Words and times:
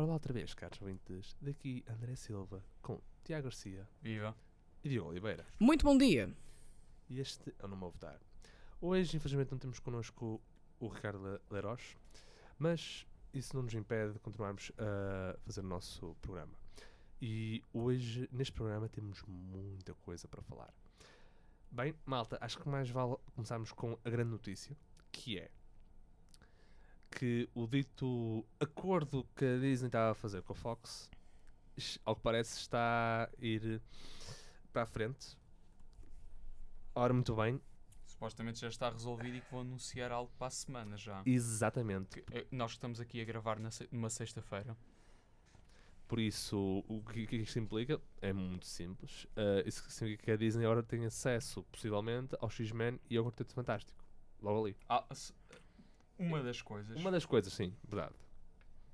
Ora 0.00 0.06
lá 0.06 0.14
outra 0.14 0.32
vez, 0.32 0.54
caros 0.54 0.80
ouvintes. 0.80 1.36
Daqui 1.42 1.84
André 1.86 2.16
Silva 2.16 2.64
com 2.80 2.98
Tiago 3.22 3.44
Garcia 3.44 3.86
Viva. 4.00 4.34
e 4.82 4.88
Diogo 4.88 5.10
Oliveira. 5.10 5.46
Muito 5.58 5.84
bom 5.84 5.98
dia. 5.98 6.34
E 7.10 7.20
este 7.20 7.54
é 7.58 7.66
o 7.66 7.68
Não 7.68 7.76
Me 7.76 7.82
Votar. 7.82 8.18
Hoje, 8.80 9.14
infelizmente, 9.14 9.50
não 9.52 9.58
temos 9.58 9.78
connosco 9.78 10.40
o 10.78 10.88
Ricardo 10.88 11.22
Le- 11.22 11.38
Leroz, 11.50 11.98
mas 12.58 13.06
isso 13.34 13.54
não 13.54 13.62
nos 13.64 13.74
impede 13.74 14.14
de 14.14 14.18
continuarmos 14.20 14.72
a 14.78 15.38
fazer 15.40 15.60
o 15.60 15.64
nosso 15.64 16.16
programa. 16.22 16.54
E 17.20 17.62
hoje, 17.70 18.26
neste 18.32 18.54
programa, 18.54 18.88
temos 18.88 19.22
muita 19.24 19.92
coisa 19.96 20.26
para 20.26 20.40
falar. 20.40 20.72
Bem, 21.70 21.94
malta, 22.06 22.38
acho 22.40 22.58
que 22.58 22.66
mais 22.70 22.88
vale 22.88 23.16
começarmos 23.34 23.70
com 23.70 23.98
a 24.02 24.08
grande 24.08 24.30
notícia, 24.30 24.74
que 25.12 25.38
é 25.38 25.50
que 27.10 27.48
o 27.54 27.66
dito 27.66 28.44
acordo 28.58 29.26
que 29.34 29.44
a 29.44 29.58
Disney 29.58 29.88
estava 29.88 30.12
a 30.12 30.14
fazer 30.14 30.42
com 30.42 30.52
a 30.52 30.56
Fox, 30.56 31.10
ao 32.04 32.14
que 32.16 32.22
parece, 32.22 32.58
está 32.58 33.24
a 33.24 33.44
ir 33.44 33.80
para 34.72 34.82
a 34.82 34.86
frente. 34.86 35.36
Ora, 36.94 37.12
muito 37.12 37.34
bem, 37.34 37.60
Supostamente 38.20 38.60
já 38.60 38.68
está 38.68 38.90
resolvido 38.90 39.36
e 39.36 39.40
que 39.40 39.50
vão 39.50 39.60
anunciar 39.60 40.12
algo 40.12 40.30
para 40.36 40.48
a 40.48 40.50
semana 40.50 40.94
já. 40.96 41.22
exatamente. 41.24 42.20
Que, 42.20 42.36
eh, 42.36 42.46
Nós 42.50 42.72
estamos 42.72 43.00
aqui 43.00 43.18
a 43.18 43.24
gravar 43.24 43.58
na 43.58 43.70
numa 43.90 44.10
sexta-feira. 44.10 44.76
Por 46.06 46.18
isso, 46.18 46.84
o 46.86 47.02
que, 47.02 47.26
que 47.26 47.36
isto 47.36 47.58
implica 47.58 47.98
é 48.20 48.30
muito 48.32 48.66
simples. 48.66 49.24
Uh, 49.26 49.62
isso 49.64 49.88
significa 49.88 50.24
que 50.24 50.30
a 50.32 50.36
Disney 50.36 50.64
agora 50.66 50.82
tem 50.82 51.06
acesso, 51.06 51.62
possivelmente, 51.72 52.36
ao 52.40 52.50
X-Men 52.50 53.00
e 53.08 53.16
ao 53.16 53.24
Quarteto 53.24 53.54
Fantástico. 53.54 54.04
Logo 54.42 54.66
ali. 54.66 54.76
Ah, 54.88 55.06
uma 56.20 56.42
das 56.42 56.60
coisas. 56.62 56.96
Uma 56.96 57.10
das 57.10 57.24
coisas, 57.26 57.52
sim, 57.52 57.74
verdade. 57.82 58.14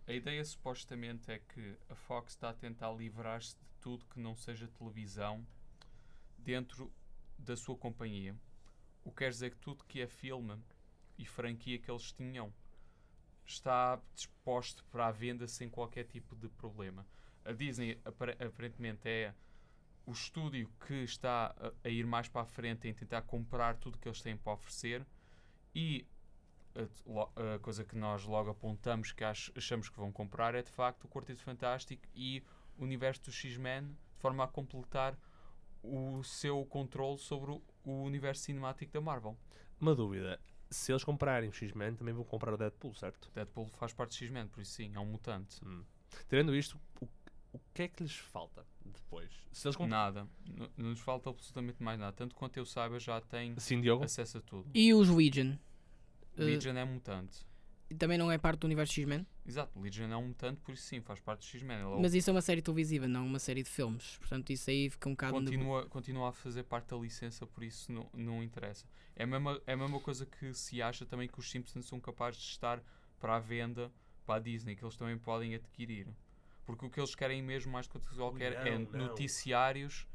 A 0.06 0.12
ideia 0.12 0.44
supostamente 0.44 1.30
é 1.30 1.38
que 1.38 1.76
a 1.88 1.94
Fox 1.94 2.32
está 2.32 2.50
a 2.50 2.54
tentar 2.54 2.92
livrar-se 2.92 3.56
de 3.56 3.66
tudo 3.80 4.04
que 4.06 4.20
não 4.20 4.36
seja 4.36 4.68
televisão 4.68 5.44
dentro 6.38 6.92
da 7.38 7.56
sua 7.56 7.76
companhia. 7.76 8.36
O 9.04 9.10
que 9.10 9.18
quer 9.18 9.30
dizer 9.30 9.50
que 9.50 9.56
tudo 9.58 9.84
que 9.84 10.00
é 10.00 10.06
filme 10.06 10.56
e 11.18 11.24
franquia 11.24 11.78
que 11.78 11.90
eles 11.90 12.12
tinham 12.12 12.52
está 13.44 14.00
disposto 14.14 14.84
para 14.86 15.06
a 15.06 15.12
venda 15.12 15.46
sem 15.46 15.68
qualquer 15.68 16.04
tipo 16.04 16.34
de 16.36 16.48
problema. 16.48 17.06
A 17.44 17.52
Disney 17.52 18.00
apare- 18.04 18.36
aparentemente 18.44 19.08
é 19.08 19.34
o 20.04 20.12
estúdio 20.12 20.70
que 20.86 20.94
está 21.02 21.54
a, 21.58 21.72
a 21.84 21.88
ir 21.88 22.06
mais 22.06 22.28
para 22.28 22.42
a 22.42 22.46
frente 22.46 22.88
em 22.88 22.94
tentar 22.94 23.22
comprar 23.22 23.76
tudo 23.76 23.98
que 23.98 24.08
eles 24.08 24.20
têm 24.20 24.36
para 24.36 24.52
oferecer 24.52 25.04
e 25.74 26.06
a, 26.76 27.58
coisa 27.58 27.84
que 27.84 27.96
nós 27.96 28.24
logo 28.24 28.50
apontamos 28.50 29.12
que 29.12 29.24
ach- 29.24 29.50
achamos 29.56 29.88
que 29.88 29.96
vão 29.96 30.12
comprar 30.12 30.54
é 30.54 30.62
de 30.62 30.70
facto 30.70 31.04
o 31.04 31.08
Quarteto 31.08 31.40
Fantástico 31.40 32.02
e 32.14 32.42
o 32.78 32.84
universo 32.84 33.24
do 33.24 33.32
X-Men 33.32 33.84
de 33.86 34.20
forma 34.20 34.44
a 34.44 34.48
completar 34.48 35.18
o 35.82 36.22
seu 36.22 36.64
controle 36.66 37.18
sobre 37.18 37.52
o, 37.84 38.02
universo 38.02 38.42
cinemático 38.42 38.92
da 38.92 39.00
Marvel. 39.00 39.36
Uma 39.80 39.94
dúvida. 39.94 40.40
Se 40.68 40.90
eles 40.90 41.04
comprarem 41.04 41.48
o 41.48 41.52
X-Men, 41.52 41.94
também 41.94 42.12
vão 42.12 42.24
comprar 42.24 42.52
o 42.52 42.56
Deadpool, 42.56 42.94
certo? 42.94 43.30
Deadpool 43.32 43.68
faz 43.68 43.92
parte 43.92 44.10
do 44.10 44.24
X-Men, 44.24 44.48
por 44.48 44.60
isso 44.60 44.72
sim, 44.72 44.92
é 44.94 44.98
um 44.98 45.06
mutante. 45.06 45.64
Hum. 45.64 45.84
Tirando 46.28 46.56
isto, 46.56 46.80
o, 47.00 47.08
o 47.52 47.60
que 47.72 47.82
é 47.82 47.88
que 47.88 48.02
lhes 48.02 48.16
falta 48.16 48.66
depois? 48.84 49.30
Se 49.52 49.68
eles 49.68 49.76
comprarem... 49.76 50.14
Nada. 50.14 50.28
Não 50.76 50.90
nos 50.90 51.00
falta 51.00 51.30
absolutamente 51.30 51.80
mais 51.82 51.98
nada. 52.00 52.12
Tanto 52.12 52.34
quanto 52.34 52.56
eu 52.56 52.66
saiba, 52.66 52.98
já 52.98 53.20
tem 53.20 53.56
Sim, 53.58 53.80
acesso 54.02 54.38
a 54.38 54.40
tudo. 54.40 54.68
E 54.74 54.92
os 54.92 55.08
Legion? 55.08 55.56
Uh, 56.36 56.44
Legion 56.44 56.76
é 56.76 56.84
mutante. 56.84 57.46
também 57.98 58.18
não 58.18 58.30
é 58.32 58.36
parte 58.36 58.60
do 58.60 58.64
universo 58.66 58.94
X-Men? 58.94 59.24
Exato, 59.46 59.78
Legion 59.78 60.10
é 60.10 60.16
um 60.16 60.28
mutante, 60.28 60.60
por 60.60 60.72
isso 60.72 60.82
sim, 60.82 61.00
faz 61.00 61.20
parte 61.20 61.40
do 61.40 61.44
X-Men. 61.46 61.76
Ele 61.76 61.84
é 61.84 61.86
o- 61.86 62.00
Mas 62.00 62.14
isso 62.14 62.28
é 62.28 62.32
uma 62.32 62.42
série 62.42 62.60
televisiva, 62.60 63.06
não 63.06 63.24
uma 63.24 63.38
série 63.38 63.62
de 63.62 63.70
filmes. 63.70 64.18
Portanto, 64.18 64.50
isso 64.50 64.68
aí 64.68 64.90
fica 64.90 65.08
um 65.08 65.12
bocado... 65.12 65.34
continua, 65.34 65.86
continua 65.86 66.28
a 66.30 66.32
fazer 66.32 66.64
parte 66.64 66.88
da 66.88 66.96
licença, 66.96 67.46
por 67.46 67.62
isso 67.62 67.92
não, 67.92 68.10
não 68.12 68.42
interessa. 68.42 68.84
É 69.14 69.22
a, 69.22 69.26
mesma, 69.26 69.60
é 69.66 69.72
a 69.72 69.76
mesma 69.76 70.00
coisa 70.00 70.26
que 70.26 70.52
se 70.52 70.82
acha 70.82 71.06
também 71.06 71.28
que 71.28 71.38
os 71.38 71.48
Simpsons 71.48 71.86
são 71.86 72.00
capazes 72.00 72.40
de 72.42 72.48
estar 72.48 72.82
para 73.20 73.36
a 73.36 73.38
venda 73.38 73.90
para 74.26 74.34
a 74.34 74.38
Disney, 74.40 74.74
que 74.74 74.84
eles 74.84 74.96
também 74.96 75.16
podem 75.16 75.54
adquirir. 75.54 76.08
Porque 76.64 76.84
o 76.84 76.90
que 76.90 76.98
eles 76.98 77.14
querem 77.14 77.40
mesmo, 77.40 77.70
mais 77.70 77.86
do 77.86 78.00
que 78.00 78.16
qualquer, 78.16 78.52
é 78.66 78.76
não, 78.76 78.90
não. 78.90 79.06
noticiários 79.06 80.06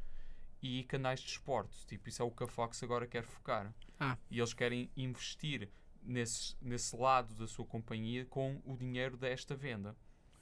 e 0.62 0.84
canais 0.84 1.22
de 1.22 1.30
esportes. 1.30 1.86
Tipo, 1.86 2.10
isso 2.10 2.22
é 2.22 2.26
o 2.26 2.30
que 2.30 2.44
a 2.44 2.48
Fox 2.48 2.84
agora 2.84 3.08
quer 3.08 3.24
focar. 3.24 3.74
Ah. 3.98 4.18
E 4.30 4.38
eles 4.38 4.54
querem 4.54 4.92
investir 4.98 5.70
nesse, 6.04 6.56
nesse 6.62 6.96
lado 6.96 7.34
da 7.36 7.48
sua 7.48 7.66
companhia 7.66 8.26
com 8.26 8.62
o 8.66 8.76
dinheiro 8.76 9.18
desta 9.18 9.56
venda. 9.56 9.96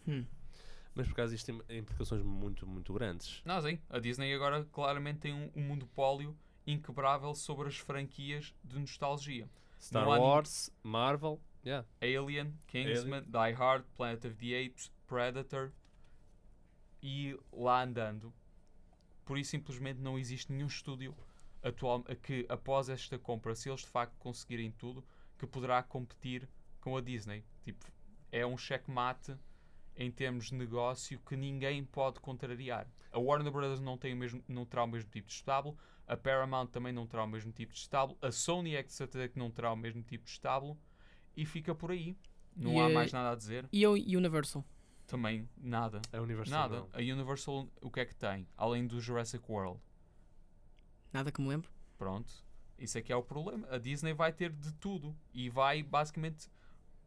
Hum. 0.07 0.25
Mas 0.93 1.07
por 1.07 1.15
causa 1.15 1.33
disto 1.33 1.45
tem 1.63 1.77
implicações 1.77 2.21
muito, 2.21 2.65
muito 2.67 2.93
grandes. 2.93 3.41
Não, 3.45 3.61
sim. 3.61 3.79
A 3.89 3.99
Disney 3.99 4.33
agora 4.33 4.65
claramente 4.65 5.19
tem 5.19 5.33
um, 5.33 5.51
um 5.55 5.61
monopólio 5.67 6.35
inquebrável 6.65 7.33
sobre 7.33 7.67
as 7.67 7.77
franquias 7.77 8.53
de 8.63 8.79
nostalgia. 8.79 9.49
Star 9.79 10.05
ninguém- 10.05 10.21
Wars, 10.21 10.71
Marvel, 10.83 11.39
yeah. 11.65 11.87
Alien, 12.01 12.53
Kingsman, 12.67 13.23
Die 13.23 13.53
Hard, 13.53 13.85
Planet 13.95 14.25
of 14.25 14.35
the 14.35 14.65
Apes, 14.65 14.91
Predator 15.07 15.71
e 17.01 17.37
lá 17.51 17.83
andando. 17.83 18.33
Por 19.25 19.37
isso 19.37 19.51
simplesmente 19.51 19.99
não 19.99 20.17
existe 20.17 20.51
nenhum 20.51 20.67
estúdio 20.67 21.15
atual 21.63 22.03
que 22.23 22.45
após 22.49 22.89
esta 22.89 23.17
compra, 23.17 23.55
se 23.55 23.69
eles 23.69 23.81
de 23.81 23.87
facto 23.87 24.17
conseguirem 24.17 24.71
tudo, 24.71 25.03
que 25.39 25.47
poderá 25.47 25.81
competir 25.81 26.47
com 26.81 26.95
a 26.95 27.01
Disney. 27.01 27.43
Tipo, 27.63 27.83
é 28.31 28.45
um 28.45 28.57
checkmate 28.57 29.35
em 29.95 30.11
termos 30.11 30.45
de 30.49 30.55
negócio 30.55 31.19
que 31.25 31.35
ninguém 31.35 31.83
pode 31.83 32.19
contrariar. 32.19 32.87
A 33.11 33.17
Warner 33.19 33.51
Brothers 33.51 33.79
não, 33.79 33.97
tem 33.97 34.13
o 34.13 34.17
mesmo, 34.17 34.43
não 34.47 34.65
terá 34.65 34.83
o 34.83 34.87
mesmo 34.87 35.09
tipo 35.09 35.27
de 35.27 35.33
estábulo, 35.33 35.75
a 36.07 36.15
Paramount 36.15 36.67
também 36.67 36.93
não 36.93 37.07
terá 37.07 37.23
o 37.23 37.27
mesmo 37.27 37.51
tipo 37.51 37.73
de 37.73 37.79
estábulo, 37.79 38.17
a 38.21 38.31
Sony 38.31 38.75
é 38.75 38.83
que 38.83 38.89
de 38.89 38.95
certeza 38.95 39.27
que 39.27 39.39
não 39.39 39.49
terá 39.49 39.71
o 39.71 39.75
mesmo 39.75 40.03
tipo 40.03 40.25
de 40.25 40.29
estábulo 40.31 40.77
e 41.35 41.45
fica 41.45 41.73
por 41.73 41.91
aí. 41.91 42.15
Não 42.55 42.73
E 42.73 42.79
há 42.79 42.85
a- 42.85 42.89
mais 42.89 43.11
nada 43.11 43.31
a 43.31 43.35
dizer. 43.35 43.67
E 43.71 43.85
o 43.87 43.93
Universal? 43.93 44.63
Também 45.07 45.49
nada. 45.57 46.01
É 46.11 46.19
Universal. 46.21 46.69
Nada. 46.69 46.87
A 46.93 46.99
Universal 46.99 47.67
o 47.81 47.89
que 47.89 47.99
é 48.01 48.05
que 48.05 48.15
tem? 48.15 48.47
Além 48.55 48.85
do 48.85 48.99
Jurassic 49.01 49.43
World. 49.49 49.79
Nada 51.11 51.31
que 51.31 51.41
me 51.41 51.47
lembro. 51.47 51.69
Pronto. 51.97 52.31
Isso 52.79 52.97
é 52.97 53.01
que 53.01 53.11
é 53.11 53.15
o 53.15 53.23
problema. 53.23 53.67
A 53.69 53.77
Disney 53.77 54.13
vai 54.13 54.31
ter 54.31 54.51
de 54.51 54.73
tudo 54.75 55.15
e 55.33 55.49
vai 55.49 55.83
basicamente 55.83 56.49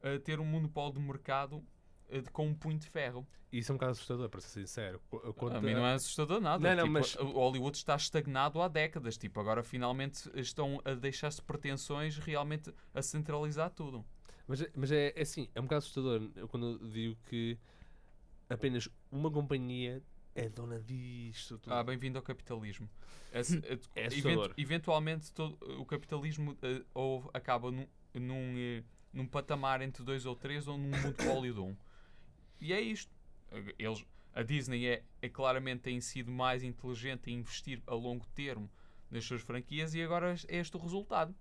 eh, 0.03 0.19
ter 0.19 0.38
um 0.41 0.44
monopólio 0.44 0.94
de 0.94 1.00
mercado 1.00 1.62
eh, 2.09 2.21
de- 2.21 2.31
com 2.31 2.47
um 2.49 2.55
punho 2.55 2.78
de 2.78 2.88
ferro. 2.88 3.27
E 3.53 3.59
isso 3.59 3.71
é 3.71 3.75
um 3.75 3.77
bocado 3.77 3.93
assustador, 3.93 4.28
para 4.31 4.41
ser 4.41 4.49
sincero. 4.60 5.00
Qu- 5.10 5.33
quanto 5.34 5.56
a 5.56 5.60
mim 5.60 5.75
não 5.75 5.87
é 5.87 5.94
assustador 5.94 6.41
nada. 6.41 6.62
Não, 6.62 6.77
não, 6.77 6.84
Tipo, 6.84 6.93
mas- 6.93 7.15
O 7.16 7.33
Hollywood 7.38 7.77
está 7.77 7.94
estagnado 7.97 8.60
há 8.62 8.69
décadas. 8.69 9.16
Tipo, 9.19 9.41
agora 9.41 9.62
finalmente 9.62 10.31
estão 10.34 10.81
a 10.84 10.94
deixar-se 10.94 11.41
pretensões 11.43 12.16
realmente 12.19 12.72
a 12.94 13.03
centralizar 13.03 13.71
tudo. 13.71 14.04
Mas, 14.49 14.62
é- 14.62 14.71
mas 14.75 14.91
é, 14.91 15.12
é 15.15 15.21
assim, 15.22 15.49
é 15.54 15.60
um 15.60 15.65
bocado 15.65 15.78
assustador 15.78 16.31
quando 16.49 16.78
eu 16.83 16.89
digo 16.89 17.16
que 17.28 17.59
apenas 18.49 18.89
uma 19.10 19.31
companhia 19.31 20.03
é 20.34 20.48
dona 20.48 20.81
disto 20.81 21.59
tudo. 21.59 21.72
Ah, 21.72 21.82
bem-vindo 21.82 22.19
ao 22.19 22.22
capitalismo. 22.22 22.88
Esse- 23.32 23.59
eh, 23.59 23.78
É 23.94 24.00
event- 24.06 24.12
assustador. 24.12 24.54
eventualmente 24.56 25.32
todo, 25.32 25.59
o 25.81 25.84
capitalismo 25.84 26.56
eh, 26.62 26.82
ou 26.94 27.31
acaba 27.34 27.70
num, 27.70 27.87
num, 28.15 28.54
eh, 28.56 28.82
num 29.12 29.26
patamar 29.26 29.82
entre 29.82 30.03
dois 30.03 30.25
ou 30.26 30.34
três 30.34 30.66
ou 30.66 30.78
num 30.78 30.88
monopólio 30.88 31.53
de 31.54 31.60
um. 31.60 31.76
E 32.60 32.72
é 32.72 32.81
isto. 32.81 33.12
Eles, 33.78 34.04
a 34.34 34.42
Disney 34.42 34.87
é, 34.87 35.03
é 35.21 35.28
claramente 35.28 35.81
tem 35.82 36.00
sido 36.00 36.31
mais 36.31 36.62
inteligente 36.62 37.31
em 37.31 37.34
investir 37.38 37.82
a 37.87 37.94
longo 37.94 38.26
termo 38.34 38.71
nas 39.10 39.25
suas 39.25 39.42
franquias 39.42 39.94
e 39.94 40.03
agora 40.03 40.34
é 40.48 40.56
este 40.56 40.75
o 40.76 40.81
resultado. 40.81 41.34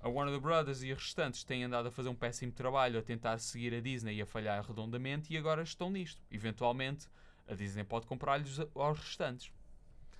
A 0.00 0.08
Warner 0.08 0.38
Brothers 0.38 0.82
e 0.82 0.92
os 0.92 0.98
restantes 1.02 1.42
têm 1.42 1.64
andado 1.64 1.88
a 1.88 1.90
fazer 1.90 2.10
um 2.10 2.14
péssimo 2.14 2.52
trabalho 2.52 2.98
a 2.98 3.02
tentar 3.02 3.38
seguir 3.38 3.74
a 3.74 3.80
Disney 3.80 4.16
e 4.16 4.22
a 4.22 4.26
falhar 4.26 4.62
redondamente 4.64 5.32
e 5.32 5.36
agora 5.38 5.62
estão 5.62 5.90
nisto. 5.90 6.22
Eventualmente, 6.30 7.08
a 7.48 7.54
Disney 7.54 7.84
pode 7.84 8.06
comprar-lhes 8.06 8.58
aos 8.74 8.98
restantes. 8.98 9.52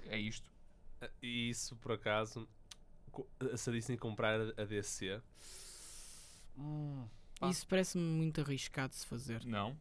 É 0.06 0.19
isto. 0.19 0.50
E 1.23 1.49
isso, 1.50 1.76
por 1.76 1.93
acaso, 1.93 2.49
co- 3.11 3.26
se 3.56 3.71
a 3.71 3.73
Disney 3.73 3.97
comprar 3.97 4.41
a 4.59 4.65
DC. 4.65 5.21
Hum, 6.56 7.05
Isso 7.50 7.67
parece-me 7.67 8.05
muito 8.05 8.41
arriscado 8.41 8.91
de 8.91 8.97
se 8.97 9.06
fazer. 9.06 9.44
Não, 9.44 9.76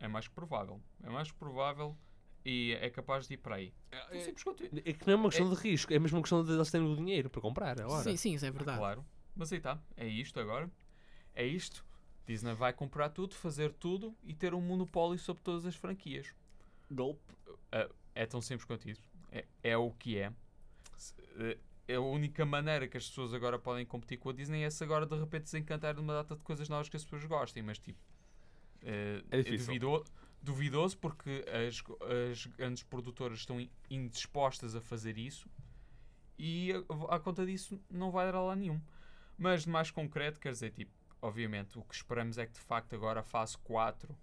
é, 0.00 0.04
é 0.04 0.08
mais 0.08 0.28
que 0.28 0.34
provável. 0.34 0.80
É 1.02 1.10
mais 1.10 1.30
que 1.30 1.36
provável 1.38 1.96
e 2.44 2.72
é 2.80 2.88
capaz 2.90 3.26
de 3.28 3.34
ir 3.34 3.38
para 3.38 3.56
aí. 3.56 3.72
é, 3.90 4.18
isso. 4.18 4.30
é 4.84 4.92
que 4.92 5.06
não 5.06 5.12
é 5.12 5.16
uma 5.16 5.28
questão 5.30 5.48
de 5.52 5.56
risco, 5.60 5.92
é 5.92 5.98
mesmo 5.98 6.16
uma 6.18 6.22
questão 6.22 6.44
de 6.44 6.52
eles 6.52 6.70
terem 6.70 6.86
o 6.90 6.96
dinheiro 6.96 7.28
para 7.28 7.40
comprar 7.40 7.80
agora. 7.80 8.02
Sim, 8.04 8.16
sim, 8.16 8.34
isso 8.34 8.46
é 8.46 8.50
verdade. 8.50 8.78
Claro. 8.78 9.04
Mas 9.34 9.52
aí 9.52 9.58
está. 9.58 9.80
É 9.96 10.06
isto 10.06 10.38
agora. 10.38 10.70
É 11.34 11.44
isto. 11.46 11.84
Disney 12.26 12.54
vai 12.54 12.72
comprar 12.72 13.08
tudo, 13.08 13.34
fazer 13.34 13.72
tudo 13.72 14.14
e 14.22 14.32
ter 14.34 14.54
um 14.54 14.60
monopólio 14.60 15.18
sobre 15.18 15.42
todas 15.42 15.66
as 15.66 15.74
franquias. 15.74 16.32
Golpe. 16.94 17.20
É, 17.70 17.88
é 18.14 18.26
tão 18.26 18.40
simples 18.40 18.64
quanto 18.64 18.88
isso. 18.88 19.02
É, 19.30 19.44
é 19.62 19.76
o 19.76 19.90
que 19.92 20.18
é. 20.18 20.32
Se- 20.96 21.14
é- 21.38 21.58
É 21.88 21.96
a 21.96 22.00
única 22.00 22.46
maneira 22.46 22.86
que 22.86 22.96
as 22.96 23.08
pessoas 23.08 23.34
agora 23.34 23.58
podem 23.58 23.84
competir 23.84 24.16
com 24.16 24.30
a 24.30 24.32
Disney 24.32 24.62
é 24.62 24.70
se 24.70 24.84
agora 24.84 25.04
de 25.04 25.18
repente 25.18 25.42
desencantar 25.44 25.94
de 25.94 26.00
uma 26.00 26.12
data 26.14 26.36
de 26.36 26.44
coisas 26.44 26.68
novas 26.68 26.88
que 26.88 26.96
as 26.96 27.02
pessoas 27.02 27.24
gostem, 27.24 27.60
mas 27.62 27.76
tipo. 27.78 27.98
eh, 28.82 29.22
É. 29.30 29.42
Duvido, 29.42 30.04
duvidoso 30.40 30.96
porque 30.98 31.44
as, 31.68 31.82
as 32.30 32.46
grandes 32.46 32.82
produtoras 32.84 33.38
estão 33.40 33.60
in- 33.60 33.70
indispostas 33.90 34.76
a 34.76 34.80
fazer 34.80 35.18
isso 35.18 35.48
e 36.38 36.72
a, 36.72 37.16
à 37.16 37.20
conta 37.20 37.44
disso 37.44 37.80
não 37.90 38.10
vai 38.12 38.26
dar 38.26 38.36
a 38.38 38.42
lá 38.42 38.56
nenhum. 38.56 38.80
Mas 39.36 39.62
de 39.64 39.68
mais 39.68 39.90
concreto, 39.90 40.38
quer 40.38 40.52
dizer, 40.52 40.70
tipo, 40.70 40.92
obviamente, 41.20 41.78
o 41.78 41.82
que 41.82 41.94
esperamos 41.94 42.38
é 42.38 42.46
que 42.46 42.52
de 42.52 42.60
facto 42.60 42.94
agora 42.94 43.20
a 43.20 43.24
fase 43.24 43.58
4, 43.58 44.16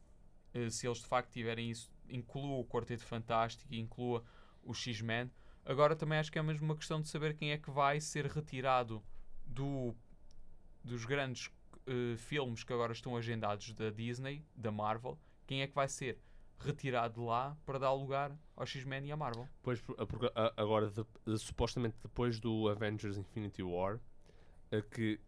eh, 0.53 0.69
se 0.69 0.87
eles 0.87 0.99
de 0.99 1.05
facto 1.07 1.31
tiverem 1.31 1.69
isso, 1.69 1.91
inclua 2.09 2.57
o 2.59 2.65
Quarteto 2.65 3.05
Fantástico 3.05 3.73
e 3.73 3.79
inclua 3.79 4.23
o 4.63 4.73
X-Men. 4.73 5.31
Agora 5.65 5.95
também 5.95 6.17
acho 6.17 6.31
que 6.31 6.39
é 6.39 6.41
mesmo 6.43 6.65
uma 6.65 6.75
questão 6.75 7.01
de 7.01 7.07
saber 7.07 7.35
quem 7.35 7.51
é 7.51 7.57
que 7.57 7.69
vai 7.69 7.99
ser 8.01 8.25
retirado 8.25 9.03
do, 9.45 9.95
dos 10.83 11.05
grandes 11.05 11.51
eh, 11.87 12.15
filmes 12.17 12.63
que 12.63 12.73
agora 12.73 12.93
estão 12.93 13.15
agendados 13.15 13.73
da 13.73 13.89
Disney, 13.89 14.43
da 14.55 14.71
Marvel, 14.71 15.17
quem 15.45 15.61
é 15.61 15.67
que 15.67 15.75
vai 15.75 15.87
ser 15.87 16.19
retirado 16.59 17.21
de 17.21 17.25
lá 17.25 17.57
para 17.65 17.79
dar 17.79 17.93
lugar 17.93 18.37
ao 18.55 18.65
X-Men 18.65 19.05
e 19.07 19.11
à 19.11 19.17
Marvel. 19.17 19.47
Pois, 19.63 19.81
agora, 20.57 20.89
de- 20.89 21.05
de- 21.25 21.37
supostamente 21.37 21.95
depois 22.03 22.39
do 22.39 22.67
Avengers 22.67 23.17
Infinity 23.17 23.63
War, 23.63 23.99
eh, 24.71 24.81
que, 24.81 25.19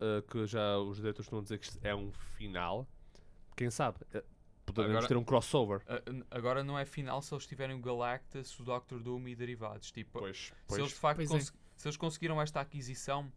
eh, 0.00 0.22
que 0.30 0.46
já 0.46 0.78
os 0.78 0.96
diretores 0.96 1.26
estão 1.26 1.38
a 1.38 1.42
dizer 1.42 1.58
que 1.58 1.68
é 1.86 1.94
um 1.94 2.10
final, 2.12 2.88
quem 3.56 3.70
sabe? 3.70 3.98
Eh, 4.70 4.74
Poderemos 4.74 4.96
Agora- 5.04 5.08
ter 5.08 5.16
um 5.16 5.24
crossover. 5.24 5.82
Agora 6.30 6.64
não 6.64 6.78
é 6.78 6.84
final 6.84 7.20
se 7.22 7.32
eles 7.34 7.46
tiverem 7.46 7.76
o 7.76 7.80
Galactus, 7.80 8.58
o 8.58 8.64
Doctor 8.64 9.00
Doom 9.02 9.28
e 9.28 9.34
derivados. 9.36 9.90
Tipo, 9.90 10.20
Pois, 10.20 10.52
se 10.68 10.80
eles 10.80 10.90
de 10.90 10.94
facto 10.96 11.16
Pois 11.28 11.48
é. 11.48 11.52
se 11.76 11.86
eles 11.88 11.96
conseguiram 11.96 12.40
esta 12.40 12.60
aquisição, 12.60 13.32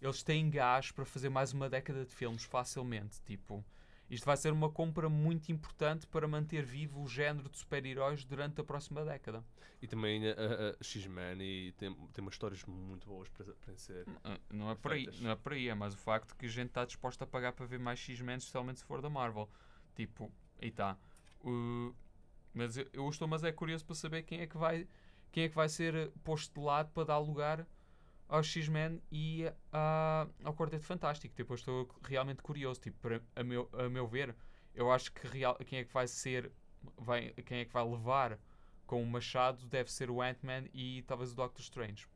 eles 0.00 0.22
têm 0.22 0.48
gás 0.50 0.90
para 0.90 1.04
fazer 1.04 1.28
mais 1.28 1.52
uma 1.52 1.68
década 1.68 2.04
de 2.04 2.12
filmes 2.14 2.44
facilmente. 2.44 3.20
Tipo, 3.22 3.64
isto 4.10 4.24
vai 4.24 4.36
ser 4.36 4.52
uma 4.52 4.70
compra 4.70 5.08
muito 5.08 5.50
importante 5.50 6.06
para 6.06 6.28
manter 6.28 6.64
vivo 6.64 7.02
o 7.02 7.08
género 7.08 7.48
de 7.48 7.56
super-heróis 7.58 8.24
durante 8.24 8.60
a 8.60 8.64
próxima 8.64 9.04
década. 9.04 9.42
E 9.82 9.86
também 9.86 10.26
a, 10.28 10.32
a- 10.32 10.70
a 10.80 10.84
X-Men 10.84 11.42
e 11.42 11.72
tem, 11.72 11.92
tem 11.92 12.22
umas 12.22 12.34
histórias 12.34 12.64
muito 12.64 13.06
boas 13.06 13.28
para, 13.28 13.52
para 13.54 13.76
ser. 13.76 14.06
Ah, 14.24 14.38
Não 14.50 14.70
é 14.70 14.74
por 14.74 14.92
aí, 14.92 15.06
não 15.20 15.30
é 15.30 15.36
por 15.36 15.52
aí, 15.52 15.68
é 15.68 15.74
mais 15.74 15.92
o 15.94 15.98
facto 15.98 16.34
que 16.36 16.46
a 16.46 16.48
gente 16.48 16.68
está 16.68 16.84
disposta 16.84 17.24
a 17.24 17.26
pagar 17.26 17.52
para 17.52 17.66
ver 17.66 17.78
mais 17.78 17.98
X-Men, 17.98 18.36
especialmente 18.36 18.78
se 18.78 18.84
for 18.86 19.02
da 19.02 19.10
Marvel. 19.10 19.50
Tipo, 19.94 20.30
aí 20.60 20.68
está. 20.68 20.96
mas 22.54 22.76
eu, 22.76 22.86
eu 22.92 23.08
estou 23.08 23.28
mas 23.28 23.44
é 23.44 23.52
curioso 23.52 23.84
para 23.84 23.94
saber 23.94 24.22
quem 24.22 24.40
é 24.40 24.46
que 24.46 24.56
vai 24.56 24.86
quem 25.32 25.44
é 25.44 25.48
que 25.48 25.54
vai 25.54 25.68
ser 25.68 26.10
posto 26.24 26.58
de 26.58 26.64
lado 26.64 26.90
para 26.92 27.04
dar 27.04 27.18
lugar 27.18 27.66
ao 28.28 28.42
X-Men 28.42 29.00
e 29.10 29.44
a, 29.72 30.26
ao 30.42 30.54
Quarteto 30.54 30.84
Fantástico. 30.84 31.34
Tipo, 31.34 31.52
eu 31.52 31.56
estou 31.56 31.88
realmente 32.02 32.42
curioso. 32.42 32.80
Tipo, 32.80 32.98
para, 33.00 33.22
a, 33.34 33.44
meu, 33.44 33.68
a 33.72 33.88
meu 33.88 34.06
ver, 34.06 34.34
eu 34.74 34.90
acho 34.90 35.12
que 35.12 35.26
real, 35.26 35.54
quem 35.56 35.80
é 35.80 35.84
que 35.84 35.92
vai 35.92 36.08
ser, 36.08 36.50
vai, 36.96 37.30
quem 37.44 37.58
é 37.58 37.64
que 37.64 37.72
vai 37.72 37.84
levar 37.84 38.38
com 38.86 39.02
o 39.02 39.06
machado 39.06 39.66
deve 39.66 39.90
ser 39.90 40.10
o 40.10 40.22
Ant-Man 40.22 40.64
e 40.72 41.02
talvez 41.06 41.32
o 41.32 41.36
Doctor 41.36 41.60
Strange. 41.60 42.06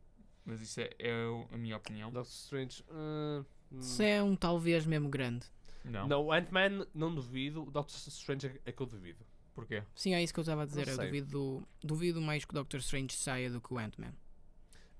Mas 0.44 0.60
isso 0.60 0.80
é, 0.80 0.90
é 0.98 1.12
a 1.52 1.58
minha 1.58 1.76
opinião. 1.76 2.10
Doctor 2.10 2.32
Strange. 2.32 2.84
ah, 2.88 3.44
hum, 3.70 3.78
Isso 3.78 4.02
é 4.02 4.22
um 4.22 4.34
talvez 4.34 4.86
mesmo 4.86 5.08
grande. 5.08 5.46
Não. 5.84 6.06
Não, 6.08 6.24
o 6.26 6.32
Ant-Man 6.32 6.86
não 6.94 7.14
duvido, 7.14 7.62
o 7.62 7.70
Doctor 7.70 7.96
Strange 8.08 8.46
é, 8.48 8.60
é 8.66 8.72
que 8.72 8.80
eu 8.82 8.86
duvido. 8.86 9.24
Porquê? 9.54 9.82
Sim, 9.94 10.14
é 10.14 10.22
isso 10.22 10.32
que 10.32 10.40
eu 10.40 10.42
estava 10.42 10.62
a 10.62 10.66
dizer. 10.66 10.88
Eu 10.88 10.96
duvido, 10.96 11.68
duvido 11.82 12.20
mais 12.20 12.44
que 12.44 12.52
o 12.52 12.54
Doctor 12.54 12.78
Strange 12.80 13.14
saia 13.14 13.50
do 13.50 13.60
que 13.60 13.72
o 13.72 13.78
Ant-Man. 13.78 14.12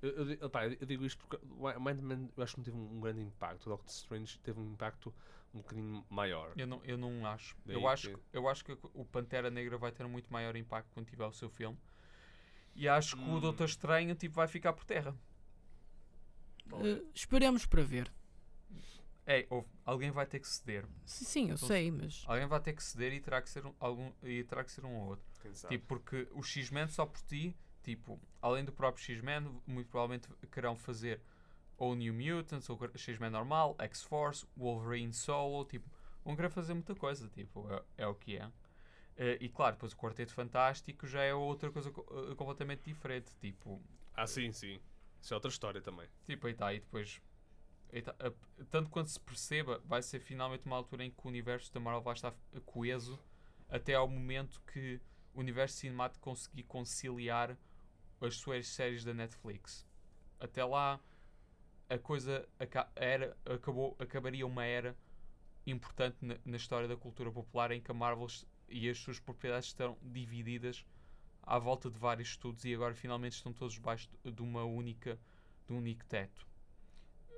Eu, 0.03 0.31
eu, 0.33 0.47
opá, 0.47 0.67
eu 0.67 0.87
digo 0.87 1.05
isto 1.05 1.19
porque 1.19 1.39
o 1.59 1.67
Ant-Man 1.69 2.29
eu 2.37 2.43
acho 2.43 2.55
que 2.55 2.59
não 2.61 2.65
teve 2.65 2.77
um, 2.77 2.97
um 2.97 3.01
grande 3.01 3.21
impacto. 3.21 3.67
O 3.67 3.71
Doctor 3.71 3.91
Strange 3.93 4.39
teve 4.41 4.59
um 4.59 4.73
impacto 4.73 5.15
um 5.55 5.59
bocadinho 5.59 6.05
maior. 6.09 6.53
Eu 6.57 6.67
não, 6.67 6.81
eu 6.85 6.97
não 6.97 7.27
acho. 7.27 7.57
Daí 7.67 7.77
Eu 7.77 7.87
acho, 7.89 8.09
que- 8.09 8.17
eu 8.33 8.49
acho 8.49 8.65
que 8.65 8.73
o 8.95 9.05
Pantera 9.05 9.51
Negra 9.51 9.77
vai 9.77 9.93
ter 9.93 10.05
um 10.05 10.09
muito 10.09 10.33
maior 10.33 10.57
impacto 10.57 10.91
quando 10.95 11.07
tiver 11.07 11.27
o 11.27 11.33
seu 11.33 11.51
filme. 11.51 11.77
E 12.75 12.89
acho 12.89 13.17
que 13.17 13.23
o 13.23 13.27
Hum. 13.37 13.41
Doutor 13.41 13.65
Estranho 13.67 14.15
tipo, 14.15 14.37
vai 14.37 14.49
ficar 14.49 14.73
por 14.73 14.85
terra. 14.85 15.15
Eh, 16.73 17.03
esperemos 17.15 17.67
para 17.67 17.83
ver. 17.83 18.11
É, 19.33 19.47
houve- 19.49 19.69
alguém 19.85 20.11
vai 20.11 20.27
ter 20.27 20.41
que 20.41 20.49
ceder. 20.49 20.85
Sim, 21.07 21.25
sim, 21.25 21.49
eu 21.51 21.55
Então, 21.55 21.69
sei, 21.69 21.89
mas. 21.91 22.25
Alguém 22.27 22.47
vai 22.49 22.61
ter 22.61 22.73
que 22.73 22.83
ceder 22.83 23.13
e 23.13 23.21
terá 23.21 23.41
que 23.41 23.49
ser 23.49 23.65
um, 23.65 23.73
algum, 23.79 24.13
e 24.25 24.43
terá 24.43 24.65
que 24.65 24.73
ser 24.73 24.85
um 24.85 24.93
ou 24.97 25.07
outro. 25.11 25.25
Tipo, 25.69 25.87
porque 25.87 26.27
o 26.33 26.43
X-Men 26.43 26.89
só 26.89 27.07
por 27.07 27.21
ti, 27.23 27.57
tipo, 27.83 28.21
além 28.43 28.65
do 28.65 28.73
próprio 28.73 29.05
X-Men, 29.05 29.43
muito 29.67 29.89
provavelmente 29.89 30.29
querão 30.51 30.75
fazer 30.77 31.21
ou 31.79 31.95
New 31.95 32.13
Mutants, 32.13 32.69
ou 32.69 32.79
X-Men 32.97 33.31
normal, 33.31 33.77
X-Force, 33.79 34.45
Wolverine 34.57 35.13
Solo, 35.15 35.65
tipo, 35.65 35.89
vão 36.25 36.35
querer 36.35 36.51
fazer 36.51 36.75
muita 36.75 36.95
coisa, 36.97 37.29
tipo, 37.29 37.73
é, 37.73 37.83
é 37.99 38.07
o 38.09 38.15
que 38.17 38.37
é. 38.37 38.51
Eh, 39.17 39.39
e 39.41 39.49
claro, 39.49 39.77
depois 39.77 39.93
o 39.93 39.97
Quarteto 39.97 40.33
Fantástico 40.35 41.07
já 41.07 41.23
é 41.23 41.33
outra 41.33 41.71
coisa 41.71 41.91
co- 41.93 42.05
eh, 42.31 42.35
completamente 42.35 42.83
diferente, 42.85 43.31
tipo, 43.41 43.81
Ah, 44.15 44.27
sim, 44.27 44.51
sim. 44.53 44.81
Isso 45.21 45.33
é 45.33 45.37
outra 45.37 45.51
história 45.51 45.81
também. 45.81 46.09
tipo, 46.25 46.47
aí 46.49 46.53
está, 46.53 46.73
e 46.75 46.81
depois, 46.81 47.15
tá, 47.17 47.23
tanto 48.71 48.91
quanto 48.91 49.11
se 49.11 49.21
perceba, 49.21 49.83
vai 49.85 50.03
ser 50.03 50.21
finalmente 50.21 50.67
uma 50.67 50.77
altura 50.77 51.05
em 51.05 51.11
que 51.11 51.25
o 51.25 51.29
universo 51.29 51.73
da 51.73 51.81
Marvel 51.81 52.03
vai 52.03 52.15
estar 52.15 52.35
coeso 52.65 53.19
até 53.69 53.95
ao 53.95 54.09
momento 54.09 54.61
que 54.73 55.01
o 55.35 55.41
universo 55.41 55.79
cinemático 55.79 56.21
conseguir 56.21 56.65
conciliar 56.65 57.57
as 58.21 58.37
suas 58.37 58.69
séries 58.69 59.05
da 59.05 59.15
Netflix. 59.15 59.87
Até 60.39 60.65
lá, 60.65 61.01
a 61.89 61.99
coisa 61.99 62.49
era, 62.95 63.37
acabou, 63.45 63.97
acabaria 63.99 64.47
uma 64.47 64.65
era 64.65 64.97
importante 65.67 66.17
na, 66.21 66.37
na 66.45 66.57
história 66.57 66.89
da 66.89 66.97
cultura 66.97 67.31
popular 67.31 67.71
em 67.73 67.81
que 67.81 67.91
a 67.91 67.95
Marvel 67.95 68.27
e 68.69 68.89
as 68.89 68.99
suas 68.99 69.19
propriedades 69.19 69.69
estão 69.69 69.97
divididas 70.03 70.85
à 71.43 71.59
volta 71.59 71.91
de 71.91 71.99
vários 71.99 72.29
estudos 72.31 72.65
e 72.65 72.75
agora 72.75 72.95
finalmente 72.95 73.33
estão 73.33 73.53
todos 73.53 73.75
debaixo 73.75 74.09
de 74.25 74.31
de 74.31 74.43
uma 74.43 74.65
única 74.65 75.19
de 75.67 75.73
um 75.73 75.79
único 75.79 76.05
teto. 76.07 76.50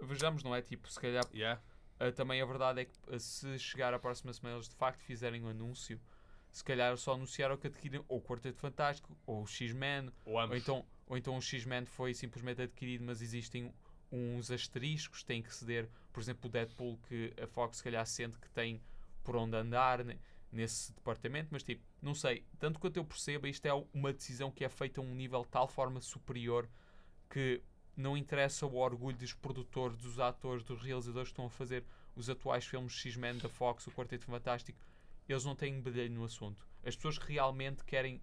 Vejamos, 0.05 0.43
não 0.43 0.55
é? 0.55 0.63
Tipo, 0.63 0.91
se 0.91 1.01
calhar 1.01 1.25
Yeah. 1.33 1.61
Uh, 2.01 2.11
também 2.13 2.43
a 2.43 2.45
verdade 2.45 2.81
é 2.81 2.85
que 2.87 2.93
uh, 3.09 3.21
se 3.21 3.59
chegar 3.59 3.95
à 3.95 3.99
próxima 3.99 4.33
semana 4.33 4.57
eles 4.57 4.69
de 4.69 4.75
facto 4.75 5.01
fizerem 5.03 5.43
um 5.45 5.49
anúncio, 5.49 6.01
se 6.51 6.65
calhar 6.65 6.97
só 6.97 7.15
anunciaram 7.15 7.57
que 7.57 7.69
adquiriram 7.69 8.05
ou 8.09 8.19
o 8.19 8.23
Quarteto 8.23 8.59
Fantástico 8.59 9.17
ou 9.25 9.43
o 9.43 9.47
X-Men, 9.47 10.11
Ou 10.25 10.35
ou 10.35 10.57
então, 10.57 10.85
ou 11.07 11.17
então 11.17 11.37
o 11.37 11.41
X-Men 11.41 11.87
foi 11.87 12.13
simplesmente 12.13 12.61
adquirido, 12.61 13.05
mas 13.05 13.23
existem 13.23 13.73
uns 14.11 14.51
asteriscos, 14.51 15.23
tem 15.23 15.41
que 15.43 15.55
ceder, 15.55 15.89
por 16.13 16.21
exemplo, 16.21 16.49
o 16.49 16.53
Deadpool 16.53 16.99
que 17.09 17.33
a 17.41 17.47
Fox 17.47 17.79
se 17.79 17.85
calhar 17.85 18.05
sente 18.07 18.39
que 18.39 18.51
tem 18.51 18.83
por 19.25 19.37
onde 19.37 19.57
andar 19.57 20.05
ne- 20.05 20.19
nesse 20.51 20.93
departamento, 20.93 21.49
mas 21.51 21.63
tipo, 21.63 21.83
não 22.03 22.15
sei, 22.15 22.45
tanto 22.59 22.79
quanto 22.79 22.99
eu 22.99 23.05
percebo, 23.05 23.47
isto 23.47 23.65
é 23.65 23.73
uma 23.95 24.13
decisão 24.13 24.51
que 24.51 24.65
é 24.65 24.69
feita 24.69 25.01
a 25.01 25.05
um 25.05 25.15
nível 25.15 25.43
de 25.43 25.49
tal 25.49 25.67
forma 25.67 26.01
superior 26.01 26.69
que 27.31 27.63
não 27.97 28.17
interessa 28.17 28.67
o 28.67 28.77
orgulho 28.77 29.17
dos 29.17 29.33
produtores, 29.35 29.97
dos 29.99 30.19
atores, 30.19 30.65
dos 30.65 30.81
realizadores 30.81 31.29
que 31.29 31.33
estão 31.33 31.47
a 31.47 31.51
fazer 31.51 31.85
os 32.17 32.29
atuais 32.29 32.65
filmes 32.65 32.93
X-Men 32.93 33.39
da 33.39 33.49
Fox, 33.49 33.87
o 33.87 33.91
Quarteto 33.91 34.25
Fantástico, 34.25 34.79
eles 35.29 35.45
não 35.45 35.55
têm 35.55 35.81
bedelho 35.81 36.15
no 36.15 36.25
assunto. 36.25 36.67
As 36.85 36.97
pessoas 36.97 37.19
que 37.19 37.33
realmente 37.33 37.85
querem, 37.85 38.21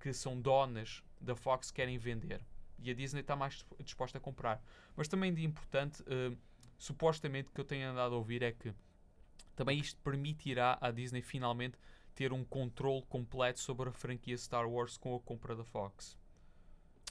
que 0.00 0.12
são 0.12 0.40
donas 0.40 1.02
da 1.20 1.34
Fox, 1.34 1.70
querem 1.70 1.98
vender. 1.98 2.40
E 2.78 2.90
a 2.90 2.94
Disney 2.94 3.20
está 3.20 3.34
mais 3.34 3.64
disposta 3.80 4.18
a 4.18 4.20
comprar. 4.20 4.62
Mas 4.94 5.08
também 5.08 5.32
de 5.32 5.44
importante, 5.44 6.04
eh, 6.06 6.36
supostamente, 6.76 7.50
que 7.50 7.60
eu 7.60 7.64
tenho 7.64 7.88
andado 7.88 8.14
a 8.14 8.18
ouvir 8.18 8.42
é 8.42 8.52
que 8.52 8.74
também 9.54 9.78
isto 9.78 9.98
permitirá 10.02 10.76
à 10.80 10.90
Disney 10.90 11.22
finalmente 11.22 11.78
ter 12.14 12.32
um 12.32 12.44
controle 12.44 13.02
completo 13.08 13.60
sobre 13.60 13.88
a 13.88 13.92
franquia 13.92 14.36
Star 14.36 14.68
Wars 14.68 14.96
com 14.96 15.14
a 15.16 15.20
compra 15.20 15.56
da 15.56 15.64
Fox. 15.64 16.18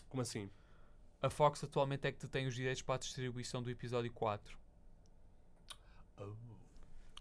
Como 0.07 0.21
assim? 0.21 0.49
A 1.21 1.29
Fox 1.29 1.63
atualmente 1.63 2.07
é 2.07 2.11
que 2.11 2.19
detém 2.19 2.45
os 2.47 2.55
direitos 2.55 2.81
para 2.81 2.95
a 2.95 2.97
distribuição 2.97 3.61
do 3.61 3.69
episódio 3.69 4.11
4. 4.11 4.57
Oh. 6.17 6.33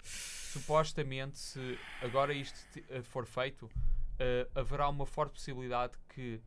Supostamente, 0.02 1.38
se 1.38 1.78
agora 2.00 2.32
isto 2.32 2.58
eh, 2.88 3.02
for 3.02 3.26
feito, 3.26 3.70
eh, 4.18 4.48
haverá 4.54 4.88
uma 4.88 5.06
forte 5.06 5.32
possibilidade 5.32 5.98
que 6.08 6.40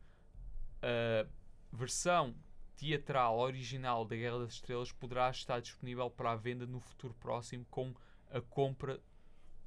a 0.81 1.27
versão 1.75 2.35
teatral 2.77 3.39
original 3.39 4.05
da 4.05 4.15
Guerra 4.15 4.39
das 4.39 4.53
Estrelas 4.53 4.91
poderá 4.91 5.29
estar 5.29 5.59
disponível 5.59 6.09
para 6.09 6.31
a 6.31 6.35
venda 6.35 6.65
no 6.65 6.79
futuro 6.79 7.13
próximo 7.15 7.65
com 7.69 7.93
a 8.31 8.39
compra 8.39 9.01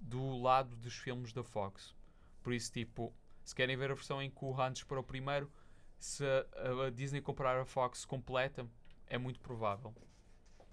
do 0.01 0.39
lado 0.39 0.77
dos 0.77 0.95
filmes 0.95 1.33
da 1.33 1.43
Fox. 1.43 1.95
Por 2.43 2.53
isso, 2.53 2.73
tipo, 2.73 3.13
se 3.45 3.55
querem 3.55 3.77
ver 3.77 3.91
a 3.91 3.95
versão 3.95 4.23
em 4.23 4.31
que 4.31 4.45
o 4.45 4.59
Han 4.59 4.73
para 4.87 5.01
o 5.01 5.05
primeiro, 5.05 5.51
se 6.01 6.25
a, 6.25 6.87
a 6.87 6.91
Disney 6.91 7.21
comprar 7.21 7.61
a 7.61 7.65
Fox 7.65 8.05
completa, 8.05 8.67
é 9.07 9.19
muito 9.19 9.39
provável. 9.39 9.95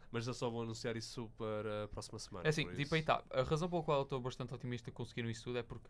Mas 0.09 0.25
eu 0.25 0.33
só 0.33 0.49
vou 0.49 0.63
anunciar 0.63 0.95
isso 0.95 1.29
para 1.37 1.83
a 1.83 1.87
próxima 1.89 2.17
semana. 2.17 2.47
É 2.47 2.49
assim, 2.49 2.73
tipo 2.73 2.95
aí 2.95 3.03
tá. 3.03 3.21
A 3.29 3.43
razão 3.43 3.69
pela 3.69 3.83
qual 3.83 3.97
eu 3.99 4.03
estou 4.03 4.21
bastante 4.21 4.53
otimista 4.53 4.89
que 4.89 4.95
conseguiram 4.95 5.29
isso 5.29 5.43
tudo 5.43 5.57
é 5.57 5.63
porque 5.63 5.89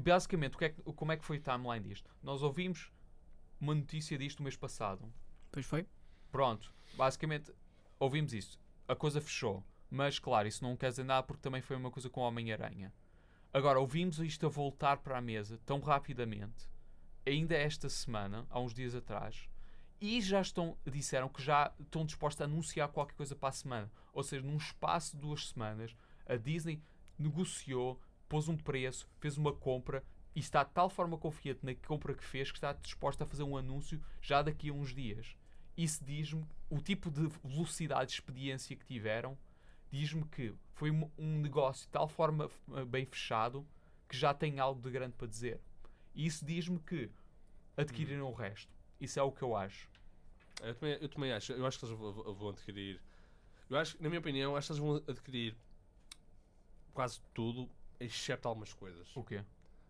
basicamente 0.00 0.54
o 0.54 0.58
que 0.58 0.64
é 0.64 0.70
como 0.70 1.12
é 1.12 1.16
que 1.16 1.24
foi 1.24 1.36
o 1.36 1.40
timeline 1.40 1.86
disto? 1.86 2.10
Nós 2.22 2.42
ouvimos 2.42 2.90
uma 3.60 3.74
notícia 3.74 4.16
disto 4.16 4.38
no 4.38 4.44
mês 4.44 4.56
passado. 4.56 5.12
Pois 5.52 5.66
foi. 5.66 5.86
Pronto, 6.32 6.72
basicamente 6.94 7.52
ouvimos 7.98 8.32
isso. 8.32 8.58
A 8.88 8.96
coisa 8.96 9.20
fechou. 9.20 9.62
Mas 9.90 10.18
claro, 10.18 10.48
isso 10.48 10.64
não 10.64 10.76
quer 10.76 10.88
dizer 10.88 11.04
nada 11.04 11.22
porque 11.22 11.42
também 11.42 11.60
foi 11.60 11.76
uma 11.76 11.90
coisa 11.90 12.08
com 12.08 12.22
o 12.22 12.24
Homem-Aranha. 12.24 12.92
Agora, 13.52 13.80
ouvimos 13.80 14.20
isto 14.20 14.46
a 14.46 14.48
voltar 14.48 14.98
para 14.98 15.18
a 15.18 15.20
mesa 15.20 15.60
tão 15.66 15.80
rapidamente, 15.80 16.68
ainda 17.30 17.54
esta 17.54 17.88
semana, 17.88 18.46
há 18.50 18.60
uns 18.60 18.74
dias 18.74 18.94
atrás, 18.94 19.48
e 20.00 20.20
já 20.20 20.40
estão, 20.40 20.76
disseram 20.86 21.28
que 21.28 21.42
já 21.42 21.72
estão 21.78 22.04
dispostos 22.06 22.40
a 22.40 22.44
anunciar 22.44 22.88
qualquer 22.88 23.14
coisa 23.14 23.36
para 23.36 23.50
a 23.50 23.52
semana. 23.52 23.92
Ou 24.12 24.22
seja, 24.22 24.44
num 24.44 24.56
espaço 24.56 25.14
de 25.14 25.22
duas 25.22 25.48
semanas, 25.48 25.94
a 26.26 26.36
Disney 26.36 26.82
negociou, 27.18 28.00
pôs 28.28 28.48
um 28.48 28.56
preço, 28.56 29.08
fez 29.18 29.36
uma 29.36 29.52
compra 29.52 30.02
e 30.34 30.40
está 30.40 30.64
de 30.64 30.70
tal 30.70 30.88
forma 30.88 31.18
confiante 31.18 31.64
na 31.64 31.74
compra 31.74 32.14
que 32.14 32.24
fez 32.24 32.50
que 32.50 32.56
está 32.56 32.72
disposta 32.72 33.24
a 33.24 33.26
fazer 33.26 33.42
um 33.42 33.56
anúncio 33.56 34.00
já 34.22 34.40
daqui 34.40 34.70
a 34.70 34.72
uns 34.72 34.94
dias. 34.94 35.36
Isso 35.76 36.04
diz-me, 36.04 36.46
o 36.68 36.80
tipo 36.80 37.10
de 37.10 37.26
velocidade 37.44 38.06
de 38.06 38.14
expediência 38.14 38.76
que 38.76 38.86
tiveram, 38.86 39.36
diz-me 39.90 40.24
que 40.24 40.54
foi 40.74 40.90
um, 40.90 41.40
negócio 41.40 41.86
de 41.86 41.92
tal 41.92 42.08
forma 42.08 42.50
uh, 42.68 42.86
bem 42.86 43.04
fechado 43.04 43.66
que 44.08 44.16
já 44.16 44.32
tem 44.32 44.58
algo 44.60 44.80
de 44.80 44.90
grande 44.90 45.14
para 45.14 45.26
dizer. 45.26 45.60
Isso 46.14 46.44
diz-me 46.44 46.78
que 46.80 47.10
adquiriram 47.76 48.28
o 48.28 48.34
resto. 48.34 48.72
Isso 49.00 49.18
é 49.18 49.22
o 49.22 49.32
que 49.32 49.42
eu 49.42 49.56
acho. 49.56 49.88
Eu 50.62 50.74
também, 50.74 50.98
eu 51.00 51.08
também 51.08 51.32
acho. 51.32 51.52
Eu 51.52 51.66
acho 51.66 51.78
que 51.78 51.84
eles 51.86 51.98
vão, 51.98 52.48
adquirir. 52.50 53.00
Eu 53.68 53.78
acho, 53.78 54.00
na 54.02 54.08
minha 54.08 54.20
opinião, 54.20 54.56
acho 54.56 54.66
que 54.66 54.72
eles 54.72 54.82
vão 54.82 54.96
adquirir 55.08 55.56
quase 56.92 57.20
tudo, 57.32 57.70
exceto 57.98 58.48
algumas 58.48 58.72
coisas. 58.72 59.14
O 59.16 59.24
quê? 59.24 59.44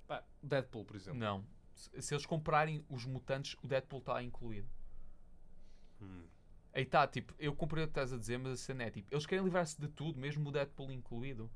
Pá, 0.06 0.22
Deadpool, 0.42 0.84
por 0.84 0.96
exemplo. 0.96 1.18
Não. 1.18 1.44
Se, 1.74 2.02
se 2.02 2.14
eles 2.14 2.26
comprarem 2.26 2.84
os 2.88 3.04
mutantes, 3.04 3.56
o 3.62 3.66
Deadpool 3.66 4.00
está 4.00 4.22
incluído. 4.22 4.68
Hum. 6.00 6.24
Aí 6.72 6.82
está, 6.82 7.06
tipo, 7.06 7.34
eu 7.38 7.54
compreendo 7.54 7.88
o 7.88 7.88
que 7.88 7.98
estás 7.98 8.12
a 8.12 8.16
dizer, 8.16 8.38
mas 8.38 8.52
a 8.52 8.56
cena 8.56 8.84
é 8.84 8.90
tipo, 8.90 9.12
eles 9.12 9.26
querem 9.26 9.44
livrar-se 9.44 9.80
de 9.80 9.88
tudo, 9.88 10.20
mesmo 10.20 10.48
o 10.48 10.52
Deadpool 10.52 10.92
incluído. 10.92 11.50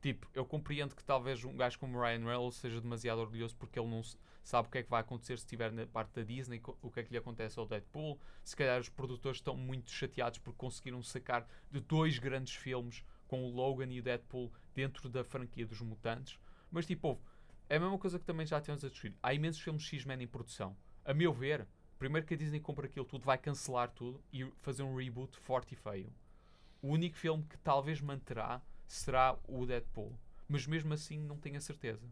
Tipo, 0.00 0.26
eu 0.32 0.46
compreendo 0.46 0.96
que 0.96 1.04
talvez 1.04 1.44
um 1.44 1.54
gajo 1.54 1.78
como 1.78 2.00
Ryan 2.00 2.24
Reynolds 2.24 2.58
seja 2.58 2.80
demasiado 2.80 3.20
orgulhoso 3.20 3.54
porque 3.56 3.78
ele 3.78 3.88
não 3.88 4.02
sabe 4.42 4.68
o 4.68 4.70
que 4.70 4.78
é 4.78 4.82
que 4.82 4.88
vai 4.88 5.02
acontecer 5.02 5.36
se 5.36 5.44
estiver 5.44 5.70
na 5.70 5.86
parte 5.86 6.14
da 6.14 6.22
Disney, 6.22 6.60
o 6.80 6.90
que 6.90 7.00
é 7.00 7.02
que 7.02 7.12
lhe 7.12 7.18
acontece 7.18 7.58
ao 7.58 7.66
Deadpool. 7.66 8.18
Se 8.42 8.56
calhar 8.56 8.80
os 8.80 8.88
produtores 8.88 9.38
estão 9.38 9.54
muito 9.54 9.90
chateados 9.90 10.38
porque 10.38 10.56
conseguiram 10.56 11.02
sacar 11.02 11.46
de 11.70 11.80
dois 11.80 12.18
grandes 12.18 12.54
filmes 12.54 13.04
com 13.28 13.44
o 13.44 13.50
Logan 13.50 13.92
e 13.92 14.00
o 14.00 14.02
Deadpool 14.02 14.50
dentro 14.74 15.08
da 15.08 15.22
franquia 15.22 15.66
dos 15.66 15.80
mutantes. 15.82 16.38
Mas 16.70 16.86
tipo, 16.86 17.08
ouve, 17.08 17.20
é 17.68 17.76
a 17.76 17.80
mesma 17.80 17.98
coisa 17.98 18.18
que 18.18 18.24
também 18.24 18.46
já 18.46 18.58
temos 18.60 18.82
a 18.82 18.88
discutir. 18.88 19.14
Há 19.22 19.34
imensos 19.34 19.60
filmes 19.60 19.82
X-Men 19.82 20.22
em 20.22 20.26
produção. 20.26 20.74
A 21.04 21.12
meu 21.12 21.32
ver, 21.32 21.66
primeiro 21.98 22.26
que 22.26 22.32
a 22.32 22.36
Disney 22.36 22.58
compra 22.58 22.86
aquilo 22.86 23.04
tudo, 23.04 23.26
vai 23.26 23.36
cancelar 23.36 23.90
tudo 23.90 24.20
e 24.32 24.44
fazer 24.62 24.82
um 24.82 24.96
reboot 24.96 25.38
forte 25.38 25.74
e 25.74 25.76
feio. 25.76 26.10
O 26.80 26.88
único 26.88 27.16
filme 27.16 27.44
que 27.44 27.58
talvez 27.58 28.00
manterá 28.00 28.62
será 28.92 29.38
o 29.46 29.64
Deadpool. 29.64 30.12
Mas 30.48 30.66
mesmo 30.66 30.92
assim 30.92 31.18
não 31.18 31.38
tenho 31.38 31.56
a 31.56 31.60
certeza. 31.60 32.06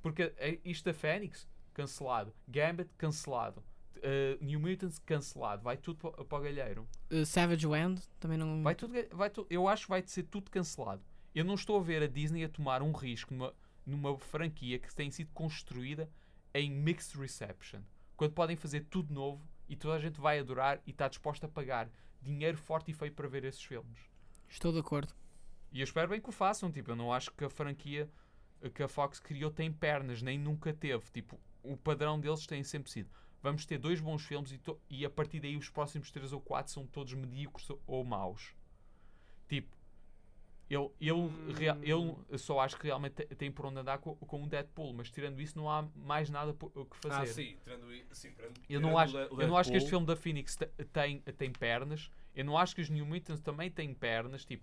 Porque 0.00 0.32
é 0.36 0.58
isto 0.64 0.84
da 0.84 0.94
Fênix, 0.94 1.48
cancelado. 1.74 2.32
Gambit, 2.46 2.90
cancelado. 2.96 3.62
Uh, 3.96 4.42
New 4.42 4.60
Mutants, 4.60 4.98
cancelado. 5.00 5.62
Vai 5.62 5.76
tudo 5.76 5.98
para, 5.98 6.24
para 6.24 6.38
o 6.38 6.42
galheiro. 6.42 6.88
Uh, 7.10 7.26
Savage 7.26 7.66
Land 7.66 8.02
também 8.18 8.38
não. 8.38 8.62
Vai 8.62 8.74
tudo, 8.74 8.94
vai 9.12 9.28
tu, 9.28 9.46
eu 9.50 9.68
acho 9.68 9.84
que 9.84 9.90
vai 9.90 10.02
ser 10.06 10.22
tudo 10.24 10.50
cancelado. 10.50 11.02
Eu 11.34 11.44
não 11.44 11.54
estou 11.54 11.78
a 11.78 11.82
ver 11.82 12.02
a 12.02 12.06
Disney 12.06 12.44
a 12.44 12.48
tomar 12.48 12.82
um 12.82 12.92
risco 12.92 13.34
numa, 13.34 13.54
numa 13.84 14.18
franquia 14.18 14.78
que 14.78 14.94
tem 14.94 15.10
sido 15.10 15.30
construída 15.32 16.08
em 16.54 16.70
mixed 16.70 17.18
reception. 17.18 17.80
Quando 18.16 18.32
podem 18.32 18.56
fazer 18.56 18.86
tudo 18.90 19.12
novo 19.12 19.42
e 19.68 19.76
toda 19.76 19.94
a 19.94 20.00
gente 20.00 20.20
vai 20.20 20.38
adorar 20.38 20.80
e 20.86 20.90
está 20.90 21.08
disposta 21.08 21.46
a 21.46 21.48
pagar 21.48 21.90
dinheiro 22.22 22.56
forte 22.56 22.90
e 22.90 22.94
feio 22.94 23.12
para 23.12 23.28
ver 23.28 23.44
esses 23.44 23.62
filmes. 23.62 23.98
Estou 24.48 24.72
de 24.72 24.78
acordo. 24.78 25.14
E 25.72 25.80
eu 25.80 25.84
espero 25.84 26.08
bem 26.08 26.20
que 26.20 26.28
o 26.28 26.32
façam. 26.32 26.70
Tipo, 26.70 26.90
eu 26.92 26.96
não 26.96 27.12
acho 27.12 27.30
que 27.32 27.44
a 27.44 27.50
franquia 27.50 28.08
que 28.74 28.82
a 28.82 28.88
Fox 28.88 29.18
criou 29.18 29.50
tem 29.50 29.72
pernas, 29.72 30.20
nem 30.22 30.38
nunca 30.38 30.72
teve. 30.72 31.10
Tipo, 31.10 31.38
o 31.62 31.76
padrão 31.76 32.18
deles 32.20 32.46
tem 32.46 32.62
sempre 32.62 32.90
sido. 32.90 33.08
Vamos 33.42 33.64
ter 33.64 33.78
dois 33.78 34.00
bons 34.00 34.22
filmes 34.24 34.52
e, 34.52 34.60
e 34.90 35.04
a 35.06 35.10
partir 35.10 35.40
daí 35.40 35.56
os 35.56 35.70
próximos 35.70 36.10
três 36.10 36.32
ou 36.32 36.40
quatro 36.40 36.72
são 36.72 36.86
todos 36.86 37.14
medíocres 37.14 37.68
ou 37.86 38.04
maus. 38.04 38.54
Tipo, 39.48 39.74
eu, 40.68 40.94
eu, 41.00 41.18
Hum. 41.18 42.24
eu 42.28 42.38
só 42.38 42.60
acho 42.60 42.76
que 42.76 42.86
realmente 42.86 43.24
tem 43.34 43.50
por 43.50 43.66
onde 43.66 43.80
andar 43.80 43.98
com, 43.98 44.14
com 44.14 44.44
o 44.44 44.46
Deadpool, 44.46 44.92
mas 44.92 45.10
tirando 45.10 45.40
isso 45.40 45.58
não 45.58 45.68
há 45.68 45.82
mais 45.96 46.30
nada 46.30 46.52
por- 46.54 46.70
o 46.76 46.84
que 46.84 46.96
fazer. 46.98 47.22
Ah, 47.22 47.26
sim, 47.26 47.56
tirando, 47.64 47.86
sim, 48.12 48.30
tirando, 48.30 48.60
Eu 48.68 48.80
não, 48.80 48.96
acho, 48.96 49.16
eu 49.16 49.48
não 49.48 49.56
acho 49.56 49.70
que 49.70 49.76
este 49.78 49.88
filme 49.90 50.06
da 50.06 50.14
Phoenix 50.14 50.54
te- 50.54 50.66
tem, 50.92 51.20
tem 51.22 51.50
pernas. 51.50 52.08
Eu 52.34 52.44
não 52.44 52.56
acho 52.56 52.74
que 52.76 52.82
os 52.82 52.88
New 52.88 53.04
Mutants 53.04 53.40
também 53.40 53.68
têm 53.70 53.92
pernas. 53.92 54.44
Tipo, 54.44 54.62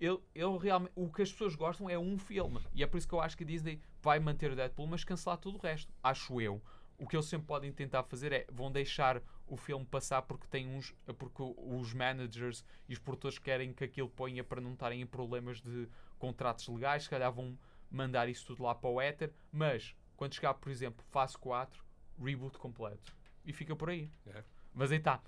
eu, 0.00 0.22
eu 0.34 0.56
realmente, 0.56 0.92
o 0.94 1.10
que 1.12 1.22
as 1.22 1.32
pessoas 1.32 1.54
gostam 1.54 1.88
é 1.88 1.98
um 1.98 2.18
filme. 2.18 2.60
E 2.72 2.82
é 2.82 2.86
por 2.86 2.98
isso 2.98 3.08
que 3.08 3.14
eu 3.14 3.20
acho 3.20 3.36
que 3.36 3.44
a 3.44 3.46
Disney 3.46 3.80
vai 4.00 4.18
manter 4.18 4.50
o 4.50 4.56
Deadpool, 4.56 4.86
mas 4.86 5.04
cancelar 5.04 5.38
tudo 5.38 5.58
o 5.58 5.60
resto. 5.60 5.92
Acho 6.02 6.40
eu. 6.40 6.62
O 6.98 7.06
que 7.06 7.16
eles 7.16 7.26
sempre 7.26 7.46
podem 7.46 7.72
tentar 7.72 8.02
fazer 8.02 8.32
é 8.32 8.46
vão 8.50 8.72
deixar 8.72 9.22
o 9.46 9.56
filme 9.56 9.84
passar 9.86 10.22
porque 10.22 10.46
tem 10.48 10.68
uns 10.68 10.94
porque 11.16 11.42
os 11.56 11.94
managers 11.94 12.64
e 12.88 12.92
os 12.92 12.98
produtores 12.98 13.38
querem 13.38 13.72
que 13.72 13.84
aquilo 13.84 14.08
ponha 14.08 14.42
para 14.42 14.60
não 14.60 14.72
estarem 14.72 15.00
em 15.00 15.06
problemas 15.06 15.60
de 15.60 15.88
contratos 16.18 16.66
legais, 16.68 17.04
se 17.04 17.10
calhar 17.10 17.32
vão 17.32 17.56
mandar 17.90 18.28
isso 18.28 18.46
tudo 18.46 18.64
lá 18.64 18.74
para 18.74 18.90
o 18.90 19.00
éter, 19.00 19.32
mas 19.52 19.94
quando 20.16 20.34
chegar, 20.34 20.54
por 20.54 20.70
exemplo, 20.70 21.04
fase 21.10 21.38
4, 21.38 21.82
reboot 22.20 22.58
completo. 22.58 23.16
E 23.44 23.52
fica 23.52 23.74
por 23.74 23.88
aí. 23.88 24.10
É. 24.26 24.42
Mas 24.74 24.90
aí 24.90 24.98
está. 24.98 25.22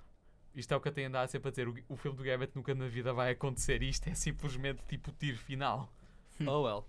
Isto 0.54 0.74
é 0.74 0.76
o 0.76 0.80
que 0.80 0.88
eu 0.88 0.92
tenho 0.92 1.08
andado 1.08 1.28
sempre 1.28 1.48
a 1.48 1.50
dizer. 1.50 1.68
O, 1.68 1.74
o 1.88 1.96
filme 1.96 2.16
do 2.16 2.24
Gambit 2.24 2.52
nunca 2.56 2.74
na 2.74 2.88
vida 2.88 3.12
vai 3.12 3.30
acontecer. 3.32 3.82
Isto 3.82 4.08
é 4.08 4.14
simplesmente 4.14 4.82
tipo 4.86 5.10
o 5.10 5.14
tiro 5.14 5.38
final. 5.38 5.92
Oh 6.46 6.62
well. 6.62 6.86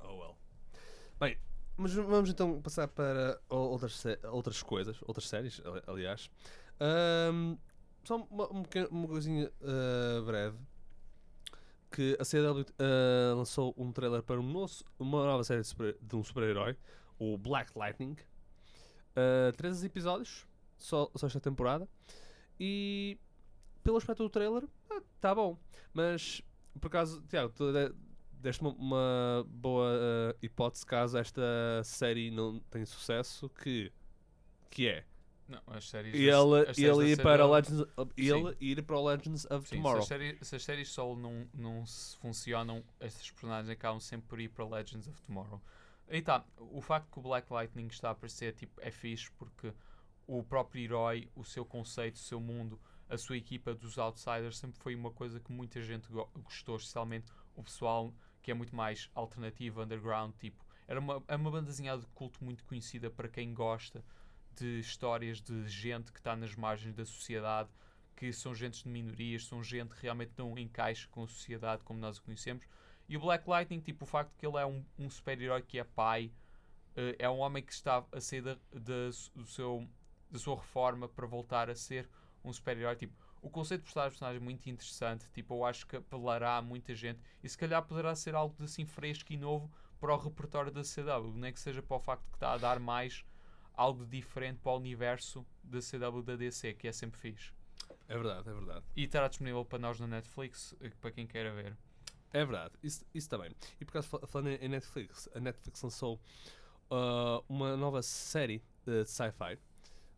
Oh 0.00 0.14
well. 0.20 0.36
Bem, 1.20 1.38
mas 1.76 1.94
vamos 1.94 2.30
então 2.30 2.60
passar 2.60 2.88
para 2.88 3.40
outras, 3.48 4.04
outras 4.30 4.62
coisas, 4.62 4.96
outras 5.02 5.28
séries, 5.28 5.60
ali- 5.64 5.82
aliás. 5.86 6.30
Ahm, 6.80 7.56
só 8.04 8.16
uma, 8.16 8.46
uma, 8.48 8.64
uma 8.90 9.08
coisinha 9.08 9.50
ah, 9.62 10.22
breve. 10.24 10.58
Que 11.90 12.16
a 12.20 12.24
CW 12.24 12.66
ah, 12.78 13.34
lançou 13.34 13.74
um 13.78 13.90
trailer 13.90 14.22
para 14.22 14.38
um 14.38 14.42
nosso, 14.42 14.84
uma 14.98 15.24
nova 15.24 15.42
série 15.44 15.62
de, 15.62 15.66
super- 15.68 15.96
de 16.00 16.16
um 16.16 16.22
super-herói, 16.22 16.76
o 17.18 17.38
Black 17.38 17.70
Lightning. 17.76 18.16
Ah, 19.16 19.52
três 19.56 19.82
episódios, 19.82 20.46
só, 20.76 21.10
só 21.14 21.26
esta 21.26 21.40
temporada. 21.40 21.88
E 22.60 23.18
pelo 23.82 23.96
aspecto 23.96 24.22
do 24.22 24.30
trailer, 24.30 24.64
está 25.16 25.34
bom. 25.34 25.58
Mas 25.92 26.42
por 26.80 26.88
acaso, 26.88 27.22
Tiago, 27.28 27.52
tu 27.54 27.72
de- 27.72 27.94
deste 28.32 28.62
uma, 28.62 29.44
boa 29.48 29.88
eh, 29.92 30.36
hipótese 30.42 30.86
caso 30.86 31.18
esta 31.18 31.42
série 31.84 32.30
não 32.30 32.60
tenha 32.70 32.86
sucesso, 32.86 33.48
que, 33.48 33.92
que 34.70 34.86
é 34.88 35.04
Não, 35.48 35.60
as 35.66 35.88
séries. 35.88 36.14
ele, 36.14 36.30
as 36.30 36.76
séries 36.76 36.78
ele, 36.98 37.10
ir 37.12 37.22
para 37.22 37.42
CW 37.44 37.52
Legends, 37.52 37.84
ele 38.16 38.56
ir 38.60 38.82
para 38.82 38.96
o 38.96 39.04
Legends 39.06 39.44
of 39.46 39.66
Sim, 39.66 39.76
se 39.76 39.76
Tomorrow. 39.76 39.98
as, 40.02 40.06
séries, 40.06 40.38
se 40.46 40.54
as 40.56 40.62
séries 40.62 40.88
solo 40.90 41.16
não, 41.16 41.48
não 41.52 41.84
se 41.86 42.16
funcionam, 42.18 42.84
estes 43.00 43.30
personagens 43.32 43.70
acabam 43.70 43.98
sempre 43.98 44.28
por 44.28 44.40
ir 44.40 44.48
para 44.50 44.64
Legends 44.68 45.08
of 45.08 45.20
Tomorrow. 45.22 45.60
E 46.10 46.22
tá, 46.22 46.44
o 46.58 46.80
facto 46.80 47.10
que 47.10 47.18
o 47.18 47.22
Black 47.22 47.52
Lightning 47.52 47.86
está 47.88 48.08
a 48.08 48.12
aparecer 48.12 48.52
tipo, 48.54 48.80
é 48.80 48.90
fixe 48.90 49.30
porque 49.32 49.72
o 50.28 50.44
próprio 50.44 50.84
herói, 50.84 51.28
o 51.34 51.42
seu 51.42 51.64
conceito, 51.64 52.14
o 52.16 52.18
seu 52.18 52.38
mundo, 52.40 52.78
a 53.08 53.16
sua 53.18 53.36
equipa 53.36 53.74
dos 53.74 53.98
Outsiders 53.98 54.58
sempre 54.58 54.78
foi 54.78 54.94
uma 54.94 55.10
coisa 55.10 55.40
que 55.40 55.50
muita 55.50 55.82
gente 55.82 56.06
go- 56.12 56.30
gostou, 56.36 56.76
especialmente 56.76 57.32
o 57.56 57.62
pessoal 57.64 58.14
que 58.42 58.50
é 58.50 58.54
muito 58.54 58.76
mais 58.76 59.10
alternativo, 59.14 59.82
underground, 59.82 60.34
tipo. 60.38 60.64
Era 60.86 61.00
uma, 61.00 61.22
é 61.26 61.34
uma 61.34 61.50
bandazinha 61.50 61.96
de 61.96 62.06
culto 62.08 62.44
muito 62.44 62.62
conhecida 62.64 63.10
para 63.10 63.28
quem 63.28 63.52
gosta 63.52 64.04
de 64.54 64.78
histórias 64.80 65.40
de 65.40 65.66
gente 65.66 66.12
que 66.12 66.18
está 66.18 66.36
nas 66.36 66.54
margens 66.54 66.94
da 66.94 67.04
sociedade 67.04 67.70
que 68.14 68.32
são 68.32 68.54
gente 68.54 68.82
de 68.82 68.88
minorias, 68.88 69.46
são 69.46 69.62
gente 69.62 69.94
que 69.94 70.02
realmente 70.02 70.32
não 70.36 70.58
encaixa 70.58 71.06
com 71.10 71.22
a 71.22 71.28
sociedade 71.28 71.84
como 71.84 72.00
nós 72.00 72.18
a 72.18 72.20
conhecemos. 72.20 72.66
E 73.08 73.16
o 73.16 73.20
Black 73.20 73.48
Lightning, 73.48 73.80
tipo, 73.80 74.04
o 74.04 74.06
facto 74.06 74.34
que 74.36 74.44
ele 74.44 74.56
é 74.56 74.66
um, 74.66 74.84
um 74.98 75.08
super-herói 75.08 75.62
que 75.62 75.78
é 75.78 75.84
pai, 75.84 76.32
eh, 76.96 77.14
é 77.20 77.30
um 77.30 77.38
homem 77.38 77.62
que 77.62 77.72
está 77.72 78.04
a 78.10 78.20
sair 78.20 78.42
da, 78.42 78.54
da, 78.72 79.10
do 79.36 79.46
seu, 79.46 79.88
da 80.30 80.38
sua 80.38 80.56
reforma 80.56 81.08
para 81.08 81.26
voltar 81.26 81.70
a 81.70 81.74
ser 81.74 82.08
um 82.44 82.52
super-herói. 82.52 82.96
Tipo, 82.96 83.14
o 83.42 83.48
conceito 83.50 83.80
de 83.80 83.84
personagem, 83.86 84.10
personagem 84.12 84.40
é 84.40 84.44
muito 84.44 84.68
interessante. 84.68 85.30
Tipo, 85.32 85.54
eu 85.54 85.64
acho 85.64 85.86
que 85.86 85.96
apelará 85.96 86.56
a 86.56 86.62
muita 86.62 86.94
gente 86.94 87.20
e 87.42 87.48
se 87.48 87.56
calhar 87.56 87.82
poderá 87.82 88.14
ser 88.14 88.34
algo 88.34 88.54
de 88.56 88.64
assim 88.64 88.84
fresco 88.84 89.32
e 89.32 89.36
novo 89.36 89.70
para 90.00 90.14
o 90.14 90.16
repertório 90.18 90.70
da 90.70 90.82
CW, 90.84 91.32
nem 91.36 91.52
que 91.52 91.60
seja 91.60 91.82
para 91.82 91.96
o 91.96 92.00
facto 92.00 92.24
que 92.28 92.36
está 92.36 92.52
a 92.52 92.58
dar 92.58 92.78
mais 92.78 93.24
algo 93.74 94.04
diferente 94.06 94.58
para 94.60 94.72
o 94.72 94.76
universo 94.76 95.46
da 95.62 95.80
CW 95.80 96.22
da 96.22 96.36
DC, 96.36 96.74
que 96.74 96.88
é 96.88 96.92
sempre 96.92 97.18
fixe. 97.20 97.52
É 98.08 98.14
verdade, 98.14 98.48
é 98.48 98.52
verdade. 98.52 98.84
E 98.96 99.04
estará 99.04 99.28
disponível 99.28 99.64
para 99.64 99.78
nós 99.78 100.00
na 100.00 100.06
Netflix, 100.06 100.74
eh, 100.80 100.90
para 101.00 101.10
quem 101.10 101.26
queira 101.26 101.52
ver. 101.52 101.76
É 102.32 102.44
verdade, 102.44 102.74
isso, 102.82 103.04
isso 103.14 103.28
também. 103.28 103.50
E 103.80 103.84
por 103.84 103.92
acaso, 103.92 104.08
fal- 104.08 104.26
falando 104.26 104.48
em 104.48 104.68
Netflix, 104.68 105.28
a 105.34 105.40
Netflix 105.40 105.82
lançou 105.82 106.20
ah, 106.90 107.42
uma 107.48 107.76
nova 107.76 108.02
série 108.02 108.62
eh, 108.86 109.04
de 109.04 109.10
sci-fi. 109.10 109.58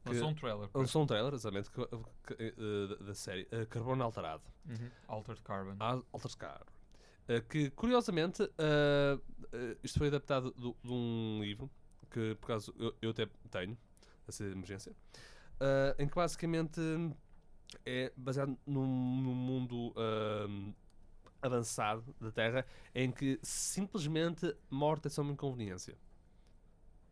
Que- 0.04 0.10
Lançou 0.10 0.28
um 0.30 0.34
trailer. 0.34 0.68
Lançou 0.74 1.02
um 1.02 1.06
trailer, 1.06 1.34
exatamente, 1.34 1.70
que- 1.70 1.86
que- 2.26 2.54
eh, 2.58 3.04
da- 3.04 3.14
série 3.14 3.46
eh, 3.50 3.66
Carbono 3.66 4.02
Alterado. 4.04 4.42
Uhum. 4.68 4.90
Altered 5.08 5.42
Carbon. 5.42 5.76
Al- 5.78 6.04
Altered 6.12 6.36
Carbon. 6.36 6.64
Uh, 7.28 7.42
que 7.48 7.70
curiosamente 7.70 8.42
uh, 8.42 9.16
uh, 9.16 9.78
isto 9.84 9.98
foi 9.98 10.08
adaptado 10.08 10.50
do- 10.52 10.76
de 10.82 10.90
um 10.92 11.38
livro 11.42 11.70
que 12.10 12.34
por 12.40 12.46
acaso 12.50 12.74
eu, 12.76 12.92
eu 13.00 13.10
até 13.10 13.26
tenho, 13.50 13.78
essa 14.26 14.42
emergência, 14.44 14.90
uh, 15.60 15.94
em 16.02 16.08
que 16.08 16.14
basicamente 16.16 16.80
é 17.86 18.12
baseado 18.16 18.58
num, 18.66 18.84
num 19.22 19.34
mundo 19.34 19.94
avançado 21.40 22.14
da 22.20 22.30
Terra 22.32 22.66
em 22.94 23.12
que 23.12 23.38
simplesmente 23.42 24.52
morte 24.68 25.06
é 25.06 25.10
só 25.10 25.22
uma 25.22 25.32
inconveniência. 25.32 25.96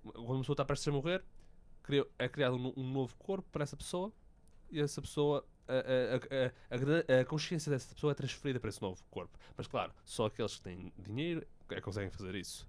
Quando 0.02 0.30
uma 0.30 0.40
pessoa 0.40 0.54
está 0.54 0.64
prestes 0.64 0.88
a 0.88 0.92
morrer, 0.92 1.24
é 2.18 2.28
criado 2.28 2.56
um, 2.56 2.58
no- 2.58 2.74
novo 2.84 3.14
corpo 3.16 3.48
para 3.50 3.62
essa 3.62 3.76
pessoa 3.76 4.12
e 4.70 4.80
essa 4.80 5.00
pessoa. 5.00 5.46
A, 5.66 5.72
a- 5.74 7.16
a- 7.18 7.20
a 7.20 7.24
consciência 7.26 7.70
dessa 7.70 7.94
pessoa 7.94 8.12
é 8.12 8.14
transferida 8.14 8.58
para 8.58 8.70
esse 8.70 8.80
novo 8.80 9.02
corpo. 9.10 9.38
Mas 9.56 9.66
claro, 9.66 9.92
só 10.04 10.26
aqueles 10.26 10.56
que 10.56 10.62
têm 10.62 10.92
dinheiro 10.98 11.46
é 11.68 11.74
que 11.74 11.80
conseguem 11.82 12.10
fazer 12.10 12.34
isso. 12.34 12.66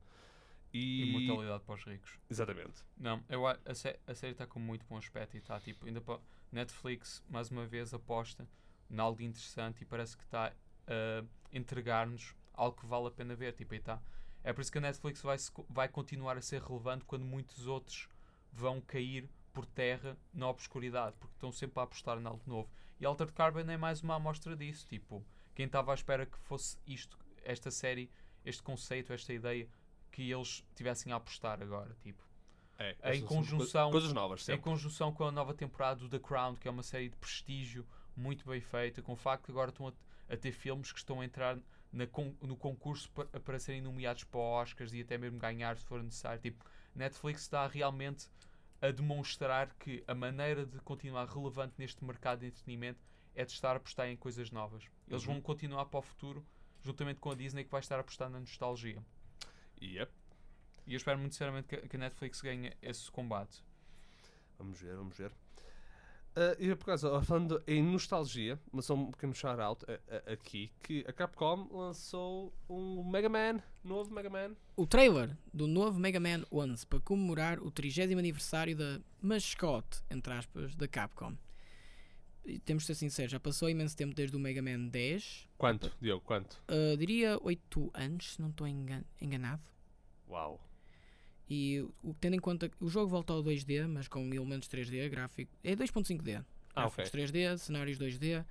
E. 0.74 1.16
Imortalidade 1.16 1.64
para 1.64 1.76
os 1.76 1.84
ricos. 1.86 2.20
Exatamente. 2.30 2.84
Não, 2.98 3.24
eu, 3.30 3.48
a, 3.48 3.58
sé- 3.74 4.00
a 4.06 4.14
série 4.14 4.34
está 4.34 4.46
com 4.46 4.60
muito 4.60 4.86
bom 4.86 4.98
aspecto 4.98 5.36
e 5.36 5.40
está 5.40 5.60
tipo, 5.60 5.86
ainda 5.86 6.02
para 6.02 6.20
Netflix 6.52 7.24
mais 7.30 7.50
uma 7.50 7.66
vez 7.66 7.94
aposta 7.94 8.48
em 8.90 9.00
algo 9.00 9.22
interessante 9.22 9.82
e 9.82 9.86
parece 9.86 10.18
que 10.18 10.24
está 10.24 10.54
a 10.88 11.24
entregar-nos 11.52 12.36
algo 12.54 12.78
que 12.80 12.86
vale 12.86 13.08
a 13.08 13.12
pena 13.12 13.36
ver. 13.36 13.54
Tipo, 13.54 13.74
aí 13.74 13.80
tá. 13.80 14.02
É 14.44 14.54
por 14.54 14.62
isso 14.62 14.72
que 14.72 14.78
a 14.78 14.82
Netflix 14.82 15.22
vai, 15.22 15.38
vai 15.70 15.88
continuar 15.88 16.38
a 16.38 16.42
ser 16.42 16.62
relevante 16.62 17.06
quando 17.06 17.26
muitos 17.26 17.66
outros 17.68 18.08
vão 18.52 18.82
cair 18.82 19.30
por 19.54 19.66
terra 19.66 20.18
na 20.34 20.48
obscuridade, 20.48 21.16
porque 21.20 21.36
estão 21.36 21.52
sempre 21.52 21.80
a 21.80 21.84
apostar 21.84 22.18
em 22.20 22.26
algo 22.26 22.42
novo. 22.46 22.70
E 23.00 23.06
Altered 23.06 23.34
Carbon 23.34 23.62
é 23.70 23.78
mais 23.78 24.02
uma 24.02 24.16
amostra 24.16 24.56
disso. 24.56 24.86
Tipo, 24.88 25.26
quem 25.56 25.66
estava 25.66 25.92
à 25.92 25.96
espera 25.96 26.26
que 26.26 26.38
fosse 26.40 26.78
isto, 26.86 27.18
esta 27.44 27.72
série, 27.72 28.10
este 28.46 28.62
conceito, 28.62 29.12
esta 29.14 29.34
ideia, 29.34 29.68
que 30.12 30.30
eles 30.32 30.64
tivessem 30.76 31.12
a 31.12 31.16
apostar 31.16 31.62
agora. 31.62 31.96
Tipo, 32.02 32.28
É, 32.82 32.96
Em 33.14 33.22
conjunção- 33.26 33.92
Coisas 33.92 34.14
novas, 34.14 34.40
em 34.42 34.44
sempre. 34.46 34.62
conjunção 34.62 35.12
com 35.12 35.26
a 35.26 35.32
nova 35.34 35.54
temporada 35.54 36.00
do 36.00 36.08
The 36.08 36.18
Crown, 36.20 36.56
que 36.56 36.66
é 36.66 36.72
uma 36.72 36.82
série 36.84 37.10
de 37.10 37.16
prestígio 37.18 37.86
muito 38.16 38.48
bem 38.48 38.62
feita, 38.62 39.02
com 39.02 39.12
o 39.12 39.16
facto 39.18 39.44
que 39.46 39.52
agora 39.52 39.70
estão 39.70 39.90
a, 39.90 39.94
a 40.34 40.38
ter 40.38 40.54
filmes 40.54 40.90
que 40.94 40.98
estão 41.00 41.20
a 41.20 41.26
entrar 41.26 41.58
na 41.92 42.06
no 42.42 42.56
concurso 42.56 43.10
pa- 43.12 43.26
para, 43.26 43.60
serem 43.60 43.82
nomeados 43.82 44.24
para 44.24 44.40
Oscars 44.40 44.94
e 44.94 45.02
até 45.02 45.18
mesmo 45.18 45.38
ganhar 45.38 45.78
se 45.78 45.84
for 45.84 46.02
necessário. 46.02 46.40
Tipo, 46.42 46.64
Netflix 47.00 47.42
está 47.42 47.66
realmente 47.66 48.28
a 48.82 48.92
demonstrar 48.92 49.74
que 49.80 50.04
a 50.08 50.14
maneira 50.14 50.66
de 50.66 50.80
continuar 50.82 51.28
relevante 51.28 51.74
neste 51.78 52.04
mercado 52.04 52.40
de 52.42 52.48
entretenimento 52.48 53.00
é 53.34 53.46
de 53.46 53.52
estar 53.54 53.72
a 53.72 53.78
apostar 53.78 54.08
em 54.10 54.18
coisas 54.18 54.52
novas. 54.52 54.84
Eles 55.08 55.24
Uhum. 55.26 55.34
vão 55.34 55.42
continuar 55.42 55.86
para 55.86 56.00
o 56.00 56.02
futuro, 56.02 56.46
juntamente 56.82 57.20
com 57.20 57.32
a 57.32 57.36
Disney, 57.36 57.64
que 57.64 57.72
vai 57.72 57.80
estar 57.80 57.96
a 57.96 58.02
apostar 58.02 58.30
na 58.30 58.40
nostalgia. 58.40 59.02
Yep. 59.82 60.12
E 60.88 60.94
eu 60.94 60.98
espero 60.98 61.18
muito 61.20 61.34
sinceramente 61.34 61.68
que, 61.68 61.78
que 61.88 61.96
a 61.96 62.00
Netflix 62.00 62.42
ganhe 62.42 62.76
esse 62.82 63.10
combate. 63.12 63.64
Vamos 64.58 64.80
ver, 64.82 64.96
vamos 64.98 65.18
ver. 65.18 65.32
Ah, 66.42 66.56
e 66.58 66.74
por 66.74 66.86
causa, 66.86 67.22
falando 67.24 67.62
em 67.68 67.84
nostalgia, 67.84 68.58
mas 68.72 68.86
só 68.86 68.94
um 68.94 69.12
pequeno 69.12 69.34
shout-out 69.34 69.84
a- 69.92 70.16
a- 70.30 70.32
aqui, 70.34 70.72
que 70.82 71.04
a 71.06 71.12
Capcom 71.12 71.68
lançou 71.70 72.54
um 72.70 73.04
Mega 73.04 73.28
Man, 73.28 73.62
novo 73.84 74.14
Mega 74.14 74.30
Man. 74.30 74.56
O 74.78 74.88
trailer 74.88 75.36
do 75.54 75.68
novo 75.68 76.00
Mega 76.00 76.18
Man 76.20 76.46
11 76.50 76.88
para 76.88 77.02
comemorar 77.02 77.60
o 77.60 77.70
30 77.70 78.18
aniversário 78.18 78.74
da 78.74 79.02
mascote, 79.22 80.00
entre 80.10 80.32
aspas, 80.32 80.76
da 80.76 80.88
Capcom. 80.88 81.36
E 82.46 82.58
temos 82.58 82.84
de 82.84 82.88
ser 82.88 82.96
sinceros, 82.96 83.32
já 83.34 83.40
passou 83.40 83.70
imenso 83.70 83.96
tempo 83.98 84.16
desde 84.16 84.36
o 84.36 84.40
Mega 84.40 84.62
Man 84.62 84.88
10. 84.88 85.46
Quanto, 85.58 85.92
Diogo, 86.02 86.24
quanto? 86.26 86.54
Uh, 86.70 86.96
diria 86.96 87.38
8 87.44 87.92
anos, 87.94 88.36
se 88.36 88.42
não 88.42 88.50
estou 88.50 88.66
engan- 88.66 89.04
enganado. 89.22 89.62
Uau. 90.30 90.60
E 91.50 91.82
o, 92.04 92.14
tendo 92.20 92.36
em 92.36 92.40
conta 92.40 92.70
que 92.70 92.76
o 92.80 92.88
jogo 92.88 93.08
volta 93.08 93.34
ao 93.34 93.44
2D, 93.44 93.88
mas 93.88 94.08
com 94.08 94.32
elementos 94.34 94.70
3D, 94.70 95.10
gráfico. 95.10 95.52
É 95.64 95.76
2.5D. 95.76 96.46
Ah, 96.76 96.86
ok. 96.86 96.98
Gráficos 97.04 97.12
3D, 97.12 97.58
cenários 97.58 97.98
2D. 97.98 98.46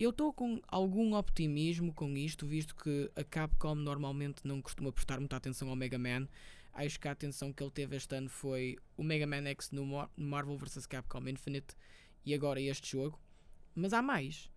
Eu 0.00 0.10
estou 0.10 0.32
com 0.32 0.60
algum 0.66 1.14
optimismo 1.14 1.92
com 1.92 2.16
isto, 2.16 2.46
visto 2.46 2.74
que 2.74 3.10
a 3.14 3.22
Capcom 3.22 3.74
normalmente 3.74 4.40
não 4.44 4.62
costuma 4.62 4.90
prestar 4.90 5.18
muita 5.20 5.36
atenção 5.36 5.68
ao 5.68 5.76
Mega 5.76 5.98
Man. 5.98 6.26
Acho 6.72 6.98
que 6.98 7.06
a 7.06 7.10
atenção 7.12 7.52
que 7.52 7.62
ele 7.62 7.70
teve 7.70 7.96
este 7.96 8.14
ano 8.16 8.30
foi 8.30 8.78
o 8.96 9.04
Mega 9.04 9.26
Man 9.26 9.46
X 9.50 9.70
no 9.70 9.84
Mar- 9.84 10.10
Marvel 10.16 10.56
vs 10.56 10.86
Capcom 10.86 11.28
Infinite 11.28 11.76
e 12.24 12.32
agora 12.32 12.58
este 12.60 12.92
jogo. 12.92 13.20
Mas 13.74 13.92
há 13.92 14.00
mais. 14.00 14.50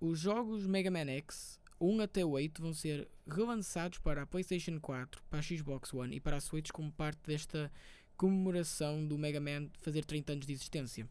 Os 0.00 0.18
jogos 0.18 0.66
Mega 0.66 0.90
Man 0.90 1.08
X 1.10 1.59
1 1.80 2.00
até 2.00 2.24
8 2.24 2.60
vão 2.60 2.74
ser 2.74 3.08
relançados 3.26 3.98
para 3.98 4.22
a 4.22 4.26
PlayStation 4.26 4.78
4, 4.78 5.22
para 5.30 5.38
a 5.38 5.42
Xbox 5.42 5.94
One 5.94 6.16
e 6.16 6.20
para 6.20 6.36
a 6.36 6.40
Switch 6.40 6.70
como 6.70 6.92
parte 6.92 7.20
desta 7.26 7.72
comemoração 8.16 9.06
do 9.06 9.16
Mega 9.16 9.40
Man 9.40 9.70
fazer 9.80 10.04
30 10.04 10.32
anos 10.32 10.46
de 10.46 10.52
existência. 10.52 11.08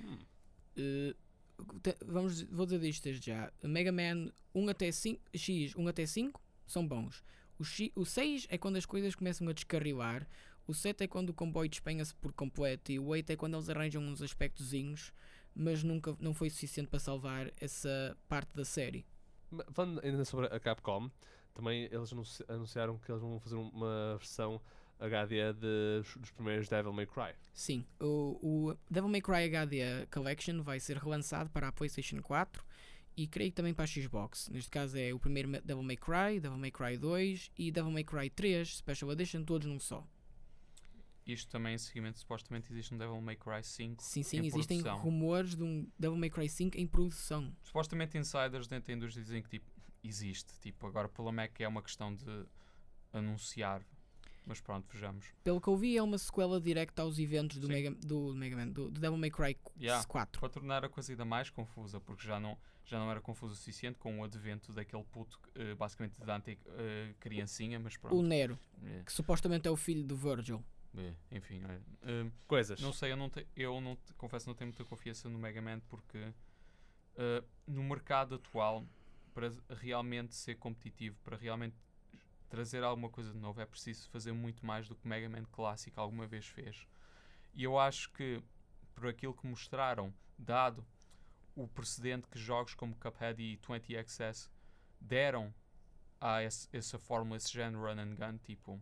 Hum. 0.00 0.18
Uh, 0.76 1.14
vamos, 2.04 2.42
vou 2.42 2.66
dizer 2.66 2.84
isto 2.88 3.04
desde 3.04 3.26
já. 3.26 3.52
Mega 3.62 3.92
Man 3.92 4.32
1 4.54 4.68
até 4.68 4.90
5, 4.90 5.20
X 5.32 5.76
1 5.76 5.88
até 5.88 6.04
5 6.04 6.40
são 6.66 6.86
bons. 6.86 7.22
O, 7.58 7.64
X, 7.64 7.90
o 7.94 8.04
6 8.04 8.48
é 8.50 8.58
quando 8.58 8.76
as 8.76 8.84
coisas 8.84 9.14
começam 9.14 9.48
a 9.48 9.52
descarrilar. 9.52 10.26
O 10.66 10.74
7 10.74 11.04
é 11.04 11.06
quando 11.06 11.30
o 11.30 11.34
comboio 11.34 11.68
despenha-se 11.68 12.14
por 12.16 12.32
completo. 12.32 12.90
E 12.90 12.98
o 12.98 13.06
8 13.06 13.30
é 13.30 13.36
quando 13.36 13.54
eles 13.54 13.68
arranjam 13.68 14.02
uns 14.02 14.20
aspectozinhos, 14.20 15.12
mas 15.54 15.84
nunca 15.84 16.16
não 16.18 16.34
foi 16.34 16.50
suficiente 16.50 16.88
para 16.88 16.98
salvar 16.98 17.52
essa 17.60 18.16
parte 18.28 18.54
da 18.56 18.64
série. 18.64 19.06
Falando 19.72 20.00
ainda 20.04 20.24
sobre 20.24 20.46
a 20.46 20.58
Capcom, 20.60 21.10
também 21.54 21.84
eles 21.84 22.12
anunci- 22.12 22.44
anunciaram 22.48 22.98
que 22.98 23.10
eles 23.10 23.20
vão 23.22 23.38
fazer 23.40 23.56
uma 23.56 24.16
versão 24.18 24.60
HD 24.98 25.52
de- 25.52 26.02
dos 26.18 26.30
primeiros 26.30 26.68
Devil 26.68 26.92
May 26.92 27.06
Cry. 27.06 27.34
Sim, 27.52 27.84
o, 28.00 28.38
o 28.70 28.76
Devil 28.90 29.08
May 29.10 29.20
Cry 29.20 29.44
HD 29.44 30.06
Collection 30.12 30.62
vai 30.62 30.80
ser 30.80 30.96
relançado 30.98 31.50
para 31.50 31.68
a 31.68 31.72
PlayStation 31.72 32.20
4 32.22 32.64
e 33.16 33.26
creio 33.26 33.50
que 33.50 33.56
também 33.56 33.74
para 33.74 33.84
a 33.84 33.86
Xbox. 33.86 34.48
Neste 34.48 34.70
caso 34.70 34.96
é 34.98 35.12
o 35.12 35.18
primeiro 35.18 35.50
Devil 35.62 35.82
May 35.82 35.96
Cry, 35.96 36.40
Devil 36.40 36.58
May 36.58 36.70
Cry 36.70 36.96
2 36.96 37.50
e 37.58 37.70
Devil 37.70 37.90
May 37.92 38.04
Cry 38.04 38.30
3 38.30 38.76
Special 38.78 39.12
Edition, 39.12 39.44
todos 39.44 39.66
num 39.68 39.78
só. 39.78 40.04
Isto 41.26 41.50
também 41.50 41.74
em 41.74 41.78
seguimento, 41.78 42.18
supostamente 42.18 42.70
existe 42.70 42.92
um 42.94 42.98
Devil 42.98 43.20
May 43.20 43.36
Cry 43.36 43.62
5. 43.62 44.02
Sim, 44.02 44.22
sim, 44.22 44.38
Em 44.38 44.46
existem 44.46 44.82
produção. 44.82 45.02
rumores 45.02 45.56
de 45.56 45.62
um 45.62 45.90
Devil 45.98 46.18
May 46.18 46.28
Cry 46.30 46.48
5 46.48 46.76
em 46.78 46.86
produção. 46.86 47.50
Supostamente 47.62 48.18
insiders 48.18 48.66
dentro 48.66 48.88
da 48.88 48.92
indústria 48.92 49.24
dizem 49.24 49.42
que 49.42 49.48
tipo, 49.48 49.70
existe. 50.02 50.52
Tipo, 50.60 50.86
agora 50.86 51.06
o 51.06 51.10
problema 51.10 51.48
é 51.58 51.66
uma 51.68 51.82
questão 51.82 52.14
de 52.14 52.44
anunciar. 53.12 53.82
Mas 54.46 54.60
pronto, 54.60 54.86
vejamos. 54.92 55.24
Pelo 55.42 55.58
que 55.58 55.68
eu 55.68 55.76
vi, 55.76 55.96
é 55.96 56.02
uma 56.02 56.18
sequela 56.18 56.60
direta 56.60 57.00
aos 57.00 57.18
eventos 57.18 57.56
do 57.56 57.66
Sim. 57.66 57.72
Mega, 57.72 57.90
do, 57.92 58.34
Mega 58.34 58.56
Man, 58.56 58.68
do, 58.68 58.90
do 58.90 59.00
Devil 59.00 59.16
May 59.16 59.30
Cry 59.30 59.56
Yeah. 59.80 60.04
4. 60.06 60.38
Para 60.38 60.48
tornar 60.50 60.84
a 60.84 60.88
coisa 60.90 61.10
ainda 61.12 61.24
mais 61.24 61.48
confusa, 61.48 61.98
porque 61.98 62.26
já 62.26 62.38
não, 62.38 62.58
já 62.84 62.98
não 62.98 63.10
era 63.10 63.22
confuso 63.22 63.54
o 63.54 63.56
suficiente 63.56 63.98
com 63.98 64.20
o 64.20 64.24
advento 64.24 64.70
daquele 64.74 65.02
puto, 65.04 65.40
eh, 65.54 65.74
basicamente 65.74 66.20
de 66.20 66.26
Dante 66.26 66.58
eh, 66.66 67.14
criancinha, 67.18 67.80
mas 67.80 67.94
O 67.94 68.00
pronto. 68.00 68.22
Nero, 68.22 68.58
É, 68.82 69.02
que 69.02 69.10
supostamente 69.12 69.66
é 69.66 69.70
o 69.70 69.76
filho 69.76 70.04
do 70.04 70.14
Virgil. 70.14 70.62
É, 70.96 71.14
enfim. 71.30 71.62
Eh, 72.02 72.30
Coisas. 72.46 72.80
Não 72.80 72.92
sei, 72.92 73.12
eu 73.12 73.16
não, 73.16 73.28
te, 73.30 73.46
eu 73.56 73.80
não 73.80 73.96
te- 73.96 74.14
confesso 74.14 74.46
não 74.48 74.54
tenho 74.54 74.68
muita 74.68 74.84
confiança 74.84 75.28
no 75.28 75.38
Mega 75.38 75.60
Man 75.62 75.80
porque 75.88 76.18
uh, 76.18 77.44
no 77.66 77.82
mercado 77.82 78.36
atual, 78.36 78.84
para 79.32 79.50
realmente 79.76 80.34
ser 80.34 80.54
competitivo, 80.56 81.18
para 81.24 81.36
realmente 81.36 81.76
trazer 82.48 82.84
alguma 82.84 83.08
coisa 83.10 83.32
de 83.32 83.38
novo, 83.38 83.60
é 83.60 83.66
preciso 83.66 84.08
fazer 84.10 84.32
muito 84.32 84.64
mais 84.64 84.86
do 84.88 84.94
que 84.94 85.04
o 85.04 85.08
Mega 85.08 85.28
Man 85.28 85.44
clássico 85.50 86.00
alguma 86.00 86.26
vez 86.26 86.46
fez. 86.46 86.86
E 87.54 87.64
eu 87.64 87.78
acho 87.78 88.10
que, 88.12 88.40
por 88.94 89.08
aquilo 89.08 89.34
que 89.34 89.46
mostraram, 89.46 90.12
dado 90.38 90.84
o 91.56 91.66
precedente 91.68 92.28
que 92.28 92.38
jogos 92.38 92.74
como 92.74 92.94
Cuphead 92.96 93.40
e 93.42 93.56
20XS 93.58 94.48
deram 95.00 95.52
a 96.20 96.42
esse- 96.42 96.68
essa 96.72 96.98
fórmula, 96.98 97.36
esse 97.36 97.52
género 97.52 97.82
run 97.82 97.98
and 98.00 98.14
gun, 98.14 98.38
tipo, 98.38 98.80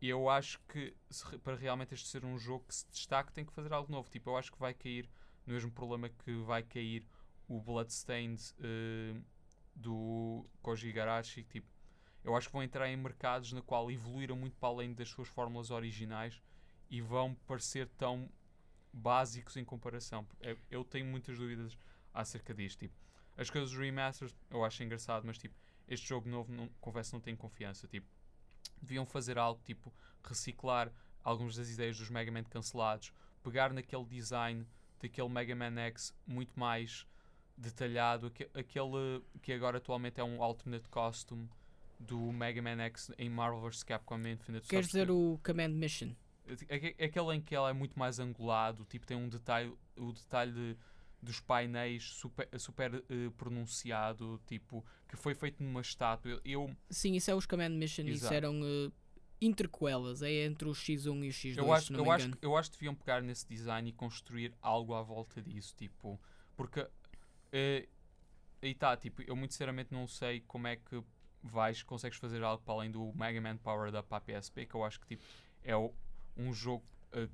eu 0.00 0.28
acho 0.28 0.60
que 0.68 0.94
se 1.10 1.38
para 1.38 1.56
realmente 1.56 1.94
este 1.94 2.06
ser 2.06 2.24
um 2.24 2.38
jogo 2.38 2.64
que 2.68 2.74
se 2.74 2.86
destaque 2.88 3.32
tem 3.32 3.44
que 3.44 3.52
fazer 3.52 3.72
algo 3.72 3.90
novo. 3.90 4.08
Tipo, 4.08 4.30
eu 4.30 4.36
acho 4.36 4.52
que 4.52 4.58
vai 4.58 4.72
cair 4.72 5.08
no 5.44 5.54
mesmo 5.54 5.70
problema 5.70 6.08
que 6.08 6.36
vai 6.42 6.62
cair 6.62 7.04
o 7.48 7.60
Bloodstained 7.60 8.40
eh, 8.60 9.20
do 9.74 10.46
Koji 10.62 10.88
Igarashi. 10.88 11.42
Tipo, 11.44 11.66
eu 12.22 12.36
acho 12.36 12.48
que 12.48 12.52
vão 12.52 12.62
entrar 12.62 12.88
em 12.88 12.96
mercados 12.96 13.52
na 13.52 13.62
qual 13.62 13.90
evoluíram 13.90 14.36
muito 14.36 14.56
para 14.56 14.68
além 14.68 14.92
das 14.92 15.08
suas 15.08 15.28
fórmulas 15.28 15.70
originais 15.70 16.40
e 16.90 17.00
vão 17.00 17.34
parecer 17.46 17.88
tão 17.96 18.30
básicos 18.92 19.56
em 19.56 19.64
comparação. 19.64 20.26
Eu, 20.40 20.58
eu 20.70 20.84
tenho 20.84 21.06
muitas 21.06 21.38
dúvidas 21.38 21.76
acerca 22.14 22.54
disto. 22.54 22.80
Tipo, 22.80 22.94
as 23.36 23.50
coisas 23.50 23.70
dos 23.70 23.78
remasters 23.78 24.34
eu 24.50 24.64
acho 24.64 24.82
engraçado, 24.82 25.24
mas 25.26 25.38
tipo, 25.38 25.54
este 25.88 26.08
jogo 26.08 26.28
novo, 26.28 26.52
não, 26.52 26.68
confesso, 26.80 27.14
não 27.14 27.20
tenho 27.20 27.36
confiança. 27.36 27.88
Tipo, 27.88 28.06
deviam 28.80 29.04
fazer 29.06 29.38
algo 29.38 29.60
tipo 29.64 29.92
reciclar 30.22 30.92
algumas 31.24 31.56
das 31.56 31.70
ideias 31.70 31.98
dos 31.98 32.08
Mega 32.10 32.30
Man 32.32 32.44
cancelados, 32.44 33.12
pegar 33.42 33.72
naquele 33.72 34.04
design 34.04 34.66
daquele 35.00 35.28
Mega 35.28 35.54
Man 35.54 35.78
X 35.80 36.14
muito 36.26 36.58
mais 36.58 37.06
detalhado, 37.56 38.28
aque- 38.28 38.48
aquele 38.54 39.22
que 39.42 39.52
agora 39.52 39.78
atualmente 39.78 40.20
é 40.20 40.24
um 40.24 40.42
alternate 40.42 40.88
costume 40.88 41.48
do 41.98 42.32
Mega 42.32 42.62
Man 42.62 42.80
X 42.84 43.10
em 43.18 43.28
Marvel 43.28 43.60
vs 43.60 43.82
Capcom 43.82 44.18
Infinite. 44.26 44.68
Queres 44.68 44.86
dizer 44.86 45.06
que- 45.06 45.12
o 45.12 45.38
Command 45.44 45.70
Mission? 45.70 46.14
Aque- 46.70 46.94
Aquele 47.02 47.34
em 47.36 47.40
que 47.40 47.54
ela 47.54 47.68
é 47.70 47.72
muito 47.72 47.98
mais 47.98 48.18
angulado, 48.18 48.84
tipo, 48.86 49.06
tem 49.06 49.16
um 49.16 49.28
detalhe, 49.28 49.72
o 49.96 50.12
detalhe 50.12 50.52
de- 50.52 50.76
dos 51.20 51.40
painéis 51.40 52.04
super, 52.14 52.48
super 52.58 52.94
eh, 53.08 53.30
pronunciado, 53.36 54.40
tipo, 54.46 54.84
que 55.08 55.16
foi 55.16 55.34
feito 55.34 55.62
numa 55.62 55.80
estátua. 55.80 56.40
Eu, 56.44 56.74
Sim, 56.88 57.14
isso 57.14 57.30
é 57.30 57.34
os 57.34 57.46
Command 57.46 57.70
Mission. 57.70 58.02
Isso 58.04 58.24
Exato. 58.26 58.34
eram 58.34 58.60
eh, 58.64 58.90
interquelas. 59.40 60.22
É 60.22 60.30
entre 60.44 60.68
o 60.68 60.72
X1 60.72 61.24
e 61.24 61.28
o 61.28 61.32
X2, 61.32 61.56
eu, 61.56 61.72
acho, 61.72 61.92
eu, 61.92 62.10
acho, 62.10 62.30
eu 62.42 62.56
acho 62.56 62.70
que 62.70 62.76
deviam 62.78 62.94
pegar 62.94 63.20
nesse 63.20 63.46
design 63.48 63.88
e 63.88 63.92
construir 63.92 64.54
algo 64.62 64.94
à 64.94 65.02
volta 65.02 65.42
disso, 65.42 65.74
tipo, 65.76 66.20
porque 66.56 66.86
eh, 67.52 67.88
aí 68.62 68.70
está, 68.70 68.96
tipo, 68.96 69.22
eu 69.22 69.34
muito 69.34 69.52
sinceramente 69.54 69.92
não 69.92 70.06
sei 70.06 70.40
como 70.46 70.66
é 70.66 70.76
que 70.76 71.02
vais, 71.42 71.82
consegues 71.82 72.18
fazer 72.18 72.42
algo 72.42 72.62
para 72.64 72.74
além 72.74 72.90
do 72.90 73.12
Mega 73.14 73.40
Man 73.40 73.56
Power 73.58 73.94
Up 73.94 74.08
para 74.08 74.18
a 74.18 74.20
PSP, 74.20 74.66
que 74.66 74.74
eu 74.74 74.84
acho 74.84 75.00
que 75.00 75.06
tipo, 75.06 75.24
é 75.62 75.76
o- 75.76 75.92
um 76.36 76.52
jogo 76.52 76.84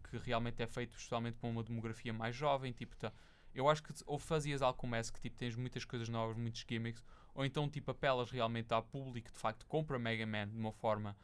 que 0.08 0.18
realmente 0.18 0.62
é 0.62 0.66
feito 0.68 0.94
especialmente 0.96 1.36
para 1.36 1.50
uma 1.50 1.62
demografia 1.62 2.12
mais 2.12 2.36
jovem, 2.36 2.70
tipo, 2.72 2.94
tá, 2.96 3.12
eu 3.54 3.68
acho 3.68 3.82
que 3.82 3.92
ou 4.06 4.18
fazias 4.18 4.62
algo 4.62 4.78
como 4.78 4.96
esse, 4.96 5.12
que 5.12 5.20
tipo, 5.20 5.36
tens 5.36 5.56
muitas 5.56 5.84
coisas 5.84 6.08
novas, 6.08 6.36
muitos 6.36 6.64
gimmicks, 6.68 7.02
ou 7.34 7.44
então 7.44 7.68
tipo, 7.68 7.90
apelas 7.90 8.30
realmente 8.30 8.72
ao 8.72 8.82
público 8.82 9.28
que 9.28 9.32
de 9.34 9.38
facto 9.38 9.66
compra 9.66 9.98
Mega 9.98 10.26
Man 10.26 10.48
de 10.48 10.56
uma 10.58 10.72
forma 10.72 11.16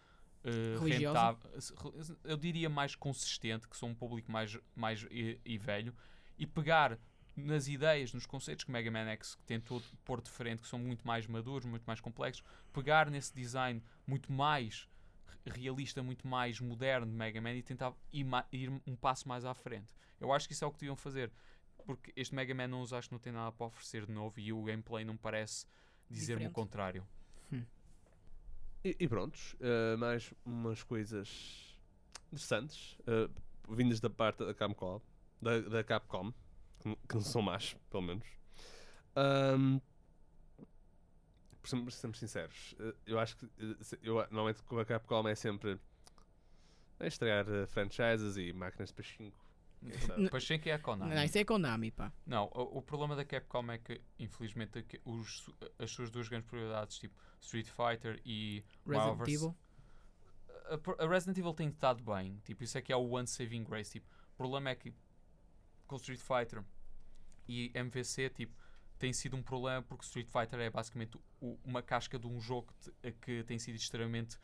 Religiosa? 0.78 1.34
rentável, 1.34 1.50
eu 2.24 2.36
diria 2.36 2.68
mais 2.68 2.94
consistente, 2.94 3.68
que 3.68 3.76
são 3.76 3.90
um 3.90 3.94
público 3.94 4.30
mais, 4.30 4.56
mais 4.74 5.06
e, 5.10 5.38
e 5.44 5.58
velho, 5.58 5.94
e 6.38 6.46
pegar 6.46 6.98
nas 7.36 7.68
ideias, 7.68 8.12
nos 8.12 8.26
conceitos 8.26 8.64
que 8.64 8.70
Mega 8.70 8.90
Man 8.90 9.06
X 9.10 9.38
tentou 9.46 9.82
pôr 10.04 10.20
de 10.20 10.30
frente, 10.30 10.62
que 10.62 10.68
são 10.68 10.78
muito 10.78 11.06
mais 11.06 11.26
maduros, 11.26 11.66
muito 11.66 11.84
mais 11.84 12.00
complexos, 12.00 12.42
pegar 12.72 13.10
nesse 13.10 13.34
design 13.34 13.82
muito 14.06 14.32
mais 14.32 14.88
re- 15.46 15.60
realista, 15.60 16.02
muito 16.02 16.26
mais 16.26 16.60
moderno 16.60 17.06
de 17.06 17.12
Mega 17.12 17.40
Man 17.40 17.54
e 17.54 17.62
tentar 17.62 17.94
ir, 18.12 18.26
ir 18.52 18.70
um 18.86 18.96
passo 18.96 19.28
mais 19.28 19.44
à 19.44 19.54
frente. 19.54 19.94
Eu 20.18 20.32
acho 20.32 20.46
que 20.46 20.54
isso 20.54 20.64
é 20.64 20.66
o 20.66 20.72
que 20.72 20.78
deviam 20.78 20.96
fazer, 20.96 21.30
porque 21.80 22.12
este 22.16 22.34
Mega 22.34 22.54
Man 22.54 22.68
não 22.68 22.82
os 22.82 22.92
acho 22.92 23.08
que 23.08 23.14
não 23.14 23.18
tem 23.20 23.32
nada 23.32 23.50
para 23.52 23.66
oferecer 23.66 24.06
de 24.06 24.12
novo 24.12 24.38
e 24.38 24.52
o 24.52 24.62
gameplay 24.62 25.04
não 25.04 25.16
parece 25.16 25.66
dizer-me 26.08 26.46
o 26.46 26.50
contrário. 26.50 27.06
E, 28.82 28.96
e 28.98 29.08
prontos, 29.08 29.54
eh, 29.60 29.96
mais 29.96 30.32
umas 30.44 30.82
coisas 30.82 31.76
interessantes, 32.32 32.96
eh, 33.06 33.28
vindas 33.68 34.00
da 34.00 34.08
parte 34.08 34.44
da 34.44 34.54
Capcom, 34.54 35.00
da, 35.40 35.60
da 35.60 35.84
Capcom, 35.84 36.32
que, 36.80 37.14
não 37.14 37.20
são 37.20 37.42
más, 37.42 37.76
pelo 37.90 38.02
menos. 38.02 38.26
Ahm, 39.14 39.80
por 41.60 41.68
ser- 41.68 41.92
sermos 41.92 42.18
sinceros, 42.18 42.74
eh, 42.80 42.94
eu 43.06 43.18
acho 43.18 43.36
que 43.36 43.50
eu, 44.02 44.14
normalmente 44.30 44.62
com 44.62 44.78
a 44.78 44.84
Capcom 44.86 45.28
é 45.28 45.34
sempre 45.34 45.78
a 46.98 47.06
estrear 47.06 47.44
franchises 47.68 48.36
e 48.38 48.52
máquinas 48.52 48.92
para 48.92 49.04
5. 49.04 49.49
Sem 50.40 50.58
que 50.60 50.68
é 50.70 50.74
a 50.74 50.78
Konami. 50.78 51.14
Não, 51.14 51.24
isso 51.24 51.38
é 51.38 51.44
Konami, 51.44 51.90
pá. 51.90 52.12
Não, 52.26 52.44
o, 52.54 52.78
o 52.78 52.82
problema 52.82 53.16
da 53.16 53.24
Capcom 53.24 53.70
é 53.72 53.78
que, 53.78 54.00
infelizmente, 54.18 54.78
a 54.78 54.82
que- 54.82 55.00
os, 55.04 55.48
as 55.78 55.90
suas 55.90 56.10
duas 56.10 56.28
grandes 56.28 56.48
prioridades, 56.48 56.98
tipo 56.98 57.14
Street 57.40 57.66
Fighter 57.68 58.20
e 58.24 58.62
Resident 58.86 59.06
Marvel 59.18 59.26
Evil. 59.34 59.56
a, 60.98 61.04
a 61.04 61.08
Resident 61.08 61.38
Evil 61.38 61.54
tem 61.54 61.68
estado 61.68 62.02
bem, 62.02 62.38
tipo, 62.44 62.62
isso 62.62 62.76
é 62.76 62.82
que 62.82 62.92
é 62.92 62.96
o 62.96 63.08
One 63.10 63.26
Saving 63.26 63.64
Grace. 63.64 63.92
Tipo, 63.92 64.06
o 64.34 64.36
problema 64.36 64.70
é 64.70 64.74
que 64.74 64.92
com 65.86 65.96
Street 65.96 66.20
Fighter 66.20 66.62
e 67.48 67.70
MVC, 67.74 68.30
tipo, 68.30 68.54
tem 68.98 69.12
sido 69.14 69.34
um 69.36 69.42
problema 69.42 69.82
porque 69.82 70.04
Street 70.04 70.28
Fighter 70.28 70.60
é 70.60 70.68
basicamente 70.70 71.18
o- 71.40 71.58
uma 71.64 71.82
casca 71.82 72.18
de 72.18 72.26
um 72.26 72.38
jogo 72.38 72.72
que, 73.02 73.12
que 73.12 73.44
tem 73.44 73.58
sido 73.58 73.76
extremamente 73.76 74.36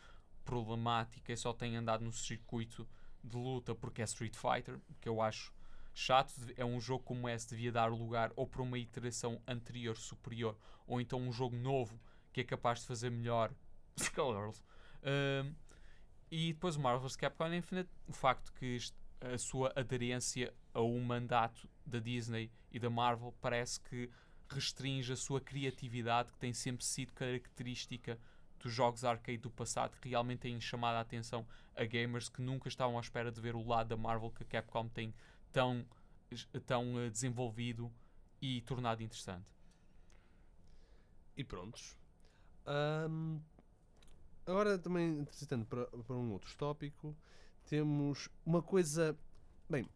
problemática 0.45 1.33
e 1.33 1.37
só 1.37 1.53
tem 1.53 1.77
andado 1.77 2.03
no 2.05 2.13
circuito 2.13 2.89
de 3.27 3.37
luta 3.37 3.75
porque 3.75 4.03
é 4.03 4.05
Street 4.05 4.35
Fighter, 4.35 4.79
que 5.01 5.09
eu 5.09 5.21
acho 5.21 5.53
chato. 5.95 6.33
É 6.57 6.65
um 6.65 6.81
jogo 6.81 7.05
como 7.05 7.29
esse 7.29 7.49
devia 7.49 7.73
dar 7.73 7.87
lugar 7.91 8.33
ou 8.37 8.47
para 8.47 8.63
uma 8.63 8.79
iteração 8.79 9.41
anterior, 9.47 9.97
superior, 9.97 10.57
ou 10.87 11.01
então 11.01 11.21
um 11.21 11.33
jogo 11.33 11.57
novo 11.57 11.99
que 12.33 12.41
é 12.41 12.45
capaz 12.45 12.81
de 12.81 12.87
fazer 12.87 13.11
melhor. 13.11 13.53
Um, 15.09 15.55
e 16.29 16.53
depois 16.53 16.75
o 16.75 16.81
Marvel 16.81 17.03
vs. 17.03 17.15
Capcom 17.15 17.55
Infinite, 17.55 17.89
o 18.09 18.13
facto 18.13 18.53
que 18.55 18.77
a 19.21 19.39
sua 19.39 19.73
aderência 19.77 20.53
a 20.75 20.81
um 20.81 21.01
mandato 21.01 21.69
da 21.85 22.01
Disney 22.01 22.51
e 22.73 22.81
da 22.81 22.91
Marvel 22.91 23.33
parece 23.41 23.81
que 23.81 24.11
restringe 24.49 25.13
a 25.13 25.17
sua 25.17 25.41
criatividade, 25.41 26.33
que 26.33 26.39
tem 26.39 26.53
sempre 26.53 26.85
sido 26.85 27.13
característica 27.13 28.19
dos 28.59 28.73
jogos 28.73 29.05
arcade 29.05 29.39
do 29.39 29.51
passado, 29.51 29.97
que 30.01 30.09
realmente 30.09 30.41
têm 30.41 30.61
chamado 30.61 30.97
a 30.97 31.01
atenção 31.01 31.47
a 31.75 31.85
gamers 31.85 32.29
que 32.29 32.41
nunca 32.41 32.69
estavam 32.69 32.97
à 32.97 33.01
espera 33.01 33.31
de 33.31 33.41
ver 33.41 33.55
o 33.55 33.67
lado 33.67 33.89
da 33.89 33.97
Marvel 33.97 34.31
que 34.31 34.43
a 34.43 34.47
Capcom 34.47 34.89
tem 34.89 35.15
tão, 35.53 35.87
tão 36.65 36.99
eh, 37.01 37.11
desenvolvido 37.11 37.93
e 38.41 38.63
tornado 38.63 39.03
interessante. 39.03 39.47
E 41.37 41.45
prontos. 41.45 41.97
Ahm, 42.65 43.41
agora 44.47 44.79
também, 44.79 45.25
transitando 45.25 45.67
para, 45.67 45.87
para 45.87 46.17
um 46.17 46.33
outro 46.33 46.55
tópico, 46.57 47.17
temos 47.67 48.29
uma 48.45 48.63
coisa. 48.63 49.17
Bem, 49.69 49.89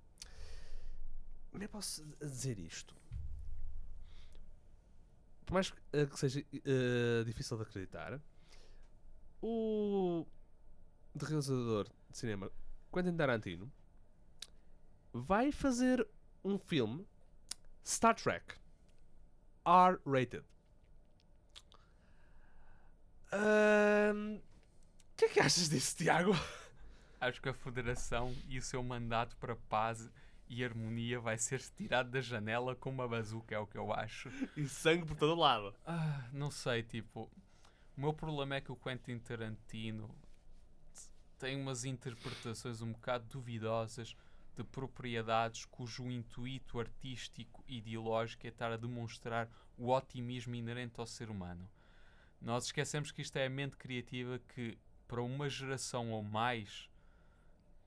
como 1.51 1.65
é 1.65 1.67
que 1.67 1.73
posso 1.73 2.05
dizer 2.21 2.59
isto? 2.59 2.95
Por 5.47 5.55
mais 5.55 5.71
que, 5.71 5.81
eh, 5.93 6.09
seja 6.15 6.45
eh, 6.53 7.25
difícil 7.25 7.57
de 7.57 7.63
acreditar, 7.65 8.21
o 9.43 10.27
de 11.15 11.25
realizador 11.25 11.89
de 12.11 12.19
cinema 12.19 12.51
Quentin 12.93 13.17
Tarantino 13.17 13.71
vai 15.13 15.51
fazer 15.51 16.07
um 16.45 16.59
filme 16.59 17.07
Star 17.85 18.15
Trek 18.15 18.55
R-rated. 19.65 20.45
O 23.33 24.41
que 25.17 25.25
é 25.25 25.29
que 25.29 25.41
achas 25.41 25.69
disso, 25.69 25.97
Tiago? 25.97 26.33
Acho 27.21 27.41
que 27.43 27.49
a 27.49 27.55
Federação 27.55 28.35
e 28.49 28.59
o 28.59 28.63
seu 28.63 28.83
mandato 28.83 29.37
para 29.37 29.55
paz 29.55 30.11
e 30.49 30.65
harmonia 30.65 31.21
vai 31.21 31.39
ser 31.39 31.61
tirado 31.61 32.11
da 32.11 32.21
janela 32.21 32.75
com 32.75 32.91
uma 32.91 33.07
bazuca, 33.07 33.55
é 33.55 33.59
o 33.59 33.67
que 33.67 33.79
eu 33.79 33.93
acho. 33.93 34.31
E 34.57 34.67
sangue 34.67 35.05
por 35.05 35.17
todo 35.17 35.39
lado. 35.39 35.75
Ah, 35.87 36.25
não 36.33 36.51
sei, 36.51 36.83
tipo. 36.83 37.31
O 38.01 38.03
meu 38.03 38.15
problema 38.15 38.55
é 38.55 38.63
que 38.63 38.73
o 38.73 38.77
Quentin 38.77 39.19
Tarantino 39.19 40.09
tem 41.39 41.61
umas 41.61 41.85
interpretações 41.85 42.81
um 42.81 42.93
bocado 42.93 43.27
duvidosas 43.27 44.17
de 44.57 44.65
propriedades 44.65 45.67
cujo 45.67 46.11
intuito 46.11 46.81
artístico 46.81 47.63
e 47.69 47.77
ideológico 47.77 48.47
é 48.47 48.49
estar 48.49 48.73
a 48.73 48.79
demonstrar 48.79 49.51
o 49.77 49.91
otimismo 49.91 50.55
inerente 50.55 50.99
ao 50.99 51.07
ser 51.07 51.29
humano. 51.29 51.69
Nós 52.41 52.65
esquecemos 52.65 53.13
que 53.13 53.21
isto 53.21 53.37
é 53.37 53.45
a 53.45 53.51
mente 53.51 53.77
criativa 53.77 54.41
que, 54.55 54.79
para 55.07 55.21
uma 55.21 55.51
geração 55.51 56.11
ou 56.11 56.23
mais, 56.23 56.89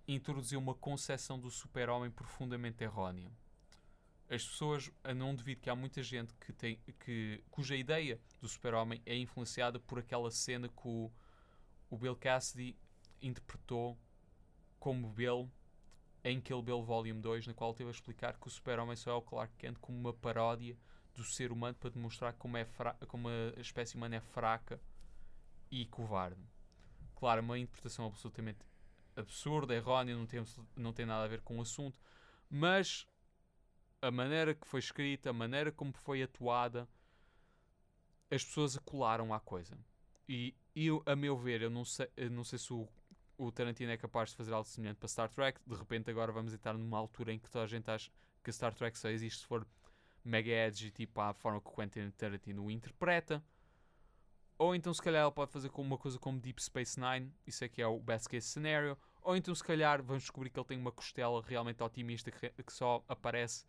introduziu 0.07 0.59
uma 0.59 0.75
concepção 0.75 1.39
do 1.39 1.49
super-homem 1.49 2.11
profundamente 2.11 2.83
errónea. 2.83 3.31
As 4.33 4.43
pessoas, 4.43 4.91
não 5.15 5.35
duvido 5.35 5.61
que 5.61 5.69
há 5.69 5.75
muita 5.75 6.01
gente 6.01 6.33
que 6.33 6.51
tem, 6.51 6.79
que, 6.99 7.43
cuja 7.51 7.75
ideia 7.75 8.19
do 8.41 8.47
super-homem 8.47 8.99
é 9.05 9.15
influenciada 9.15 9.79
por 9.79 9.99
aquela 9.99 10.31
cena 10.31 10.67
que 10.67 10.87
o, 10.87 11.11
o 11.87 11.97
Bill 11.97 12.15
Cassidy 12.15 12.75
interpretou 13.21 13.95
como 14.79 15.07
Bill 15.09 15.51
em 16.23 16.41
Kill 16.41 16.63
Bill 16.63 16.81
Volume 16.81 17.21
2, 17.21 17.45
na 17.45 17.53
qual 17.53 17.75
teve 17.75 17.89
a 17.89 17.91
explicar 17.91 18.37
que 18.39 18.47
o 18.47 18.49
super-homem 18.49 18.95
só 18.95 19.11
é 19.11 19.13
o 19.13 19.21
Clark 19.21 19.53
Kent 19.57 19.77
como 19.79 19.99
uma 19.99 20.13
paródia 20.13 20.75
do 21.13 21.23
ser 21.23 21.51
humano 21.51 21.75
para 21.75 21.91
demonstrar 21.91 22.33
como, 22.33 22.57
é 22.57 22.65
como 23.07 23.27
a 23.29 23.61
espécie 23.61 23.95
humana 23.95 24.15
é 24.15 24.21
fraca 24.21 24.81
e 25.69 25.85
covarde. 25.85 26.41
Claro, 27.15 27.41
uma 27.41 27.59
interpretação 27.59 28.07
absolutamente 28.07 28.59
absurda, 29.15 29.75
errónea, 29.75 30.15
não 30.15 30.25
tem, 30.25 30.43
não 30.75 30.91
tem 30.91 31.05
nada 31.05 31.25
a 31.25 31.27
ver 31.27 31.41
com 31.41 31.59
o 31.59 31.61
assunto, 31.61 32.01
mas 32.49 33.07
a 34.03 34.11
maneira 34.11 34.53
que 34.53 34.67
foi 34.67 34.81
escrita, 34.81 35.29
a 35.29 35.33
maneira 35.33 35.71
como 35.71 35.93
foi 35.93 36.21
atuada, 36.21 36.87
as 38.29 38.43
pessoas 38.43 38.75
acolaram 38.75 39.33
à 39.33 39.39
coisa. 39.39 39.77
E 40.27 40.53
eu, 40.75 41.01
a 41.05 41.15
meu 41.15 41.37
ver, 41.37 41.61
eu 41.61 41.69
não 41.69 41.85
sei, 41.85 42.09
eu 42.17 42.29
não 42.29 42.43
sei 42.43 42.59
se 42.59 42.73
o, 42.73 42.85
o 43.37 43.49
Tarantino 43.49 43.91
é 43.91 43.97
capaz 43.97 44.31
de 44.31 44.35
fazer 44.35 44.51
algo 44.51 44.67
semelhante 44.67 44.97
para 44.97 45.07
Star 45.07 45.29
Trek. 45.29 45.57
De 45.65 45.75
repente, 45.75 46.11
agora 46.11 46.33
vamos 46.33 46.53
entrar 46.53 46.73
numa 46.73 46.97
altura 46.97 47.31
em 47.31 47.39
que 47.39 47.49
toda 47.49 47.63
a 47.63 47.67
gente 47.67 47.89
acha 47.89 48.11
que 48.43 48.51
Star 48.51 48.73
Trek 48.73 48.97
só 48.97 49.07
existe 49.07 49.39
se 49.39 49.45
for 49.45 49.65
mega 50.21 50.51
edgy, 50.51 50.91
tipo 50.91 51.21
a 51.21 51.33
forma 51.33 51.61
que 51.61 51.69
o 51.69 51.71
Quentin 51.71 52.09
Tarantino 52.11 52.65
o 52.65 52.71
interpreta. 52.71 53.41
Ou 54.57 54.75
então, 54.75 54.93
se 54.93 55.01
calhar, 55.01 55.23
ele 55.23 55.31
pode 55.31 55.51
fazer 55.51 55.71
uma 55.75 55.97
coisa 55.97 56.19
como 56.19 56.41
Deep 56.41 56.61
Space 56.61 56.99
Nine, 56.99 57.33
isso 57.47 57.63
é 57.63 57.69
que 57.69 57.81
é 57.81 57.87
o 57.87 57.99
best 57.99 58.27
case 58.27 58.47
scenario. 58.47 58.97
Ou 59.21 59.37
então, 59.37 59.55
se 59.55 59.63
calhar, 59.63 60.03
vamos 60.03 60.23
descobrir 60.23 60.49
que 60.49 60.59
ele 60.59 60.67
tem 60.67 60.77
uma 60.77 60.91
costela 60.91 61.41
realmente 61.41 61.81
otimista 61.81 62.29
que, 62.29 62.49
que 62.49 62.73
só 62.73 63.01
aparece 63.07 63.65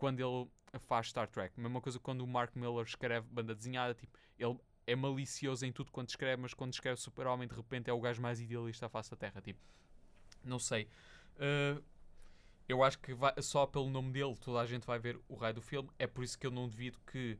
quando 0.00 0.18
ele 0.18 0.50
faz 0.80 1.08
Star 1.08 1.28
Trek. 1.28 1.60
Mesma 1.60 1.80
coisa 1.80 2.00
quando 2.00 2.22
o 2.22 2.26
Mark 2.26 2.56
Miller 2.56 2.86
escreve 2.86 3.26
banda 3.30 3.54
desenhada, 3.54 3.94
tipo, 3.94 4.16
ele 4.38 4.58
é 4.86 4.96
malicioso 4.96 5.66
em 5.66 5.70
tudo 5.70 5.92
quando 5.92 6.08
escreve, 6.08 6.40
mas 6.40 6.54
quando 6.54 6.72
escreve 6.72 6.98
Super-Homem, 6.98 7.46
de 7.46 7.54
repente 7.54 7.90
é 7.90 7.92
o 7.92 8.00
gajo 8.00 8.22
mais 8.22 8.40
idealista 8.40 8.86
à 8.86 8.88
face 8.88 9.10
da 9.10 9.16
Terra. 9.16 9.42
Tipo, 9.42 9.60
não 10.42 10.58
sei. 10.58 10.88
Uh, 11.36 11.84
eu 12.66 12.82
acho 12.82 12.98
que 12.98 13.12
vai, 13.12 13.34
só 13.42 13.66
pelo 13.66 13.90
nome 13.90 14.10
dele 14.10 14.34
toda 14.36 14.60
a 14.60 14.66
gente 14.66 14.86
vai 14.86 14.98
ver 14.98 15.20
o 15.28 15.34
raio 15.34 15.54
do 15.54 15.60
filme. 15.60 15.90
É 15.98 16.06
por 16.06 16.24
isso 16.24 16.38
que 16.38 16.46
eu 16.46 16.50
não 16.50 16.66
devido 16.66 16.98
que 17.00 17.38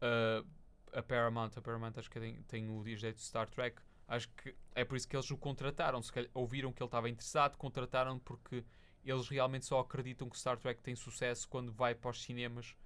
uh, 0.00 0.46
a 0.92 1.02
Paramount, 1.02 1.50
a 1.56 1.60
Paramount 1.60 1.94
acho 1.96 2.08
que 2.08 2.20
tem, 2.20 2.42
tem 2.42 2.70
o 2.70 2.84
direito 2.84 3.16
de 3.16 3.22
Star 3.22 3.48
Trek. 3.50 3.82
Acho 4.06 4.28
que 4.28 4.54
é 4.74 4.84
por 4.84 4.96
isso 4.96 5.08
que 5.08 5.16
eles 5.16 5.30
o 5.30 5.36
contrataram. 5.36 6.00
Se 6.00 6.12
calhar, 6.12 6.30
ouviram 6.32 6.72
que 6.72 6.80
ele 6.82 6.86
estava 6.86 7.08
interessado, 7.08 7.56
contrataram 7.56 8.18
porque 8.20 8.64
eles 9.04 9.28
realmente 9.28 9.66
só 9.66 9.80
acreditam 9.80 10.28
que 10.28 10.38
Star 10.38 10.58
Trek 10.58 10.80
tem 10.82 10.94
sucesso 10.94 11.48
quando 11.48 11.72
vai 11.72 11.94
para 11.94 12.10
os 12.10 12.22
cinemas 12.22 12.76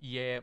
e 0.00 0.18
é, 0.18 0.42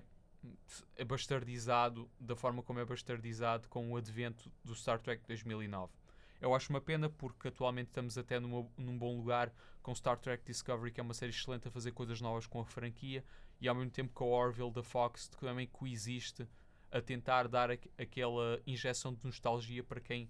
bastardizado 1.05 2.09
da 2.19 2.35
forma 2.35 2.63
como 2.63 2.79
é 2.79 2.85
bastardizado 2.85 3.67
com 3.69 3.91
o 3.91 3.97
advento 3.97 4.51
do 4.63 4.73
Star 4.73 4.99
Trek 4.99 5.23
2009. 5.27 5.93
Eu 6.41 6.55
acho 6.55 6.71
uma 6.71 6.81
pena 6.81 7.07
porque 7.07 7.49
atualmente 7.49 7.89
estamos 7.89 8.17
até 8.17 8.39
numa, 8.39 8.67
num 8.75 8.97
bom 8.97 9.15
lugar 9.15 9.53
com 9.83 9.93
Star 9.93 10.17
Trek 10.17 10.43
Discovery, 10.43 10.91
que 10.91 10.99
é 10.99 11.03
uma 11.03 11.13
série 11.13 11.31
excelente 11.31 11.67
a 11.67 11.71
fazer 11.71 11.91
coisas 11.91 12.19
novas 12.19 12.47
com 12.47 12.59
a 12.59 12.65
franquia, 12.65 13.23
e 13.59 13.67
ao 13.67 13.75
mesmo 13.75 13.91
tempo 13.91 14.11
com 14.13 14.25
a 14.33 14.45
Orville 14.45 14.71
da 14.71 14.81
Fox, 14.81 15.27
que 15.27 15.37
também 15.37 15.67
coexiste 15.67 16.47
a 16.91 16.99
tentar 16.99 17.47
dar 17.47 17.69
aquela 17.71 18.59
injeção 18.65 19.13
de 19.13 19.23
nostalgia 19.23 19.83
para 19.83 20.01
quem 20.01 20.27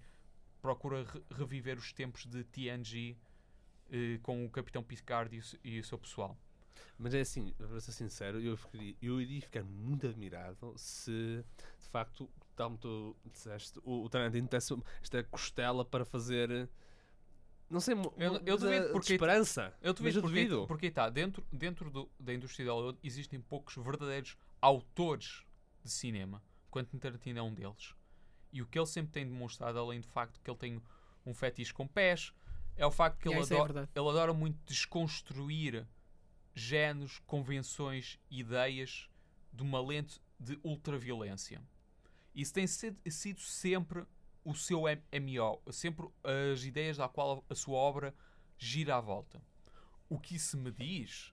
procura 0.62 1.04
re 1.04 1.24
reviver 1.38 1.78
os 1.78 1.92
tempos 1.94 2.26
de 2.26 2.44
TNG 2.44 3.18
eh, 3.92 4.20
com 4.24 4.46
o 4.46 4.50
Capitão 4.50 4.82
Picard 4.82 5.36
e 5.36 5.40
o, 5.40 5.44
e 5.64 5.80
o 5.80 5.84
seu 5.84 5.98
pessoal. 5.98 6.38
Mas 6.98 7.14
é 7.14 7.22
assim, 7.22 7.52
para 7.58 7.80
ser 7.80 7.92
sincero, 7.92 8.40
eu, 8.40 8.56
ficaria, 8.56 8.96
eu 9.02 9.20
iria 9.20 9.42
ficar 9.42 9.64
muito 9.64 10.08
admirado 10.08 10.74
se 10.78 11.44
de 11.80 11.88
facto 11.90 12.30
tal 12.56 12.78
tu 12.78 13.16
disseste, 13.26 13.80
o, 13.84 14.04
o 14.04 14.10
Tarantino 14.10 14.48
tem 14.48 14.58
esta 14.58 15.24
costela 15.24 15.84
para 15.84 16.06
fazer. 16.06 16.70
Não 17.70 17.80
sei, 17.80 17.96
eu, 18.18 18.42
eu 18.46 18.58
duvido 18.58 18.92
porque 18.92 19.14
esperança. 19.14 19.74
Eu 19.82 19.94
duvido, 19.94 20.20
eu 20.20 20.22
porque, 20.22 20.44
duvido. 20.44 20.68
porque 20.68 20.86
está 20.88 21.10
dentro, 21.10 21.44
dentro 21.52 21.90
do, 21.90 22.10
da 22.20 22.34
indústria 22.34 22.66
de 22.66 22.70
Hollywood 22.70 23.00
existem 23.04 23.40
poucos 23.40 23.76
verdadeiros 23.76 24.38
autores 24.62 25.44
de 25.84 25.90
cinema. 25.90 26.44
Quentin 26.72 26.98
Tarantino 26.98 27.40
é 27.40 27.42
um 27.42 27.54
deles. 27.54 27.96
E 28.54 28.62
o 28.62 28.68
que 28.68 28.78
ele 28.78 28.86
sempre 28.86 29.12
tem 29.12 29.26
demonstrado, 29.26 29.80
além 29.80 30.02
do 30.02 30.08
facto 30.08 30.40
que 30.42 30.50
ele 30.50 30.58
tem 30.58 30.82
um 31.26 31.34
fetiche 31.34 31.74
com 31.74 31.88
pés, 31.88 32.34
é 32.82 32.86
o 32.86 32.90
facto 32.90 33.20
que 33.20 33.30
ele, 33.30 33.38
é 33.38 33.44
adora, 33.44 33.88
é 33.94 34.00
ele 34.00 34.10
adora 34.10 34.34
muito 34.34 34.58
desconstruir 34.66 35.88
géneros, 36.56 37.20
convenções, 37.28 38.20
ideias 38.28 39.08
de 39.54 39.62
uma 39.62 39.80
lente 39.80 40.20
de 40.40 40.60
ultraviolência. 40.64 41.62
Isso 42.34 42.52
tem 42.52 42.66
sido, 42.66 42.98
sido 43.08 43.40
sempre 43.40 44.04
o 44.44 44.56
seu 44.56 44.82
MO, 44.82 45.72
sempre 45.72 46.08
as 46.24 46.64
ideias 46.64 46.98
da 46.98 47.08
qual 47.08 47.46
a 47.48 47.54
sua 47.54 47.78
obra 47.78 48.16
gira 48.58 48.96
à 48.96 49.00
volta. 49.00 49.40
O 50.10 50.20
que 50.20 50.36
isso 50.36 50.58
me 50.58 50.72
diz 50.72 51.32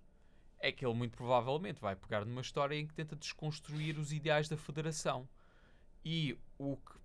é 0.59 0.71
que 0.71 0.85
ele 0.85 0.95
muito 0.95 1.17
provavelmente 1.17 1.81
vai 1.81 1.97
pegar 1.97 2.27
numa 2.27 2.43
história 2.43 2.75
em 2.75 2.87
que 2.87 2.93
tenta 2.93 3.17
desconstruir 3.17 3.99
os 3.99 4.13
ideais 4.13 4.51
da 4.51 4.57
Federação. 4.59 5.27
E 6.05 6.37
o 6.59 6.77
que. 6.77 6.99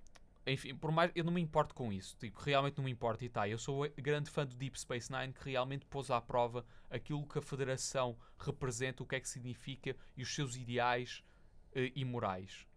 Enfim, 0.46 0.76
por 0.76 0.92
mais. 0.92 1.12
Eu 1.16 1.24
não 1.24 1.32
me 1.32 1.42
importo 1.42 1.74
com 1.74 1.92
isso. 1.92 2.18
Tipo, 2.18 2.40
realmente 2.42 2.78
não 2.78 2.84
me 2.84 2.92
importa. 2.92 3.24
E 3.24 3.30
tá, 3.30 3.48
eu 3.48 3.58
sou 3.58 3.90
grande 3.98 4.30
fã 4.30 4.46
do 4.46 4.56
Deep 4.56 4.80
Space 4.80 5.12
Nine 5.12 5.34
que 5.34 5.50
realmente 5.50 5.86
pôs 5.86 6.12
à 6.12 6.20
prova 6.22 6.66
aquilo 6.90 7.26
que 7.26 7.40
a 7.40 7.42
Federação 7.42 8.18
representa, 8.38 9.04
o 9.04 9.06
que 9.06 9.16
é 9.16 9.20
que 9.20 9.30
significa 9.30 9.96
e 10.18 10.24
os 10.24 10.34
seus 10.34 10.56
ideais 10.56 11.24
uh, 11.72 11.92
e 11.96 12.04
morais. 12.04 12.68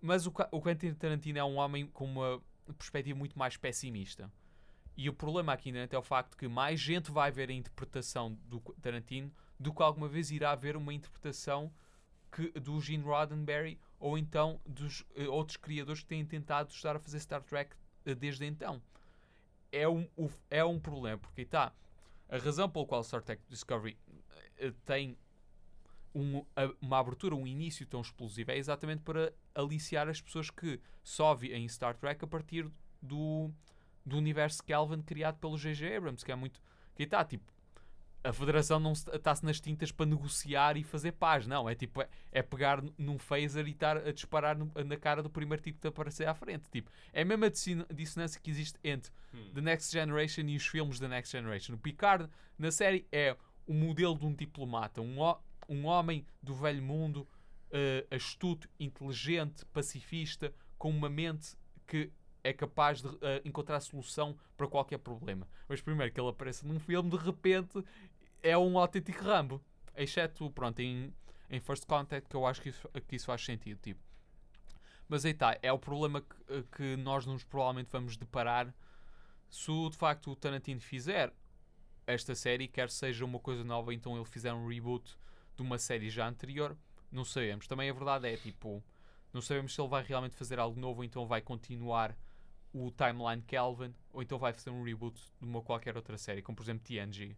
Mas 0.00 0.26
o, 0.26 0.32
o 0.50 0.62
Quentin 0.62 0.94
Tarantino 0.94 1.38
é 1.38 1.44
um 1.44 1.56
homem 1.56 1.86
com 1.86 2.04
uma 2.04 2.42
perspectiva 2.76 3.18
muito 3.18 3.38
mais 3.38 3.56
pessimista. 3.56 4.30
E 4.96 5.08
o 5.08 5.12
problema 5.12 5.52
aqui 5.52 5.70
né, 5.70 5.88
é 5.88 5.98
o 5.98 6.02
facto 6.02 6.36
que 6.36 6.48
mais 6.48 6.80
gente 6.80 7.10
vai 7.10 7.30
ver 7.30 7.50
a 7.50 7.52
interpretação 7.52 8.36
do 8.46 8.60
Tarantino 8.82 9.32
do 9.58 9.72
que 9.72 9.82
alguma 9.82 10.08
vez 10.08 10.30
irá 10.30 10.54
ver 10.54 10.76
uma 10.76 10.92
interpretação 10.92 11.72
que, 12.30 12.50
do 12.60 12.80
Gene 12.80 13.04
Roddenberry 13.04 13.78
ou 13.98 14.16
então 14.16 14.60
dos 14.66 15.00
uh, 15.16 15.30
outros 15.30 15.56
criadores 15.56 16.02
que 16.02 16.08
têm 16.08 16.24
tentado 16.24 16.70
estar 16.70 16.96
a 16.96 16.98
fazer 16.98 17.20
Star 17.20 17.42
Trek 17.42 17.74
uh, 18.06 18.14
desde 18.14 18.44
então. 18.46 18.80
É 19.70 19.88
um, 19.88 20.08
é 20.50 20.64
um 20.64 20.78
problema, 20.78 21.18
porque 21.18 21.42
está 21.42 21.72
a 22.28 22.38
razão 22.38 22.68
pela 22.68 22.86
qual 22.86 23.02
Star 23.02 23.22
Trek 23.22 23.42
Discovery 23.48 23.98
uh, 24.60 24.72
tem 24.84 25.16
um, 26.14 26.44
uma 26.80 26.98
abertura, 26.98 27.34
um 27.34 27.46
início 27.46 27.86
tão 27.86 28.00
explosivo, 28.00 28.50
é 28.50 28.56
exatamente 28.56 29.02
para 29.02 29.32
aliciar 29.54 30.08
as 30.08 30.20
pessoas 30.20 30.50
que 30.50 30.80
só 31.02 31.36
em 31.42 31.68
Star 31.68 31.96
Trek 31.96 32.24
a 32.24 32.28
partir 32.28 32.70
do, 33.00 33.50
do 34.04 34.16
universo 34.16 34.62
Kelvin 34.62 35.02
criado 35.02 35.38
pelo 35.38 35.56
J.J. 35.56 35.96
Abrams, 35.96 36.24
que 36.24 36.32
é 36.32 36.36
muito. 36.36 36.60
que 36.94 37.04
está 37.04 37.24
tipo. 37.24 37.57
A 38.22 38.32
Federação 38.32 38.80
não 38.80 38.92
está-se 38.92 39.44
nas 39.44 39.60
tintas 39.60 39.92
para 39.92 40.06
negociar 40.06 40.76
e 40.76 40.82
fazer 40.82 41.12
paz, 41.12 41.46
não. 41.46 41.68
É 41.68 41.74
tipo, 41.74 42.02
é, 42.02 42.08
é 42.32 42.42
pegar 42.42 42.82
num 42.98 43.18
phaser 43.18 43.66
e 43.66 43.70
estar 43.70 43.96
a 43.96 44.12
disparar 44.12 44.58
no, 44.58 44.70
na 44.84 44.96
cara 44.96 45.22
do 45.22 45.30
primeiro 45.30 45.62
tipo 45.62 45.76
que 45.76 45.82
te 45.82 45.88
aparecer 45.88 46.26
à 46.26 46.34
frente. 46.34 46.68
Tipo, 46.70 46.90
é 47.12 47.22
a 47.22 47.24
mesma 47.24 47.50
dissonância 47.94 48.40
que 48.40 48.50
existe 48.50 48.78
entre 48.82 49.12
hum. 49.32 49.52
The 49.54 49.60
Next 49.60 49.92
Generation 49.92 50.42
e 50.42 50.56
os 50.56 50.66
filmes 50.66 50.98
da 50.98 51.08
Next 51.08 51.30
Generation. 51.30 51.74
O 51.74 51.78
Picard, 51.78 52.28
na 52.58 52.72
série, 52.72 53.06
é 53.12 53.36
o 53.66 53.72
modelo 53.72 54.18
de 54.18 54.26
um 54.26 54.34
diplomata, 54.34 55.00
um, 55.00 55.18
um 55.68 55.86
homem 55.86 56.26
do 56.42 56.54
velho 56.54 56.82
mundo, 56.82 57.28
uh, 57.70 58.14
astuto, 58.14 58.68
inteligente, 58.80 59.64
pacifista, 59.66 60.52
com 60.76 60.90
uma 60.90 61.08
mente 61.08 61.56
que 61.86 62.10
é 62.48 62.52
capaz 62.52 63.02
de 63.02 63.08
uh, 63.08 63.20
encontrar 63.44 63.78
solução 63.80 64.36
para 64.56 64.66
qualquer 64.66 64.98
problema. 64.98 65.46
Mas 65.68 65.80
primeiro 65.80 66.12
que 66.12 66.18
ele 66.18 66.30
aparece 66.30 66.66
num 66.66 66.80
filme, 66.80 67.10
de 67.10 67.16
repente 67.16 67.84
é 68.42 68.56
um 68.56 68.78
autêntico 68.78 69.22
Rambo. 69.22 69.60
Exceto, 69.94 70.50
pronto, 70.50 70.80
em, 70.80 71.12
em 71.50 71.60
First 71.60 71.84
Contact, 71.84 72.28
que 72.28 72.34
eu 72.36 72.46
acho 72.46 72.62
que 72.62 72.70
isso, 72.70 72.88
que 73.06 73.16
isso 73.16 73.26
faz 73.26 73.44
sentido. 73.44 73.78
Tipo. 73.80 74.00
Mas 75.08 75.24
aí 75.24 75.32
está, 75.32 75.58
é 75.62 75.72
o 75.72 75.78
problema 75.78 76.22
que, 76.22 76.36
eh, 76.48 76.64
que 76.76 76.96
nós 76.96 77.26
nos 77.26 77.44
provavelmente 77.44 77.88
vamos 77.90 78.16
deparar 78.16 78.74
se 79.50 79.72
de 79.90 79.96
facto 79.96 80.30
o 80.30 80.36
Tarantino 80.36 80.80
fizer 80.80 81.32
esta 82.06 82.34
série, 82.34 82.68
quer 82.68 82.90
seja 82.90 83.24
uma 83.24 83.38
coisa 83.38 83.64
nova, 83.64 83.92
então 83.92 84.16
ele 84.16 84.24
fizer 84.24 84.52
um 84.52 84.66
reboot 84.66 85.18
de 85.56 85.62
uma 85.62 85.78
série 85.78 86.08
já 86.08 86.28
anterior, 86.28 86.76
não 87.10 87.24
sabemos. 87.24 87.66
Também 87.66 87.90
a 87.90 87.92
verdade 87.92 88.28
é, 88.28 88.36
tipo, 88.36 88.82
não 89.32 89.40
sabemos 89.40 89.74
se 89.74 89.80
ele 89.80 89.88
vai 89.88 90.02
realmente 90.02 90.36
fazer 90.36 90.58
algo 90.58 90.78
novo 90.78 91.04
então 91.04 91.26
vai 91.26 91.40
continuar 91.40 92.16
o 92.72 92.90
timeline 92.90 93.42
Kelvin 93.42 93.94
ou 94.12 94.22
então 94.22 94.38
vai 94.38 94.52
fazer 94.52 94.70
um 94.70 94.82
reboot 94.82 95.20
de 95.40 95.46
uma 95.46 95.62
qualquer 95.62 95.96
outra 95.96 96.16
série, 96.18 96.42
como 96.42 96.56
por 96.56 96.62
exemplo 96.62 96.84
TNG. 96.84 97.36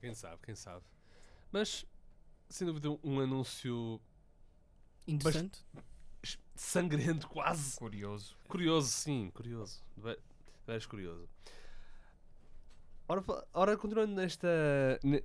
Quem 0.00 0.14
sabe, 0.14 0.38
quem 0.42 0.54
sabe. 0.54 0.84
Mas, 1.50 1.86
sem 2.48 2.66
dúvida, 2.66 2.90
um 3.02 3.20
anúncio 3.20 4.00
interessante, 5.06 5.64
sangrento 6.54 7.28
quase. 7.28 7.76
Curioso. 7.76 8.36
Curioso, 8.48 8.88
sim, 8.88 9.30
curioso. 9.30 9.82
Vejo 10.66 10.88
curioso. 10.88 11.28
Ora, 13.08 13.24
ora 13.52 13.76
continuando 13.76 14.14
nesta, 14.14 14.48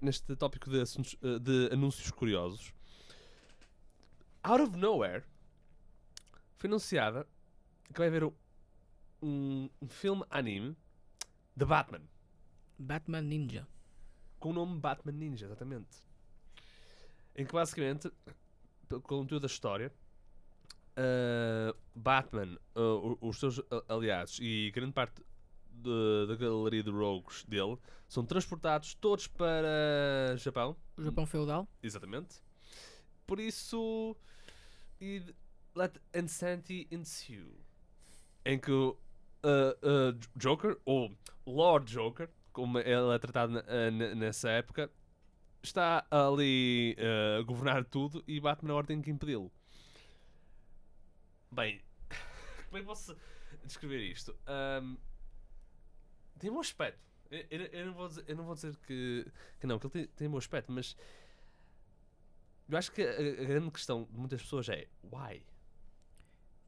neste 0.01 0.35
tópico 0.35 0.69
de, 0.69 0.81
assuntos, 0.81 1.17
eh, 1.23 1.39
de 1.39 1.69
anúncios 1.73 2.11
curiosos, 2.11 2.71
out 4.43 4.61
of 4.61 4.77
nowhere 4.77 5.23
foi 6.57 6.67
anunciada 6.67 7.27
que 7.91 7.97
vai 7.97 8.07
haver 8.07 8.31
um, 9.21 9.69
um 9.81 9.87
filme 9.87 10.23
anime 10.29 10.75
de 11.55 11.65
Batman. 11.65 12.01
Batman 12.77 13.21
Ninja. 13.21 13.67
Com 14.39 14.49
o 14.49 14.53
nome 14.53 14.79
Batman 14.79 15.11
Ninja, 15.11 15.45
exatamente. 15.45 15.97
Em 17.35 17.45
que 17.45 17.53
basicamente, 17.53 18.11
pelo 18.89 19.01
conteúdo 19.01 19.41
da 19.41 19.47
história, 19.47 19.93
uh, 20.97 21.77
Batman, 21.95 22.57
uh, 22.75 23.17
os 23.21 23.39
seus 23.39 23.61
aliados 23.87 24.39
e 24.41 24.71
grande 24.71 24.93
parte 24.93 25.23
da 26.27 26.35
galeria 26.35 26.83
de 26.83 26.91
rogues 26.91 27.43
dele 27.45 27.77
são 28.07 28.25
transportados 28.25 28.93
todos 28.95 29.27
para 29.27 30.35
Japão. 30.37 30.75
O 30.97 31.03
Japão 31.03 31.25
feudal. 31.25 31.67
Exatamente. 31.81 32.41
Por 33.25 33.39
isso. 33.39 34.15
E 34.99 35.23
let 35.75 35.97
insanity 36.13 36.87
ensue. 36.91 37.57
Em 38.45 38.59
que 38.59 38.71
uh, 39.43 40.11
uh, 40.11 40.19
Joker, 40.35 40.77
ou 40.85 41.15
Lord 41.45 41.91
Joker, 41.91 42.29
como 42.51 42.79
ele 42.79 43.13
é 43.13 43.19
tratado 43.19 43.57
uh, 43.57 44.15
nessa 44.15 44.49
época, 44.49 44.91
está 45.63 46.05
ali 46.09 46.95
a 47.39 47.41
governar 47.43 47.85
tudo 47.85 48.23
e 48.27 48.39
bate 48.39 48.65
na 48.65 48.73
ordem 48.73 49.01
que 49.01 49.11
impedi-lo. 49.11 49.51
Bem, 51.51 51.81
como 52.67 52.77
é 52.77 52.79
que 52.79 52.85
posso 52.85 53.15
descrever 53.65 53.99
isto? 53.99 54.35
Um, 54.81 54.97
tem 56.39 56.51
bom 56.51 56.59
aspecto. 56.59 56.99
Eu, 57.29 57.45
eu, 57.49 57.65
eu, 57.67 57.85
não, 57.85 57.93
vou 57.93 58.07
dizer, 58.07 58.25
eu 58.27 58.35
não 58.35 58.43
vou 58.43 58.55
dizer 58.55 58.75
que, 58.87 59.25
que 59.59 59.67
não, 59.67 59.79
que 59.79 59.85
ele 59.85 59.91
tem, 59.91 60.07
tem 60.07 60.29
bom 60.29 60.37
aspecto, 60.37 60.71
mas 60.71 60.97
Eu 62.67 62.77
acho 62.77 62.91
que 62.91 63.01
a, 63.01 63.11
a 63.11 63.45
grande 63.45 63.69
questão 63.71 64.07
de 64.09 64.17
muitas 64.17 64.41
pessoas 64.41 64.67
é 64.69 64.87
why? 65.03 65.45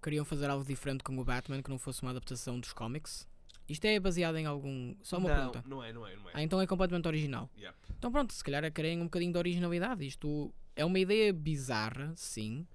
Queriam 0.04 0.26
fazer 0.26 0.50
algo 0.50 0.66
diferente 0.66 1.04
com 1.04 1.18
o 1.18 1.24
Batman 1.24 1.64
que 1.64 1.70
não 1.70 1.80
fosse 1.80 2.02
uma 2.02 2.12
adaptação 2.12 2.60
dos 2.60 2.74
cómics. 2.74 3.28
Isto 3.70 3.86
é 3.86 4.00
baseado 4.00 4.36
em 4.36 4.46
algum. 4.46 4.94
Só 5.02 5.18
uma 5.18 5.30
não, 5.30 5.36
pergunta. 5.36 5.64
não 5.66 5.84
é, 5.84 5.94
não 5.94 6.06
é, 6.06 6.16
não 6.16 6.30
é. 6.30 6.34
Ah, 6.36 6.44
então 6.44 6.62
é 6.62 6.68
completamente 6.68 7.08
original. 7.08 7.50
Yep. 7.58 7.76
Então 7.98 8.12
pronto, 8.12 8.34
se 8.34 8.44
calhar 8.44 8.70
querem 8.72 9.00
um 9.00 9.06
bocadinho 9.06 9.32
de 9.32 9.38
originalidade. 9.38 10.06
Isto 10.06 10.54
é 10.76 10.84
uma 10.84 11.00
ideia 11.00 11.32
bizarra, 11.32 12.14
sim, 12.18 12.68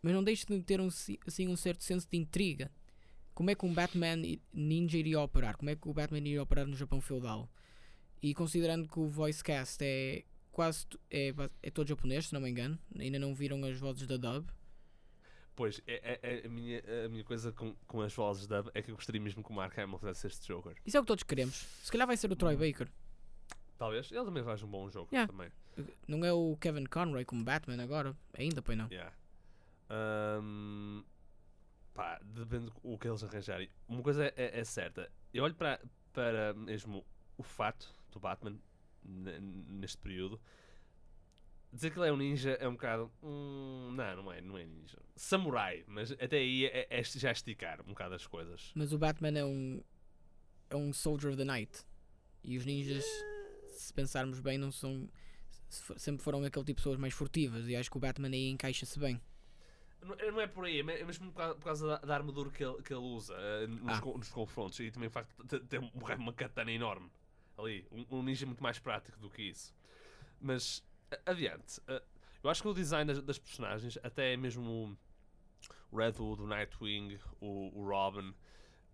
mas 0.00 0.12
não 0.12 0.22
deixa 0.22 0.46
de 0.46 0.62
ter 0.62 0.80
um, 0.80 0.88
assim, 1.26 1.48
um 1.48 1.56
certo 1.56 1.82
senso 1.82 2.06
de 2.08 2.16
intriga. 2.16 2.70
Como 3.34 3.50
é 3.50 3.54
que 3.54 3.66
um 3.66 3.74
Batman 3.74 4.16
ninja 4.52 4.96
iria 4.96 5.20
operar? 5.20 5.56
Como 5.56 5.70
é 5.70 5.74
que 5.74 5.88
o 5.88 5.92
Batman 5.92 6.18
iria 6.18 6.42
operar 6.42 6.66
no 6.66 6.76
Japão 6.76 7.00
feudal? 7.00 7.50
E 8.22 8.32
considerando 8.32 8.88
que 8.88 9.00
o 9.00 9.08
voice 9.08 9.42
cast 9.42 9.82
é 9.84 10.22
quase 10.52 10.86
é, 11.10 11.34
é 11.62 11.70
todo 11.70 11.88
japonês, 11.88 12.28
se 12.28 12.32
não 12.32 12.40
me 12.40 12.48
engano, 12.48 12.78
ainda 12.96 13.18
não 13.18 13.34
viram 13.34 13.62
as 13.64 13.76
vozes 13.78 14.06
da 14.06 14.16
dub. 14.16 14.46
Pois, 15.56 15.80
é, 15.86 16.18
é- 16.22 16.42
é 16.42 16.46
a, 16.46 16.48
minha, 16.48 16.82
a 17.04 17.08
minha 17.08 17.22
coisa 17.24 17.52
com, 17.52 17.74
com 17.86 18.00
as 18.00 18.12
vozes 18.12 18.46
dub 18.46 18.68
é 18.74 18.82
que 18.82 18.90
eu 18.90 18.96
gostaria 18.96 19.20
mesmo 19.20 19.42
que 19.42 19.50
o 19.50 19.54
Mark 19.54 19.78
Hamill 19.78 19.98
fizesse 19.98 20.26
este 20.26 20.48
Joker. 20.48 20.74
Isso 20.84 20.96
é 20.96 21.00
o 21.00 21.02
que 21.04 21.06
todos 21.06 21.22
queremos. 21.22 21.54
Se 21.82 21.92
calhar 21.92 22.06
vai 22.06 22.16
ser 22.16 22.30
o 22.32 22.36
Troy 22.36 22.56
Baker. 22.56 22.88
Talvez. 23.78 24.10
Ele 24.10 24.24
também 24.24 24.42
faz 24.42 24.62
um 24.62 24.68
bom 24.68 24.88
jogo 24.90 25.08
Yeah. 25.12 25.30
também. 25.32 25.50
Não 26.08 26.24
é 26.24 26.32
o 26.32 26.56
Kevin 26.60 26.86
Conroy 26.86 27.24
como 27.24 27.44
Batman 27.44 27.82
agora? 27.82 28.16
Ainda, 28.36 28.62
pois 28.62 28.76
não. 28.78 28.88
Yeah. 28.90 29.12
Ahm, 29.90 31.02
pá, 31.92 32.18
depende 32.24 32.70
do 32.82 32.98
que 32.98 33.08
eles 33.08 33.22
arranjarem. 33.22 33.68
Uma 33.88 34.02
coisa 34.02 34.26
é, 34.36 34.58
é 34.60 34.64
certa. 34.64 35.10
Eu 35.32 35.44
olho 35.44 35.54
para, 35.54 35.80
para 36.12 36.54
mesmo 36.54 37.04
o 37.36 37.42
fato 37.42 37.92
do 38.10 38.18
Batman 38.20 38.56
neste 39.04 39.98
período. 39.98 40.40
Dizer 41.74 41.90
que 41.90 41.98
ele 41.98 42.08
é 42.08 42.12
um 42.12 42.16
ninja 42.16 42.52
é 42.52 42.68
um 42.68 42.72
bocado. 42.74 43.10
hum, 43.22 43.92
não, 43.96 44.22
não 44.22 44.32
é, 44.32 44.40
não 44.40 44.56
é 44.56 44.64
ninja. 44.64 44.96
Samurai, 45.16 45.82
mas 45.88 46.12
até 46.12 46.36
aí 46.38 46.66
é, 46.66 46.86
é 46.88 47.02
já 47.02 47.32
esticar 47.32 47.80
um 47.82 47.86
bocado 47.88 48.14
as 48.14 48.26
coisas. 48.26 48.70
Mas 48.76 48.92
o 48.92 48.98
Batman 48.98 49.36
é 49.38 49.44
um 49.44 49.82
é 50.70 50.76
um 50.76 50.92
Soldier 50.92 51.30
of 51.32 51.36
the 51.36 51.44
Night. 51.44 51.84
E 52.44 52.56
os 52.56 52.64
ninjas, 52.64 53.04
se 53.70 53.92
pensarmos 53.92 54.38
bem, 54.40 54.56
não 54.56 54.70
são 54.70 55.08
sempre 55.96 56.22
foram 56.22 56.38
aquele 56.44 56.64
tipo 56.64 56.66
de 56.66 56.74
pessoas 56.74 56.98
mais 56.98 57.12
furtivas 57.12 57.66
e 57.68 57.74
acho 57.74 57.90
que 57.90 57.96
o 57.96 58.00
Batman 58.00 58.28
aí 58.28 58.48
encaixa-se 58.50 58.96
bem. 58.98 59.20
Não, 60.00 60.14
não 60.32 60.40
é 60.40 60.46
por 60.46 60.66
aí, 60.66 60.76
é 60.80 61.00
é 61.00 61.04
mesmo 61.04 61.32
por 61.32 61.56
causa, 61.58 61.86
da, 61.86 61.96
da 61.98 62.14
armadura 62.14 62.50
que 62.50 62.62
ele, 62.62 62.80
que 62.82 62.92
ele 62.92 63.00
usa 63.02 63.34
eh, 63.36 63.66
nos, 63.66 63.98
Ah. 63.98 64.00
co- 64.00 64.16
nos 64.18 64.28
confrontos 64.28 64.78
e 64.78 64.90
também 64.92 65.08
o 65.08 65.10
facto 65.10 65.34
de 65.44 65.58
ter 65.60 65.80
um- 65.80 65.90
uma 66.20 66.32
katana 66.32 66.70
enorme 66.70 67.10
ali. 67.58 67.84
Um, 67.90 68.18
um 68.18 68.22
ninja 68.22 68.46
muito 68.46 68.62
mais 68.62 68.78
prático 68.78 69.18
do 69.18 69.28
que 69.30 69.42
isso. 69.42 69.74
Mas 70.40 70.84
adiante, 71.26 71.80
eu 72.42 72.50
acho 72.50 72.62
que 72.62 72.68
o 72.68 72.74
design 72.74 73.12
das, 73.12 73.22
das 73.22 73.38
personagens, 73.38 73.98
até 74.02 74.36
mesmo 74.36 74.96
o 75.90 75.96
Redwood, 75.96 76.42
o 76.42 76.46
Nightwing, 76.46 77.18
o, 77.40 77.70
o 77.80 77.88
Robin, 77.88 78.34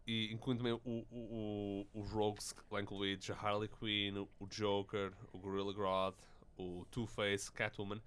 e 0.07 0.33
incluindo 0.33 0.63
também 0.65 0.73
o, 0.85 1.07
o, 1.11 1.87
o, 1.95 2.01
os 2.01 2.11
Rogues 2.11 2.55
lá 2.71 2.81
incluídos, 2.81 3.31
a 3.31 3.35
Harley 3.35 3.69
Quinn, 3.69 4.27
o, 4.39 4.47
Joker, 4.47 5.13
o 5.33 5.39
Gorilla 5.39 5.73
Grodd, 5.73 6.17
o 6.57 6.85
Two-Face, 6.91 7.51
Catwoman. 7.53 8.01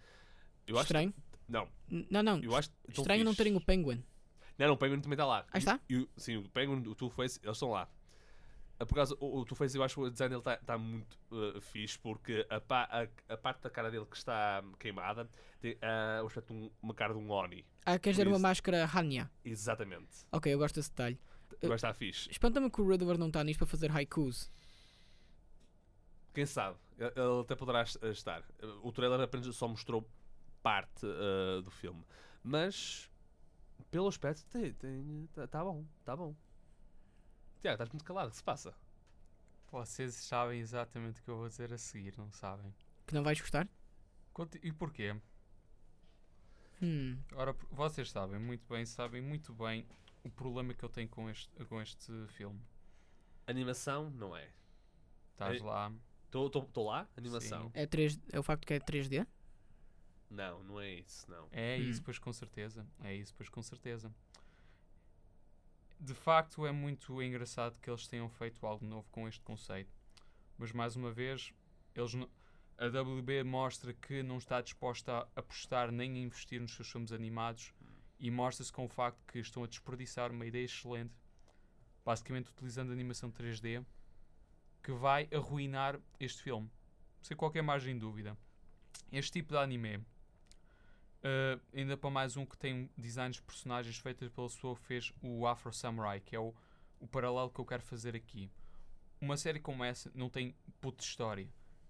Eu 0.67 0.79
Estranho? 0.79 1.13
não, 1.47 1.67
N- 1.89 2.07
Não, 2.09 2.23
não. 2.23 2.39
eu 2.39 2.55
acho 2.55 2.69
Estranho 2.87 3.23
não 3.23 3.33
terem 3.35 3.55
o 3.55 3.61
Penguin. 3.61 4.03
Não, 4.57 4.67
não, 4.67 4.73
o 4.75 4.77
Penguin 4.77 4.99
também 5.01 5.15
está 5.15 5.25
lá. 5.25 5.45
Ah, 5.51 5.57
está? 5.57 5.79
E 5.89 6.07
sim, 6.17 6.37
o 6.37 6.49
Penguin, 6.49 6.87
o 6.87 6.93
Two-Face, 6.95 7.39
eles 7.43 7.55
estão 7.57 7.71
lá. 7.71 7.89
Ah, 8.83 8.85
Por 8.85 8.95
causa, 8.95 9.15
o, 9.19 9.39
o 9.39 9.45
Two-Face, 9.45 9.77
eu 9.77 9.83
acho 9.83 9.95
que 9.95 10.01
o 10.01 10.09
design 10.09 10.35
dele 10.35 10.55
está 10.59 10.77
muito 10.77 11.17
uh, 11.31 11.59
fixe, 11.61 11.97
porque 11.97 12.45
a, 12.49 12.59
pa- 12.59 12.87
a- 12.91 13.33
a 13.33 13.37
parte 13.37 13.61
da 13.61 13.69
cara 13.69 13.89
dele 13.89 14.05
que 14.05 14.17
está 14.17 14.61
queimada 14.79 15.29
tem 15.61 15.77
ah, 15.81 16.21
o 16.23 16.27
aspecto 16.27 16.53
de 16.53 16.59
um- 16.59 16.71
uma 16.81 16.93
cara 16.93 17.13
de 17.13 17.19
um 17.19 17.29
Oni. 17.31 17.65
Ah, 17.85 17.97
queres 17.97 18.17
ter 18.17 18.27
uma 18.27 18.39
máscara 18.39 18.85
Hanya? 18.93 19.31
Exatamente. 19.45 20.25
Ok, 20.31 20.53
eu 20.53 20.57
gosto 20.59 20.75
desse 20.75 20.89
detalhe. 20.89 21.17
Que 21.59 21.67
está 21.67 21.93
fixe. 21.93 22.29
Espanta-me 22.29 22.69
que 22.69 22.81
o 22.81 22.87
Riddler 22.89 23.17
não 23.17 23.27
está 23.27 23.41
nisto 23.43 23.59
para 23.59 23.67
fazer 23.67 23.89
haikus. 23.91 24.51
Quem 26.33 26.45
sabe? 26.45 26.77
Ele 26.97 27.41
até 27.41 27.55
poderá 27.55 27.83
es- 27.83 27.97
estar. 28.03 28.43
O 28.81 28.91
trailer 28.91 29.19
apenas 29.21 29.55
só 29.55 29.67
mostrou 29.67 30.07
parte 30.61 31.05
ah, 31.05 31.61
do 31.61 31.71
filme. 31.71 32.03
Mas, 32.43 33.09
pelo 33.91 34.07
aspecto, 34.07 34.43
está 34.57 35.47
tá 35.47 35.63
bom. 35.63 35.85
Está 35.99 36.15
bom. 36.15 36.35
Tiago, 37.63 37.75
estás 37.75 37.89
muito 37.91 38.03
calado. 38.03 38.27
O 38.27 38.31
que 38.31 38.35
se 38.35 38.43
passa? 38.43 38.73
Vocês 39.71 40.13
sabem 40.15 40.59
exatamente 40.59 41.21
o 41.21 41.23
que 41.23 41.29
eu 41.29 41.37
vou 41.37 41.47
dizer 41.47 41.71
a 41.71 41.77
seguir, 41.77 42.13
não 42.17 42.29
sabem? 42.33 42.75
Que 43.07 43.13
não 43.15 43.23
vais 43.23 43.39
gostar? 43.39 43.69
Conti- 44.33 44.59
E 44.61 44.73
porquê? 44.73 45.15
Hum. 46.81 47.17
Ora, 47.33 47.53
por- 47.53 47.69
vocês 47.71 48.11
sabem 48.11 48.37
muito 48.37 48.67
bem, 48.67 48.85
sabem 48.85 49.21
muito 49.21 49.53
bem 49.53 49.87
o 50.25 50.29
problema 50.29 50.73
que 50.73 50.83
eu 50.83 50.89
tenho 50.89 51.07
com 51.07 51.29
este, 51.29 51.49
com 51.65 51.81
este 51.81 52.11
filme. 52.33 52.59
Animação, 53.47 54.09
não 54.09 54.35
é. 54.35 54.49
Estás 55.31 55.61
É- 55.61 55.63
lá, 55.63 55.89
Estou 56.25 56.85
lá? 56.85 57.07
Animação? 57.15 57.71
É, 57.73 57.85
3, 57.85 58.19
é 58.33 58.39
o 58.39 58.43
facto 58.43 58.65
que 58.67 58.73
é 58.73 58.79
3D? 58.79 59.25
Não, 60.29 60.63
não 60.63 60.81
é 60.81 60.95
isso, 60.95 61.29
não. 61.31 61.47
É 61.49 61.77
Hum. 61.77 61.83
isso, 61.83 62.03
pois 62.03 62.19
com 62.19 62.33
certeza. 62.33 62.85
É 63.03 63.15
isso, 63.15 63.33
pois 63.35 63.47
com 63.47 63.61
certeza. 63.61 64.13
De 66.03 66.13
facto, 66.13 66.65
é 66.65 66.71
muito 66.73 67.23
engraçado 67.23 67.79
que 67.79 67.89
eles 67.89 68.05
tenham 68.09 68.27
feito 68.27 68.65
algo 68.67 68.85
novo 68.85 69.07
com 69.09 69.25
este 69.25 69.39
conceito. 69.39 69.95
Mas 70.57 70.73
mais 70.73 70.97
uma 70.97 71.13
vez, 71.13 71.53
eles 71.95 72.13
a 72.77 72.87
WB 72.87 73.45
mostra 73.45 73.93
que 73.93 74.21
não 74.21 74.37
está 74.37 74.59
disposta 74.59 75.19
a 75.19 75.27
apostar 75.39 75.93
nem 75.93 76.15
a 76.15 76.17
investir 76.17 76.59
nos 76.59 76.75
seus 76.75 76.91
filmes 76.91 77.13
animados 77.13 77.73
e 78.19 78.29
mostra-se 78.29 78.69
com 78.69 78.83
o 78.83 78.89
facto 78.89 79.23
que 79.25 79.39
estão 79.39 79.63
a 79.63 79.67
desperdiçar 79.67 80.29
uma 80.29 80.45
ideia 80.45 80.65
excelente, 80.65 81.13
basicamente 82.03 82.49
utilizando 82.49 82.91
animação 82.91 83.31
3D, 83.31 83.85
que 84.83 84.91
vai 84.91 85.29
arruinar 85.33 85.97
este 86.19 86.43
filme, 86.43 86.69
sem 87.21 87.37
qualquer 87.37 87.63
margem 87.63 87.93
de 87.93 88.01
dúvida. 88.01 88.37
Este 89.09 89.31
tipo 89.31 89.53
de 89.53 89.57
anime 89.57 90.05
Uh, 91.23 91.61
ainda 91.73 91.95
para 91.95 92.09
mais 92.09 92.35
um 92.35 92.45
que 92.45 92.57
tem 92.57 92.89
designs 92.97 93.37
de 93.37 93.41
personagens 93.41 93.97
feitas 93.97 94.29
pela 94.29 94.49
pessoa 94.49 94.75
que 94.75 94.81
fez 94.81 95.13
o 95.21 95.47
Afro 95.47 95.71
Samurai, 95.71 96.19
que 96.19 96.35
é 96.35 96.39
o, 96.39 96.53
o 96.99 97.07
paralelo 97.07 97.49
que 97.49 97.59
eu 97.59 97.65
quero 97.65 97.81
fazer 97.81 98.13
aqui. 98.13 98.51
Uma 99.21 99.37
série 99.37 99.59
como 99.61 99.85
essa 99.85 100.11
não 100.13 100.29
tem 100.29 100.53
puto 100.81 100.97
de 100.97 101.05
história. 101.05 101.47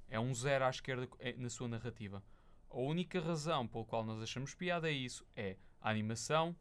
É 0.07 0.19
um 0.19 0.35
zero 0.35 0.65
à 0.65 0.69
esquerda 0.69 1.09
eh, 1.17 1.33
na 1.35 1.49
sua 1.49 1.67
narrativa. 1.67 2.23
A 2.69 2.77
única 2.77 3.19
razão 3.19 3.67
pela 3.67 3.83
qual 3.85 4.05
nós 4.05 4.21
achamos 4.21 4.53
piada 4.53 4.87
é 4.87 4.93
isso: 4.93 5.25
é 5.35 5.57
a 5.81 5.89
animação, 5.89 6.55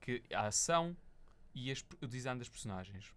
que, 0.00 0.24
a 0.32 0.48
ação 0.48 0.96
e 1.54 1.70
as- 1.70 1.84
o 2.02 2.08
design 2.08 2.40
das 2.40 2.48
personagens. 2.48 3.14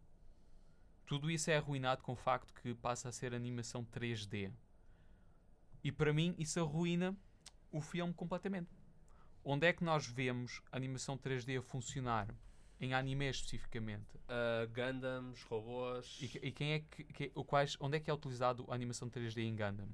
Tudo 1.07 1.31
isso 1.31 1.49
é 1.49 1.57
arruinado 1.57 2.03
com 2.03 2.11
o 2.11 2.15
facto 2.15 2.53
que 2.53 2.75
passa 2.75 3.09
a 3.09 3.11
ser 3.11 3.33
animação 3.33 3.83
3D. 3.83 4.51
E 5.83 5.91
para 5.91 6.13
mim 6.13 6.35
isso 6.37 6.59
arruina 6.59 7.17
o 7.71 7.81
filme 7.81 8.13
completamente. 8.13 8.69
Onde 9.51 9.65
é 9.65 9.73
que 9.73 9.83
nós 9.83 10.05
vemos 10.05 10.62
a 10.71 10.77
animação 10.77 11.17
3D 11.17 11.57
a 11.57 11.62
funcionar? 11.63 12.27
Em 12.79 12.93
anime 12.93 13.27
especificamente. 13.27 14.15
Uh, 14.15 14.67
Gundams, 14.67 15.41
robôs. 15.45 16.19
E, 16.21 16.25
e 16.49 16.51
quem 16.51 16.73
é 16.73 16.79
que, 16.81 17.03
que- 17.05 17.31
o 17.33 17.43
quais, 17.43 17.75
onde 17.79 17.97
é 17.97 17.99
que 17.99 18.12
é 18.12 18.13
utilizado 18.13 18.63
a 18.69 18.75
animação 18.75 19.09
3D 19.09 19.39
em 19.39 19.55
Gundam? 19.55 19.89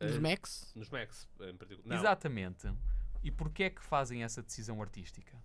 Nos 0.00 0.16
uh, 0.16 0.20
Max? 0.20 0.72
Nos 0.74 0.90
Max, 0.90 1.28
em 1.42 1.56
particular. 1.56 1.86
Não, 1.86 1.96
Exatamente. 1.96 2.74
E 3.22 3.30
porquê 3.30 3.62
é 3.62 3.70
que 3.70 3.80
fazem 3.80 4.24
essa 4.24 4.42
decisão 4.42 4.82
artística? 4.82 5.40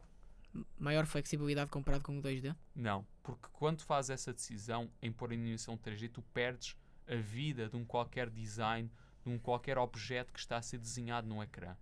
Maior 0.80 1.06
flexibilidade 1.06 1.70
comparado 1.70 2.04
com 2.04 2.18
o 2.18 2.22
2D? 2.24 2.56
Não, 2.74 3.06
porque 3.22 3.48
quando 3.54 3.84
fazes 3.84 4.10
essa 4.10 4.34
decisão 4.34 4.90
em 5.00 5.12
pôr 5.12 5.32
animação 5.32 5.78
3D, 5.78 6.10
tu 6.10 6.24
perdes 6.34 6.76
a 7.08 7.18
vida 7.18 7.70
de 7.70 7.76
um 7.78 7.86
qualquer 7.86 8.32
design, 8.32 8.92
de 9.24 9.30
um 9.30 9.38
qualquer 9.38 9.78
objeto 9.78 10.34
que 10.34 10.40
está 10.40 10.58
a 10.58 10.62
ser 10.64 10.80
desenhado 10.80 11.28
no 11.28 11.44
ecrã. 11.44 11.78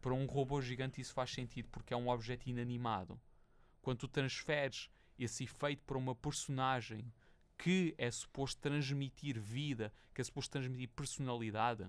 Para 0.00 0.14
um 0.14 0.26
robô 0.26 0.60
gigante 0.60 1.00
isso 1.00 1.12
faz 1.12 1.30
sentido 1.30 1.68
porque 1.70 1.92
é 1.92 1.96
um 1.96 2.08
objeto 2.08 2.48
inanimado. 2.48 3.20
Quando 3.82 3.98
tu 3.98 4.08
transferes 4.08 4.90
esse 5.18 5.44
efeito 5.44 5.82
para 5.84 5.98
uma 5.98 6.14
personagem 6.14 7.12
que 7.58 7.94
é 7.98 8.10
suposto 8.10 8.60
transmitir 8.60 9.38
vida, 9.38 9.92
que 10.14 10.20
é 10.20 10.24
suposto 10.24 10.52
transmitir 10.52 10.88
personalidade, 10.88 11.86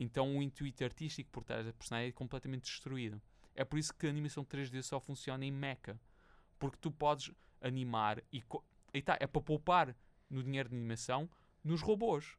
então 0.00 0.36
o 0.36 0.42
intuito 0.42 0.84
artístico 0.84 1.30
por 1.30 1.44
trás 1.44 1.66
da 1.66 1.72
personagem 1.72 2.08
é 2.08 2.12
completamente 2.12 2.64
destruído. 2.64 3.20
É 3.54 3.64
por 3.64 3.78
isso 3.78 3.92
que 3.92 4.06
a 4.06 4.10
animação 4.10 4.44
3D 4.44 4.82
só 4.82 5.00
funciona 5.00 5.44
em 5.44 5.50
mecha. 5.50 6.00
Porque 6.58 6.78
tu 6.80 6.90
podes 6.90 7.30
animar 7.60 8.22
e, 8.32 8.42
e 8.94 9.02
tá, 9.02 9.16
é 9.20 9.26
para 9.26 9.42
poupar 9.42 9.96
no 10.30 10.42
dinheiro 10.42 10.68
de 10.68 10.76
animação 10.76 11.28
nos 11.62 11.82
robôs. 11.82 12.36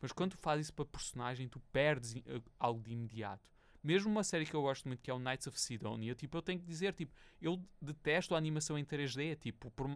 Mas 0.00 0.12
quando 0.12 0.32
tu 0.32 0.38
fazes 0.38 0.66
isso 0.66 0.74
para 0.74 0.84
personagem, 0.84 1.48
tu 1.48 1.60
perdes 1.72 2.16
eh, 2.16 2.42
algo 2.58 2.82
de 2.82 2.92
imediato. 2.92 3.50
Mesmo 3.82 4.10
uma 4.10 4.24
série 4.24 4.44
que 4.46 4.54
eu 4.54 4.62
gosto 4.62 4.86
muito, 4.88 5.00
que 5.02 5.10
é 5.10 5.14
o 5.14 5.18
Knights 5.18 5.46
of 5.46 5.58
Sidonia, 5.60 6.14
tipo, 6.14 6.36
eu 6.36 6.42
tenho 6.42 6.60
que 6.60 6.66
dizer, 6.66 6.92
tipo, 6.94 7.14
eu 7.40 7.60
detesto 7.80 8.34
a 8.34 8.38
animação 8.38 8.78
em 8.78 8.84
3D, 8.84 9.36
tipo, 9.36 9.70
por 9.70 9.88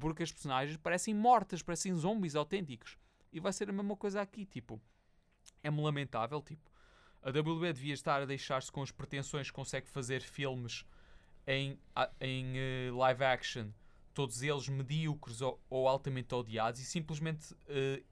porque 0.00 0.22
as 0.22 0.30
personagens 0.30 0.76
parecem 0.76 1.14
mortas, 1.14 1.62
parecem 1.62 1.94
zombies 1.94 2.36
autênticos. 2.36 2.96
E 3.32 3.40
vai 3.40 3.52
ser 3.52 3.68
a 3.70 3.72
mesma 3.72 3.96
coisa 3.96 4.20
aqui, 4.20 4.44
tipo, 4.44 4.80
é-me 5.62 5.80
lamentável, 5.82 6.42
tipo, 6.42 6.70
A 7.22 7.30
WB 7.30 7.72
devia 7.72 7.94
estar 7.94 8.22
a 8.22 8.26
deixar-se 8.26 8.70
com 8.72 8.82
as 8.82 8.90
pretensões 8.92 9.48
que 9.50 9.54
consegue 9.56 9.88
fazer 9.88 10.22
filmes 10.22 10.84
em, 11.46 11.78
em 12.20 12.52
eh, 12.56 12.90
live 12.92 13.24
action, 13.24 13.70
todos 14.14 14.42
eles 14.42 14.68
medíocres 14.68 15.40
ou, 15.40 15.60
ou 15.70 15.88
altamente 15.88 16.34
odiados, 16.34 16.80
e 16.80 16.84
simplesmente 16.84 17.54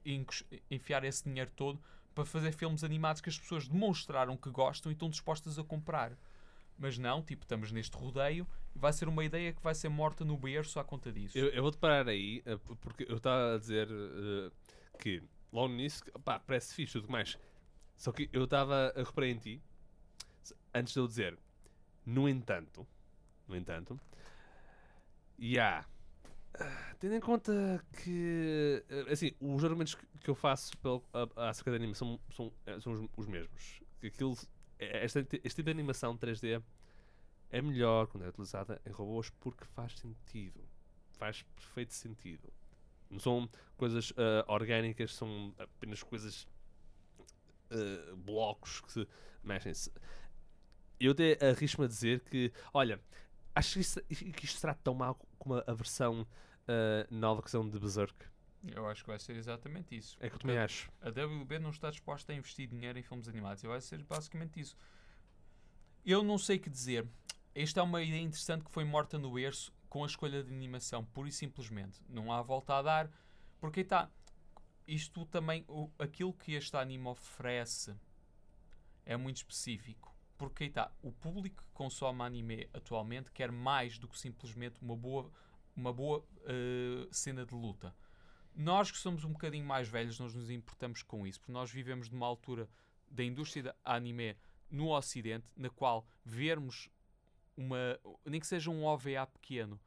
encos- 0.05 0.43
enfiar 0.69 1.03
esse 1.03 1.23
dinheiro 1.23 1.51
todo 1.55 1.81
para 2.17 2.25
fazer 2.25 2.51
filmes 2.51 2.83
animados 2.83 3.21
que 3.21 3.29
as 3.29 3.37
pessoas 3.37 3.67
demonstraram 3.67 4.35
que 4.35 4.49
gostam 4.49 4.91
e 4.91 4.93
estão 4.93 5.07
dispostas 5.07 5.59
a 5.59 5.63
comprar. 5.63 6.17
Mas 6.75 6.97
não, 6.97 7.21
tipo, 7.21 7.43
estamos 7.43 7.71
neste 7.71 7.95
rodeio 7.95 8.47
e 8.75 8.79
vai 8.79 8.91
ser 8.91 9.07
uma 9.07 9.23
ideia 9.23 9.53
que 9.53 9.61
vai 9.61 9.75
ser 9.75 9.89
morta 9.89 10.25
no 10.25 10.35
berço 10.35 10.79
à 10.79 10.83
conta 10.83 11.11
disso. 11.11 11.37
Eu, 11.37 11.49
eu 11.49 11.61
vou-te 11.61 11.77
parar 11.77 12.07
aí, 12.07 12.41
eh, 12.43 12.57
porque 12.81 13.05
eu 13.07 13.17
estava 13.17 13.53
a 13.53 13.57
dizer 13.59 13.87
eh, 13.87 14.51
que 14.97 15.21
logo 15.53 15.71
nisso, 15.71 16.03
pá, 16.25 16.39
parece 16.39 16.73
fixe 16.73 16.93
tudo 16.93 17.11
mais. 17.11 17.37
Só 17.95 18.11
que 18.11 18.27
eu 18.33 18.45
estava 18.45 18.91
a 18.95 19.03
reparar 19.03 19.27
em 19.27 19.37
ti, 19.37 19.61
antes 20.73 20.93
de 20.93 20.99
eu 20.99 21.07
dizer, 21.07 21.37
no 22.03 22.27
entanto, 22.27 22.87
no 23.47 23.55
entanto, 23.55 23.99
e 25.37 25.59
há, 25.59 25.81
ah, 25.81 25.85
tendo 26.99 27.15
em 27.15 27.19
conta 27.19 27.83
que, 28.03 28.83
eh, 28.89 29.11
assim, 29.11 29.31
os 29.39 29.63
argumentos 29.63 29.95
que, 29.95 30.29
eu 30.29 30.35
faço 30.35 30.77
pelo, 30.79 31.03
a- 31.13 31.49
acerca 31.49 31.71
da 31.71 31.77
animação 31.77 32.19
são, 32.31 32.51
eh, 32.65 32.79
são 32.79 32.93
os, 32.93 33.09
os 33.17 33.27
mesmos. 33.27 33.81
Aquilo, 34.03 34.35
eh, 34.79 35.05
este, 35.05 35.19
este 35.43 35.55
tipo 35.57 35.63
de 35.65 35.71
animação 35.71 36.17
3D 36.17 36.61
é 37.51 37.61
melhor 37.61 38.07
quando 38.07 38.25
é 38.25 38.29
utilizada 38.29 38.81
em 38.85 38.91
robôs 38.91 39.29
porque 39.39 39.65
faz 39.65 39.93
sentido. 39.97 40.61
Faz 41.13 41.43
perfeito 41.55 41.93
sentido. 41.93 42.51
Não 43.09 43.19
são 43.19 43.49
coisas 43.77 44.13
ah, 44.17 44.45
orgânicas, 44.47 45.13
são 45.15 45.53
apenas 45.57 46.03
coisas. 46.03 46.47
ah, 47.71 48.15
blocos 48.15 48.81
que 48.81 48.91
se 48.91 49.07
mexem-se. 49.43 49.91
Eu 50.99 51.11
até 51.11 51.37
arrisco-me 51.45 51.85
a 51.85 51.87
dizer 51.87 52.21
que, 52.21 52.51
olha, 52.73 52.99
acho 53.57 53.73
que 53.73 53.79
isto, 53.79 54.03
que 54.03 54.45
isto 54.45 54.59
será 54.59 54.73
tão 54.73 54.93
mau 54.93 55.15
como 55.37 55.55
a, 55.55 55.73
versão 55.73 56.25
ah, 56.67 57.07
nova 57.09 57.41
que 57.41 57.49
são 57.49 57.67
de 57.67 57.79
Berserk. 57.79 58.25
Eu 58.63 58.87
acho 58.87 59.03
que 59.03 59.09
vai 59.09 59.19
ser 59.19 59.35
exatamente 59.35 59.95
isso. 59.95 60.17
É 60.19 60.29
que 60.29 60.35
eu 60.35 60.39
também 60.39 60.57
acho. 60.57 60.91
A 61.01 61.09
WB 61.09 61.59
não 61.59 61.69
está 61.69 61.89
disposta 61.89 62.33
a 62.33 62.35
investir 62.35 62.67
dinheiro 62.67 62.97
em 62.97 63.03
filmes 63.03 63.27
animados. 63.27 63.63
Vai 63.63 63.79
ser 63.79 64.03
basicamente 64.03 64.59
isso. 64.59 64.75
Eu 66.05 66.23
não 66.23 66.37
sei 66.37 66.57
o 66.57 66.59
que 66.59 66.69
dizer. 66.69 67.07
Esta 67.53 67.79
é 67.79 67.83
uma 67.83 68.01
ideia 68.01 68.21
interessante 68.21 68.63
que 68.63 68.71
foi 68.71 68.83
morta 68.83 69.17
no 69.17 69.31
berço 69.31 69.73
com 69.89 70.03
a 70.03 70.07
escolha 70.07 70.43
de 70.43 70.53
animação, 70.53 71.05
pura 71.05 71.29
e 71.29 71.31
simplesmente. 71.31 72.01
Não 72.09 72.31
há 72.31 72.41
volta 72.41 72.75
a 72.75 72.81
dar. 72.81 73.11
Porque 73.59 73.81
está. 73.81 74.09
Isto 74.87 75.25
também, 75.25 75.65
o, 75.67 75.89
aquilo 75.99 76.33
que 76.33 76.53
este 76.53 76.75
anime 76.77 77.07
oferece 77.07 77.95
é 79.05 79.15
muito 79.17 79.37
específico. 79.37 80.16
Porque 80.37 80.63
aí 80.63 80.69
está. 80.69 80.91
O 81.01 81.11
público 81.11 81.63
que 81.63 81.71
consome 81.73 82.21
anime 82.21 82.69
atualmente 82.73 83.31
quer 83.31 83.51
mais 83.51 83.97
do 83.97 84.07
que 84.07 84.17
simplesmente 84.19 84.81
uma 84.81 84.95
boa, 84.95 85.31
uma 85.75 85.91
boa 85.91 86.23
eh, 86.45 87.07
cena 87.11 87.45
de 87.45 87.55
luta 87.55 87.95
nós 88.57 88.89
que 88.89 88.97
somos 88.97 89.23
um 89.23 89.31
bocadinho 89.31 89.63
mais 89.63 89.87
velhos, 89.87 90.19
nós 90.19 90.33
nos 90.33 90.49
importamos 90.49 91.03
com 91.03 91.27
isso, 91.27 91.39
porque 91.39 91.51
nós 91.51 91.69
vivemos 91.71 92.09
numa 92.09 92.25
altura 92.25 92.67
da 93.07 93.23
indústria 93.23 93.61
da 93.61 93.75
anime 93.85 94.35
no 94.69 94.89
Ocidente, 94.89 95.45
na 95.55 95.69
qual 95.69 96.07
vermos 96.25 96.89
uma, 97.55 97.77
nem 98.25 98.39
que 98.39 98.47
seja 98.47 98.71
um 98.71 98.83
OVA 98.83 99.27
pequeno, 99.27 99.79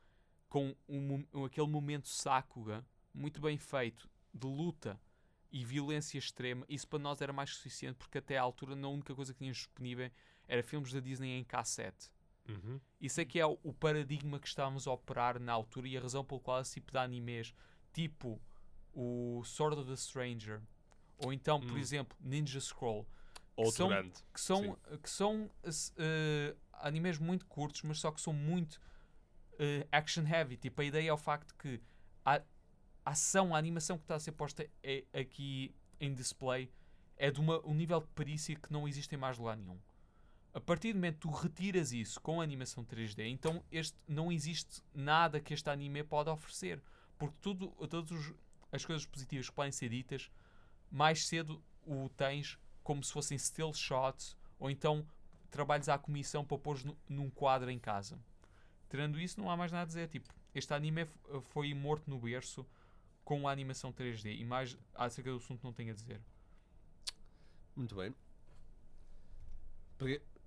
com 0.49 0.75
um, 0.89 1.01
mo- 1.01 1.45
aquele 1.45 1.67
momento 1.67 2.07
Sakuga, 2.09 2.87
muito 3.13 3.41
bem 3.41 3.59
feito, 3.59 4.09
de 4.33 4.47
luta 4.47 5.01
e 5.51 5.65
violência 5.65 6.17
extrema, 6.17 6.65
isso 6.69 6.87
para 6.87 7.01
nós 7.01 7.21
era 7.21 7.33
mais 7.33 7.51
suficiente, 7.51 7.97
porque 7.97 8.19
até 8.19 8.39
à 8.39 8.43
altura 8.43 8.75
a 8.81 8.89
única 8.89 9.17
coisa 9.17 9.33
que 9.33 9.39
tínhamos 9.41 9.59
disponível 9.59 10.13
era 10.51 10.63
filmes 10.65 10.93
da 10.93 10.99
Disney 11.01 11.39
em 11.39 11.45
cassete. 11.45 12.11
Uhum. 12.49 12.81
Isso 13.01 13.21
é 13.21 13.25
que 13.25 13.39
é 13.39 13.47
o, 13.47 13.57
paradigma 13.73 14.41
que 14.41 14.49
estávamos 14.49 14.89
a 14.89 14.93
operar 14.93 15.39
na 15.39 15.53
altura 15.53 15.87
e 15.87 15.97
a 15.97 16.01
razão 16.01 16.25
pelo 16.25 16.41
qual 16.41 16.61
esse 16.61 16.75
tipo 16.75 16.91
de 16.91 16.99
animes, 16.99 17.55
tipo 17.93 18.41
o 18.93 19.43
Sword 19.45 19.79
of 19.81 19.89
the 19.89 19.95
Stranger, 19.97 20.61
ou 21.19 21.33
então, 21.33 21.61
por 21.61 21.73
Hum. 21.75 21.79
exemplo, 21.79 22.19
Ninja 22.21 22.61
Scroll, 22.61 23.07
Outro 23.55 23.73
são- 23.77 23.89
grande. 23.89 24.13
que 24.35 24.41
são, 24.41 24.77
que 25.03 25.09
são 25.11 25.51
eh, 25.97 26.57
animes 26.73 27.19
muito 27.19 27.47
curtos, 27.47 27.83
mas 27.83 28.01
só 28.01 28.11
que 28.11 28.21
são 28.21 28.33
muito 28.33 28.81
eh, 29.63 29.87
action 29.93 30.27
heavy. 30.27 30.57
Tipo, 30.57 30.81
a 30.81 30.85
ideia 30.85 31.11
é 31.11 31.13
o 31.13 31.17
facto 31.19 31.55
que 31.57 31.81
a, 32.25 32.43
ação, 33.05 33.55
a 33.55 33.59
animação 33.59 33.97
que 33.99 34.05
está 34.05 34.15
a 34.17 34.21
ser 34.21 34.33
posta 34.33 34.69
é- 34.83 35.05
aqui 35.13 35.73
em 36.01 36.13
display 36.15 36.69
é 37.17 37.31
de 37.31 37.39
uma, 37.39 37.65
um 37.67 37.75
nível 37.75 38.01
de 38.01 38.07
perícia 38.09 38.57
que 38.57 38.73
não 38.73 38.89
existe 38.89 39.15
em 39.15 39.19
mais 39.19 39.37
lugar 39.39 39.57
nenhum. 39.57 39.79
A 40.53 40.61
partir 40.61 40.93
do 40.93 40.97
momento 40.97 41.15
que 41.15 41.21
tu 41.21 41.31
retiras 41.31 41.93
isso 41.93 42.21
com 42.21 42.41
animação 42.41 42.85
3D, 42.85 43.27
então 43.29 43.63
este, 43.71 43.97
não 44.09 44.33
existe 44.33 44.83
nada 44.93 45.41
que 45.41 45.55
este 45.55 45.71
anime 45.71 46.03
pode 46.03 46.29
oferecer. 46.29 46.83
Porque 47.17 47.37
tudo, 47.41 47.69
todas 47.89 48.33
as 48.73 48.85
coisas 48.85 49.07
positivas 49.07 49.49
que 49.49 49.55
podem 49.55 49.71
ser 49.71 49.89
ditas, 49.91 50.31
mais 50.91 51.27
cedo 51.27 51.63
o 51.87 52.09
tens 52.09 52.59
como 52.83 53.05
se 53.05 53.13
fossem 53.13 53.39
still 53.39 53.73
shots 53.73 54.37
ou 54.59 54.71
então 54.71 55.07
trabalhos 55.51 55.89
à 55.89 55.99
comissão 55.99 56.45
para 56.45 56.59
pôr 56.59 56.81
num 57.09 57.31
quadro 57.31 57.71
em 57.71 57.79
casa. 57.79 58.19
Tirando 58.89 59.21
isso, 59.21 59.41
não 59.41 59.51
há 59.51 59.57
mais 59.57 59.71
nada 59.71 59.85
a 59.85 59.87
dizer. 59.87 60.09
Tipo, 60.09 60.29
este 60.55 60.75
anime 60.75 61.07
foi 61.43 61.73
morto 61.75 62.11
no 62.11 62.19
berço 62.19 62.67
com 63.25 63.47
a 63.47 63.53
animação 63.53 63.93
3D 63.93 64.37
e 64.41 64.45
mais 64.45 64.77
acerca 64.95 65.31
do 65.31 65.37
assunto 65.37 65.63
não 65.63 65.73
tenho 65.73 65.93
a 65.93 65.95
dizer. 65.95 66.21
Muito 67.77 67.95
bem. 67.95 68.13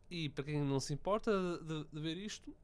E 0.09 0.29
para 0.29 0.43
quem 0.43 0.61
não 0.61 0.79
se 0.79 0.93
importa 0.93 1.31
de, 1.59 1.83
de 1.85 1.99
ver 1.99 2.17
isto, 2.17 2.55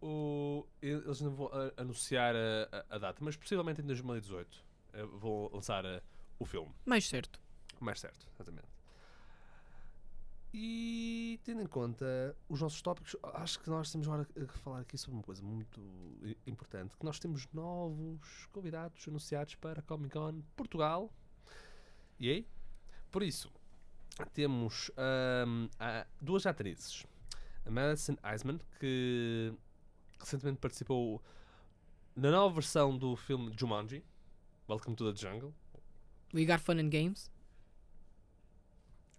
o- 0.00 0.66
eles 0.82 1.20
não 1.20 1.34
vão 1.34 1.46
a- 1.48 1.80
anunciar 1.80 2.34
a, 2.34 2.68
a- 2.90 2.96
a 2.96 2.98
data, 2.98 3.18
mas 3.24 3.36
possivelmente 3.36 3.80
em 3.80 3.84
2018 3.84 4.64
eh, 4.92 5.04
vão 5.04 5.50
lançar 5.52 5.84
eh, 5.84 6.02
o 6.38 6.44
filme. 6.44 6.72
Mais 6.86 7.06
certo. 7.08 7.40
Mais 7.80 8.00
certo, 8.00 8.26
exatamente. 8.34 8.68
E 10.52 11.38
tendo 11.44 11.60
em 11.60 11.66
conta 11.66 12.34
os 12.48 12.60
nossos 12.62 12.80
tópicos, 12.80 13.14
acho 13.34 13.60
que 13.60 13.68
nós 13.68 13.92
temos 13.92 14.08
agora 14.08 14.26
a 14.42 14.46
falar 14.58 14.80
aqui 14.80 14.96
sobre 14.96 15.16
uma 15.16 15.22
coisa 15.22 15.42
muito 15.42 15.78
importante, 16.46 16.96
que 16.96 17.04
nós 17.04 17.18
temos 17.18 17.46
novos 17.52 18.46
convidados 18.50 19.06
anunciados 19.06 19.54
para 19.56 19.80
a 19.80 19.82
Comic 19.82 20.14
Con 20.14 20.40
Portugal. 20.56 21.12
E 22.18 22.30
aí? 22.30 22.46
Por 23.10 23.22
isso, 23.22 23.52
temos 24.26 24.90
a- 25.78 26.06
duas 26.20 26.46
atrizes. 26.46 27.06
A 27.66 27.70
Madison 27.70 28.16
Eisman, 28.24 28.58
que 28.80 29.52
recentemente 30.18 30.58
participou 30.58 31.22
na 32.16 32.30
nova 32.30 32.54
versão 32.54 32.96
do 32.96 33.14
filme 33.16 33.52
Jumanji, 33.58 34.02
Welcome 34.68 34.96
to 34.96 35.12
the 35.12 35.18
Jungle. 35.18 35.54
We 36.34 36.44
got 36.44 36.60
fun 36.60 36.78
and 36.78 36.90
games. 36.90 37.30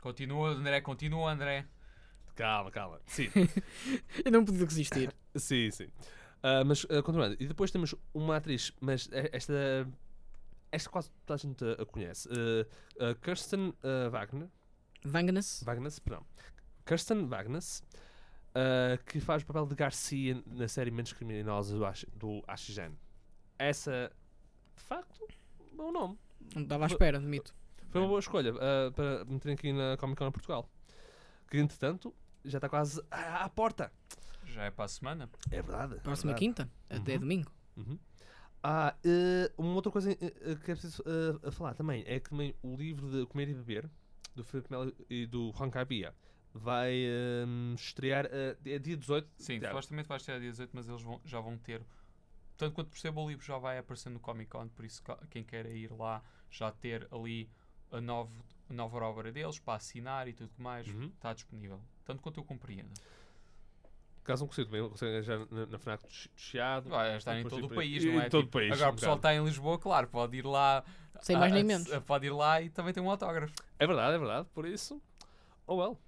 Continua, 0.02 0.52
André, 0.52 0.82
continua, 0.82 1.32
André. 1.32 1.66
Calma, 2.36 2.72
calma. 2.72 3.02
Sim, 3.08 3.30
Eu 4.24 4.32
não 4.32 4.46
pude 4.46 4.64
resistir. 4.64 5.14
sim, 5.36 5.70
sim. 5.72 5.88
Ah, 6.42 6.64
mas 6.64 6.86
ah, 6.90 7.02
continuando, 7.04 7.36
e 7.40 7.48
depois 7.48 7.70
temos 7.72 7.94
uma 8.14 8.38
atriz, 8.38 8.72
mas 8.80 9.10
eh, 9.12 9.30
esta, 9.34 9.88
esta 10.72 10.90
quase 10.90 11.12
toda 11.26 11.34
a 11.36 11.38
gente 11.38 11.64
a 11.66 11.86
conhece. 11.86 12.30
Ah, 13.00 13.16
Kirsten 13.22 13.74
Wagner, 14.12 14.48
Vanganus. 15.04 15.64
Wagner, 15.64 15.92
perdão. 16.04 16.26
Kirsten 16.86 17.26
Wagner, 17.28 17.62
ah, 18.56 18.98
que 19.06 19.20
faz 19.20 19.44
o 19.44 19.46
papel 19.46 19.66
de 19.68 19.76
Garcia 19.76 20.42
na 20.46 20.68
série 20.68 20.92
Mentes 20.92 21.14
Criminosas 21.14 21.78
do, 21.78 21.86
Ash, 21.86 22.06
do. 22.16 22.44
Essa, 23.58 24.12
de 24.76 24.84
facto, 24.84 25.28
bom 25.74 25.92
nome. 25.92 26.18
Não 26.56 26.64
estava 26.64 26.86
à 26.86 26.88
espera, 26.88 27.18
admito. 27.18 27.54
Foi 27.90 28.02
uma 28.02 28.08
boa 28.08 28.20
escolha 28.20 28.54
ah, 28.60 28.92
para 28.92 29.26
meter 29.26 29.52
aqui 29.54 29.74
na 29.74 29.98
Comic 29.98 30.18
Con 30.18 30.32
Portugal. 30.32 30.70
Que 31.50 31.58
entretanto 31.58 32.14
já 32.46 32.58
está 32.58 32.70
quase 32.70 33.02
à, 33.12 33.44
à 33.46 33.50
porta. 33.50 33.92
Já 34.46 34.64
é 34.64 34.72
para 34.72 34.86
a 34.86 34.88
semana. 34.88 35.30
É 35.52 35.62
verdade. 35.62 35.96
é 35.96 36.00
Próxima 36.00 36.34
verdade. 36.34 36.40
quinta, 36.46 36.72
até 36.90 37.14
Uhum. 37.14 37.20
domingo. 37.20 37.52
Uhum. 37.78 38.00
Ah, 38.64 38.96
eh, 39.04 39.52
uma 39.58 39.74
outra 39.74 39.92
coisa 39.92 40.12
eh, 40.12 40.18
eh, 40.22 40.56
que 40.56 40.72
é 40.72 40.76
preciso 40.76 41.02
eh, 41.06 41.48
a 41.48 41.52
falar 41.52 41.74
também 41.76 42.04
é 42.06 42.20
que 42.20 42.30
também 42.30 42.54
o 42.62 42.76
livro 42.76 43.10
de 43.10 43.26
Comer 43.28 43.48
e 43.50 43.54
Beber 43.54 43.90
do 44.36 44.44
Filipe 44.44 44.70
Melo 44.72 44.94
e 45.10 45.26
do 45.26 45.52
Juan 45.58 45.70
Cabia 45.70 46.14
vai 46.54 46.94
ehm, 46.94 47.76
estrear 47.76 48.26
eh, 48.32 48.58
é 48.66 48.80
dia 48.80 48.98
18 48.98 49.30
Sim, 49.38 49.60
supostamente 49.62 50.08
vai 50.08 50.18
a 50.18 50.40
dia 50.40 50.50
18, 50.52 50.72
mas 50.74 50.88
eles 50.90 51.02
vão- 51.02 51.22
já 51.26 51.40
vão 51.40 51.58
ter. 51.58 51.86
Tanto 52.58 52.74
quanto 52.74 52.90
percebo, 52.90 53.22
o 53.24 53.30
livro 53.30 53.46
já 53.46 53.58
vai 53.58 53.78
aparecer 53.78 54.10
no 54.10 54.20
Comic 54.20 54.50
Con, 54.52 54.68
por 54.70 54.84
isso 54.84 55.02
quem 55.30 55.44
quer 55.44 55.66
ir 55.68 55.92
lá 55.92 56.22
já 56.50 56.72
ter 56.72 57.08
ali 57.12 57.50
a, 57.92 58.02
novo, 58.02 58.44
a 58.70 58.74
nova 58.74 58.98
obra 59.06 59.32
deles 59.32 59.60
para 59.60 59.76
assinar 59.76 60.28
e 60.28 60.34
tudo 60.34 60.52
mais, 60.58 60.88
Uhum. 60.88 61.06
está 61.16 61.34
disponível. 61.34 61.80
Tanto 62.04 62.22
quanto 62.22 62.40
eu 62.40 62.44
compreendo. 62.44 62.90
Caso 64.24 64.44
não 64.44 64.48
consiga 64.48 64.70
também 64.70 65.24
já 65.24 65.40
na, 65.52 65.66
na 65.66 65.80
FNAC 65.80 66.08
de 66.08 66.30
Chiado. 66.36 66.90
Vai 66.90 67.18
estar 67.18 67.40
em 67.40 67.48
todo 67.48 67.66
o 67.66 67.70
país, 67.70 68.04
em 68.04 68.14
não 68.14 68.22
é? 68.22 68.30
todo 68.30 68.44
Tipo, 68.46 68.58
o 68.58 68.62
país, 68.62 68.74
Agora 68.74 68.90
um 68.90 68.94
o 68.94 68.96
pessoal 68.96 69.16
está 69.16 69.34
em 69.34 69.44
Lisboa, 69.44 69.80
claro, 69.80 70.08
pode 70.08 70.38
ir 70.38 70.46
lá. 70.46 70.84
Sem 71.22 71.38
mais 71.38 71.52
nem 71.52 71.64
menos. 71.64 71.88
Pode 72.06 72.28
ir 72.28 72.32
lá 72.32 72.62
e 72.62 72.70
também 72.70 72.94
tem 72.94 73.02
um 73.02 73.10
autógrafo. 73.10 73.54
É 73.78 73.88
verdade, 73.88 74.16
é 74.16 74.18
verdade. 74.20 74.48
Por 74.54 74.66
isso, 74.66 75.02
oh 75.66 75.76
well. 75.76 76.00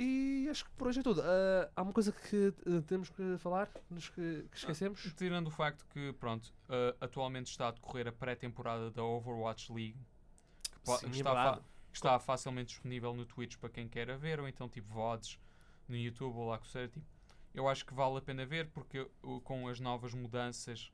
E 0.00 0.46
acho 0.48 0.64
que 0.64 0.70
por 0.72 0.86
hoje 0.86 1.00
é 1.00 1.02
tudo. 1.02 1.20
Ah, 1.24 1.68
há 1.74 1.82
uma 1.82 1.92
coisa 1.92 2.12
que 2.12 2.54
eh, 2.66 2.80
temos 2.86 3.10
que 3.10 3.36
falar, 3.38 3.68
nos 3.90 4.08
que, 4.08 4.46
que 4.48 4.56
esquecemos. 4.56 5.12
Tirando 5.16 5.48
o 5.48 5.50
facto 5.50 5.84
que, 5.92 6.12
pronto, 6.12 6.46
uh, 6.68 6.96
atualmente 7.00 7.50
está 7.50 7.66
a 7.66 7.70
decorrer 7.72 8.06
a 8.06 8.12
pré-temporada 8.12 8.92
da 8.92 9.02
Overwatch 9.02 9.72
League, 9.72 9.98
que, 10.84 10.96
Sim, 10.98 11.06
é 11.06 11.10
está, 11.10 11.32
fa- 11.34 11.60
que 11.90 11.96
está 11.96 12.18
facilmente 12.20 12.68
disponível 12.68 13.12
no 13.12 13.26
Twitch 13.26 13.56
para 13.56 13.70
quem 13.70 13.88
queira 13.88 14.16
ver, 14.16 14.38
ou 14.38 14.46
então 14.46 14.68
tipo 14.68 14.88
VODs 14.88 15.36
no 15.88 15.96
YouTube 15.96 16.36
ou 16.36 16.48
lá 16.48 16.58
que. 16.58 16.88
Tipo, 16.88 17.06
eu 17.54 17.68
acho 17.68 17.84
que 17.84 17.94
vale 17.94 18.18
a 18.18 18.20
pena 18.20 18.46
ver 18.46 18.68
porque 18.70 19.00
uh, 19.00 19.40
com 19.40 19.68
as 19.68 19.80
novas 19.80 20.14
mudanças 20.14 20.92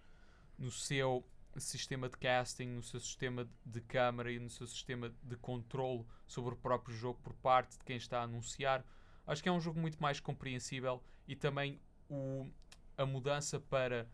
no 0.58 0.70
seu 0.70 1.24
sistema 1.56 2.08
de 2.08 2.16
casting, 2.16 2.66
no 2.66 2.82
seu 2.82 3.00
sistema 3.00 3.48
de 3.64 3.80
câmara 3.80 4.30
e 4.32 4.38
no 4.38 4.50
seu 4.50 4.66
sistema 4.66 5.12
de 5.22 5.36
controle 5.36 6.04
sobre 6.26 6.54
o 6.54 6.56
próprio 6.56 6.96
jogo 6.96 7.20
por 7.22 7.34
parte 7.34 7.78
de 7.78 7.84
quem 7.84 7.96
está 7.96 8.20
a 8.20 8.22
anunciar, 8.24 8.84
acho 9.26 9.42
que 9.42 9.48
é 9.48 9.52
um 9.52 9.60
jogo 9.60 9.78
muito 9.78 10.00
mais 10.00 10.20
compreensível 10.20 11.02
e 11.28 11.36
também 11.36 11.80
o, 12.08 12.48
a 12.96 13.06
mudança 13.06 13.60
para 13.60 14.08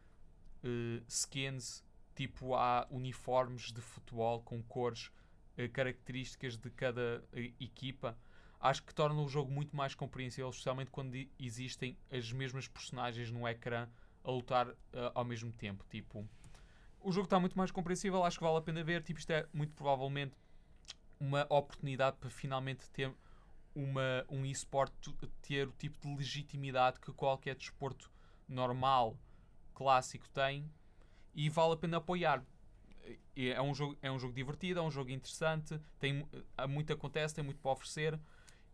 eh, 0.63 1.03
skins, 1.09 1.83
tipo 2.15 2.55
há 2.55 2.87
uniformes 2.91 3.73
de 3.73 3.81
futebol 3.81 4.43
com 4.43 4.63
cores 4.63 5.11
eh, 5.57 5.69
características 5.69 6.57
de 6.57 6.71
cada 6.71 7.25
eh, 7.33 7.53
equipa, 7.61 8.17
acho 8.61 8.83
que 8.83 8.95
torna 8.95 9.21
o 9.21 9.29
jogo 9.29 9.51
muito 9.51 9.75
mais 9.75 9.95
compreensível, 9.95 10.51
especialmente 10.51 10.91
quando 10.91 11.17
existem 11.39 11.97
as 12.11 12.31
mesmas 12.33 12.69
personagens 12.69 13.31
no 13.31 13.49
ecrã 13.49 13.89
a 14.23 14.31
lutar 14.31 14.69
eh, 14.93 15.13
ao 15.15 15.25
mesmo 15.25 15.51
tempo. 15.53 15.85
Tipo, 15.89 16.29
o 17.01 17.11
jogo 17.11 17.25
está 17.25 17.41
muito 17.41 17.57
mais 17.57 17.71
compreensível, 17.71 18.23
acho 18.25 18.39
que 18.39 18.45
vale 18.45 18.59
a 18.59 18.63
pena 18.63 18.85
ver. 18.85 19.03
Tipo, 19.03 19.19
isto 19.19 19.31
é 19.31 19.47
muito 19.53 19.73
provavelmente 19.75 20.37
uma 21.19 21.47
oportunidade 21.49 22.17
para 22.19 22.31
finalmente 22.31 22.89
ter 22.91 23.13
uma, 23.75 24.25
um 24.29 24.45
eSport 24.45 24.93
tu- 25.01 25.15
ter 25.43 25.69
o 25.69 25.73
tipo 25.73 25.99
de 26.01 26.15
legitimidade 26.15 27.01
que 27.01 27.13
qualquer 27.13 27.55
desporto 27.55 28.11
normal, 28.49 29.17
clássico 29.75 30.29
tem 30.31 30.71
e 31.35 31.49
vale 31.49 31.75
a 31.75 31.77
pena 31.77 31.97
apoiar. 31.99 32.45
É 33.35 33.61
um 33.63 33.75
jogo, 33.75 33.97
é 34.03 34.11
um 34.11 34.19
jogo 34.19 34.35
divertido, 34.35 34.81
é 34.81 34.83
um 34.83 34.91
jogo 34.91 35.11
interessante, 35.11 35.81
tem, 35.99 36.27
há 36.57 36.67
muito 36.69 36.93
acontece, 36.93 37.35
tem 37.35 37.43
muito 37.43 37.59
para 37.61 37.73
oferecer 37.73 38.21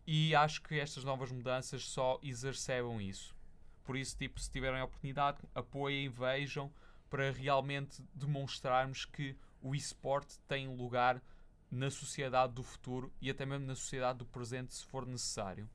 e 0.07 0.33
acho 0.33 0.61
que 0.61 0.79
estas 0.79 1.03
novas 1.03 1.31
mudanças 1.31 1.83
só 1.83 2.17
exacerbam 2.23 3.01
isso. 3.01 3.35
Por 3.83 3.97
isso, 3.97 4.17
tipo, 4.17 4.39
se 4.39 4.49
tiverem 4.49 4.79
a 4.79 4.85
oportunidade, 4.85 5.39
apoiem, 5.53 6.07
vejam, 6.07 6.71
para 7.09 7.29
realmente 7.31 8.01
demonstrarmos 8.13 9.03
que 9.03 9.35
o 9.61 9.75
eSport 9.75 10.27
tem 10.47 10.73
lugar 10.73 11.21
na 11.69 11.91
sociedade 11.91 12.53
do 12.53 12.63
futuro 12.63 13.13
e 13.21 13.29
até 13.29 13.45
mesmo 13.45 13.65
na 13.65 13.75
sociedade 13.75 14.19
do 14.19 14.25
presente, 14.25 14.73
se 14.73 14.85
for 14.85 15.05
necessário. 15.05 15.69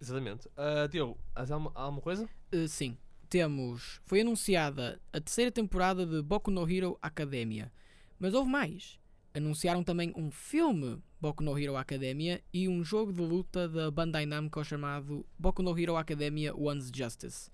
Exatamente. 0.00 0.48
Ah, 0.54 0.86
Diogo, 0.86 1.18
há 1.34 1.40
alguma, 1.40 1.72
há 1.74 1.82
alguma 1.82 2.02
coisa? 2.02 2.28
Uh, 2.52 2.68
sim, 2.68 2.98
temos. 3.30 4.02
Foi 4.04 4.20
anunciada 4.20 5.00
a 5.12 5.20
terceira 5.20 5.50
temporada 5.50 6.04
de 6.04 6.20
Boku 6.20 6.50
no 6.50 6.70
Hero 6.70 6.98
Academia. 7.00 7.72
Mas 8.18 8.34
houve 8.34 8.50
mais. 8.50 8.98
Anunciaram 9.34 9.82
também 9.82 10.12
um 10.16 10.30
filme 10.30 11.02
Boku 11.20 11.42
no 11.42 11.58
Hero 11.58 11.76
Academia 11.76 12.40
e 12.52 12.68
um 12.68 12.84
jogo 12.84 13.12
de 13.12 13.20
luta 13.20 13.68
da 13.68 13.90
Bandai 13.90 14.24
Namco 14.24 14.62
chamado 14.64 15.26
Boku 15.36 15.60
no 15.60 15.76
Hero 15.76 15.96
Academia 15.96 16.54
One's 16.54 16.88
Justice. 16.94 17.50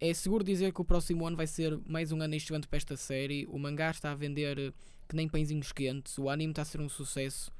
É 0.00 0.14
seguro 0.14 0.42
dizer 0.42 0.72
que 0.72 0.80
o 0.80 0.84
próximo 0.84 1.26
ano 1.26 1.36
vai 1.36 1.46
ser 1.46 1.78
mais 1.86 2.12
um 2.12 2.22
ano 2.22 2.34
excelente 2.34 2.66
para 2.66 2.78
esta 2.78 2.96
série. 2.96 3.46
O 3.48 3.58
mangá 3.58 3.90
está 3.90 4.10
a 4.10 4.14
vender 4.14 4.58
eh, 4.58 4.72
que 5.06 5.14
nem 5.14 5.28
pãezinhos 5.28 5.70
quentes, 5.70 6.16
o 6.16 6.30
anime 6.30 6.52
está 6.52 6.62
a 6.62 6.64
ser 6.64 6.80
um 6.80 6.88
sucesso. 6.88 7.52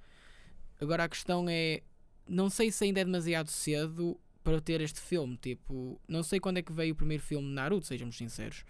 Agora 0.81 1.05
a 1.05 1.09
questão 1.09 1.47
é: 1.49 1.83
não 2.27 2.49
sei 2.49 2.73
se 2.73 2.85
ainda 2.85 3.01
é 3.01 3.05
demasiado 3.05 3.51
cedo 3.51 4.19
para 4.43 4.61
ter 4.63 4.81
este 4.81 5.01
filme. 5.01 5.37
Tipo, 5.37 6.01
não 6.09 6.23
sei 6.23 6.41
quando 6.41 6.57
é 6.57 6.63
que 6.63 6.73
veio 6.73 6.95
o 6.95 6.97
primeiro 6.97 7.23
filme 7.23 7.47
de 7.47 7.55
Naruto, 7.55 7.87
sejamos 7.87 8.17
sinceros. 8.17 8.65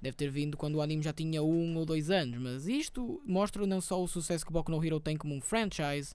Deve 0.00 0.16
ter 0.16 0.30
vindo 0.30 0.56
quando 0.56 0.76
o 0.76 0.82
anime 0.82 1.02
já 1.02 1.12
tinha 1.12 1.42
um 1.42 1.76
ou 1.76 1.84
dois 1.84 2.10
anos, 2.10 2.38
mas 2.38 2.66
isto 2.66 3.22
mostra 3.26 3.66
não 3.66 3.80
só 3.80 4.02
o 4.02 4.08
sucesso 4.08 4.46
que 4.46 4.52
Boku 4.52 4.70
no 4.70 4.82
Hero 4.84 4.98
tem 4.98 5.16
como 5.16 5.34
um 5.34 5.40
franchise, 5.40 6.14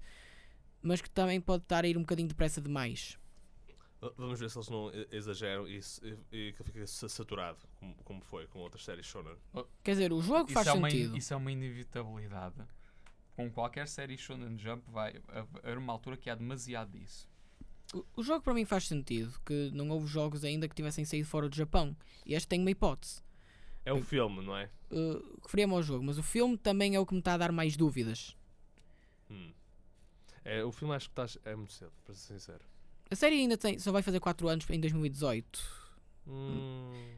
mas 0.81 1.01
que 1.01 1.09
também 1.09 1.39
pode 1.39 1.63
estar 1.63 1.83
a 1.83 1.87
ir 1.87 1.95
um 1.97 2.01
bocadinho 2.01 2.27
depressa 2.27 2.59
demais. 2.59 3.17
Vamos 4.17 4.39
ver 4.39 4.49
se 4.51 4.57
eles 4.57 4.69
não 4.69 4.91
exageram 5.11 5.67
e, 5.67 5.79
e 6.31 6.53
que 6.53 6.63
fica 6.63 6.85
sa- 6.85 7.09
saturado, 7.09 7.57
como, 7.79 7.95
como 8.03 8.21
foi 8.21 8.45
com 8.47 8.59
outras 8.59 8.83
séries 8.83 9.05
Shonen. 9.05 9.35
Quer 9.83 9.91
dizer, 9.91 10.13
o 10.13 10.21
jogo 10.21 10.51
faz 10.51 10.67
é 10.67 10.73
uma, 10.73 10.89
sentido. 10.89 11.17
isso 11.17 11.33
é 11.33 11.37
uma 11.37 11.51
inevitabilidade. 11.51 12.55
Com 13.35 13.49
qualquer 13.51 13.87
série 13.87 14.17
Shonen 14.17 14.57
Jump 14.59 14.83
vai 14.91 15.19
haver 15.27 15.77
uma 15.77 15.91
altura 15.93 16.17
que 16.17 16.29
há 16.29 16.35
demasiado 16.35 16.91
disso. 16.91 17.27
O, 17.93 18.05
o 18.17 18.23
jogo 18.23 18.43
para 18.43 18.53
mim 18.53 18.65
faz 18.65 18.87
sentido, 18.87 19.39
que 19.45 19.71
não 19.73 19.89
houve 19.89 20.07
jogos 20.07 20.43
ainda 20.43 20.67
que 20.67 20.75
tivessem 20.75 21.03
saído 21.05 21.27
fora 21.27 21.49
do 21.49 21.55
Japão. 21.55 21.95
E 22.25 22.33
este 22.35 22.47
tem 22.47 22.59
uma 22.61 22.71
hipótese. 22.71 23.23
É 23.85 23.93
um 23.93 24.03
filme, 24.03 24.43
não 24.43 24.57
é? 24.57 24.69
Uh, 24.91 25.39
Referia-me 25.43 25.73
ao 25.73 25.83
jogo, 25.83 26.03
mas 26.03 26.17
o 26.17 26.23
filme 26.23 26.57
também 26.57 26.95
é 26.95 26.99
o 26.99 27.05
que 27.05 27.13
me 27.13 27.19
está 27.19 27.35
a 27.35 27.37
dar 27.37 27.51
mais 27.51 27.77
dúvidas. 27.77 28.35
Hum. 29.29 29.53
É, 30.43 30.63
o 30.63 30.71
filme 30.71 30.95
acho 30.95 31.07
que 31.07 31.11
estás, 31.11 31.37
é 31.45 31.55
muito 31.55 31.73
cedo, 31.73 31.91
para 32.03 32.15
ser 32.15 32.33
sincero. 32.33 32.65
A 33.09 33.15
série 33.15 33.35
ainda 33.35 33.57
tem, 33.57 33.77
só 33.77 33.91
vai 33.91 34.01
fazer 34.01 34.19
4 34.19 34.47
anos 34.47 34.69
em 34.69 34.79
2018. 34.79 35.85
Hum. 36.27 37.15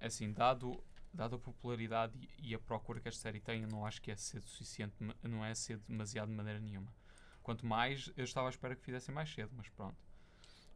Assim, 0.00 0.32
dado, 0.32 0.82
dado 1.12 1.36
a 1.36 1.38
popularidade 1.38 2.12
e, 2.38 2.54
a 2.54 2.58
procura 2.58 3.00
que 3.00 3.08
esta 3.08 3.20
série 3.20 3.40
tem, 3.40 3.62
eu 3.62 3.68
não 3.68 3.84
acho 3.84 4.00
que 4.00 4.10
é 4.10 4.16
cedo 4.16 4.44
suficiente, 4.44 4.94
não 5.22 5.44
é 5.44 5.54
cedo 5.54 5.82
demasiado 5.88 6.28
de 6.28 6.34
maneira 6.34 6.60
nenhuma. 6.60 6.92
Quanto 7.42 7.66
mais, 7.66 8.12
eu 8.16 8.24
estava 8.24 8.48
à 8.48 8.50
espera 8.50 8.76
que 8.76 8.84
fizessem 8.84 9.12
mais 9.12 9.32
cedo, 9.32 9.50
mas 9.56 9.68
pronto. 9.70 9.96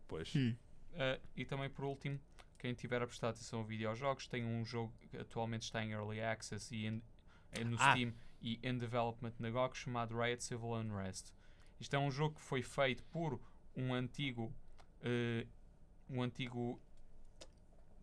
Pois. 0.08 0.34
Hum. 0.34 0.54
Uh, 0.92 1.20
e 1.36 1.44
também 1.44 1.70
por 1.70 1.84
último, 1.84 2.18
quem 2.58 2.74
tiver 2.74 3.02
a 3.02 3.06
prestar 3.06 3.30
atenção 3.30 3.60
a 3.60 3.64
videojogos, 3.64 4.26
tem 4.26 4.44
um 4.44 4.64
jogo 4.64 4.92
que 5.10 5.16
atualmente 5.16 5.62
está 5.62 5.84
em 5.84 5.92
Early 5.92 6.20
Access 6.20 6.74
e 6.74 6.86
in- 6.86 7.02
é 7.52 7.62
no 7.64 7.76
Ah. 7.80 7.92
Steam 7.92 8.14
e 8.40 8.58
in 8.62 8.78
development 8.78 9.34
na 9.38 9.50
GOG 9.50 9.76
chamado 9.76 10.16
Riot 10.18 10.42
Civil 10.42 10.70
Unrest. 10.72 11.32
Isto 11.80 11.94
é 11.96 11.98
um 11.98 12.10
jogo 12.10 12.34
que 12.36 12.40
foi 12.42 12.62
feito 12.62 13.04
por 13.04 13.40
um 13.74 13.92
antigo 13.94 14.52
uh, 15.02 15.48
um 16.08 16.22
antigo 16.22 16.80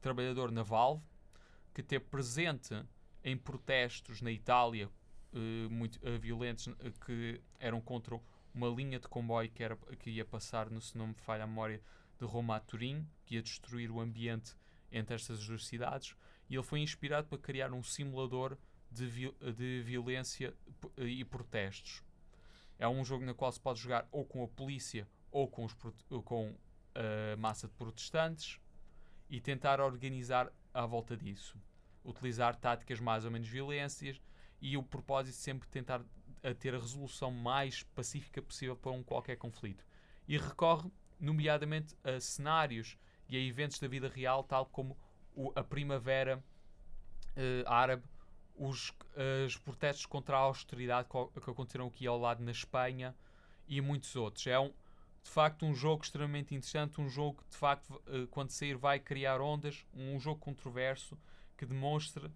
trabalhador 0.02 0.52
na 0.52 0.64
Valve 0.64 1.04
que 1.74 1.82
esteve 1.82 2.06
presente 2.06 2.74
em 3.24 3.38
protestos 3.38 4.22
na 4.22 4.32
Itália 4.32 4.90
uh, 5.34 5.70
muito 5.70 5.96
uh, 6.08 6.20
violentos 6.20 6.68
que 7.06 7.42
eram 7.60 7.82
contra 7.82 8.20
uma 8.54 8.68
linha 8.68 9.00
de 9.00 9.08
comboio 9.08 9.50
que, 9.50 9.64
era, 9.64 9.76
que 9.98 10.12
ia 10.12 10.26
passar, 10.26 10.70
no, 10.70 10.80
se 10.80 10.96
não 10.98 11.08
me 11.08 11.14
falha 11.16 11.44
a 11.44 11.48
memória, 11.48 11.82
de 12.20 12.26
Roma 12.26 12.56
a 12.56 12.60
Turim, 12.60 13.08
que 13.26 13.36
ia 13.36 13.42
destruir 13.42 13.92
o 13.92 14.00
ambiente 14.00 14.56
entre 14.92 15.16
estas 15.16 15.46
duas 15.46 15.66
cidades, 15.66 16.16
e 16.50 16.56
ele 16.56 16.64
foi 16.64 16.80
inspirado 16.80 17.28
para 17.28 17.38
criar 17.38 17.74
um 17.74 17.82
simulador 17.82 18.58
de, 18.92 19.08
vi- 19.08 19.36
de 19.56 19.82
violência 19.82 20.54
e 20.98 21.24
protestos. 21.26 22.04
É 22.78 22.88
um 22.88 23.04
jogo 23.04 23.26
no 23.26 23.34
qual 23.34 23.52
se 23.52 23.60
pode 23.60 23.80
jogar 23.80 24.08
ou 24.12 24.26
com 24.26 24.44
a 24.44 24.48
polícia 24.48 25.08
ou 25.32 25.48
com, 25.48 25.68
com 26.24 26.56
a 26.94 27.36
massa 27.38 27.68
de 27.68 27.74
protestantes 27.74 28.60
e 29.30 29.42
tentar 29.42 29.80
organizar 29.80 30.52
à 30.74 30.86
volta 30.86 31.18
disso. 31.18 31.58
Utilizar 32.04 32.56
táticas 32.56 33.00
mais 33.00 33.26
ou 33.26 33.32
menos 33.32 33.48
violências 33.48 34.22
e 34.62 34.78
o 34.78 34.84
propósito 34.84 35.36
sempre 35.36 35.68
tentar 35.70 36.04
a 36.44 36.54
ter 36.54 36.76
a 36.76 36.80
resolução 36.80 37.32
mais 37.32 37.84
pacífica 37.84 38.42
possível 38.42 38.76
para 38.76 38.92
um 38.92 39.02
qualquer 39.02 39.38
conflito. 39.38 39.86
E 40.28 40.38
recorre, 40.38 40.92
nomeadamente, 41.20 41.96
a 42.04 42.20
cenários 42.20 42.98
e 43.30 43.38
a 43.38 43.40
eventos 43.40 43.80
da 43.80 43.88
vida 43.88 44.08
real, 44.10 44.44
tal 44.44 44.66
como 44.66 44.98
o- 45.36 45.52
a 45.56 45.64
Primavera 45.64 46.44
eh, 47.36 47.64
Árabe, 47.66 48.04
os, 48.56 48.94
os 49.46 49.58
protestos 49.58 50.06
contra 50.06 50.38
a 50.38 50.40
austeridade 50.40 51.08
que 51.10 51.50
aconteceram 51.50 51.88
aqui 51.88 52.06
ao 52.06 52.20
lado 52.20 52.44
na 52.44 52.52
Espanha 52.52 53.16
e 53.68 53.82
muitos 53.82 54.16
outros. 54.16 54.46
É 54.46 54.60
um, 54.60 54.70
de 55.24 55.30
facto 55.30 55.66
um 55.66 55.74
jogo 55.74 56.04
extremamente 56.04 56.54
interessante, 56.54 57.02
um 57.02 57.10
jogo 57.10 57.42
que 57.42 57.50
de 57.50 57.58
facto 57.58 58.02
eh, 58.08 58.28
quando 58.30 58.52
sair 58.52 58.76
vai 58.76 59.00
criar 59.00 59.42
ondas, 59.42 59.86
um 59.94 60.20
jogo 60.20 60.40
controverso 60.40 61.18
que 61.58 61.66
demonstra 61.66 62.32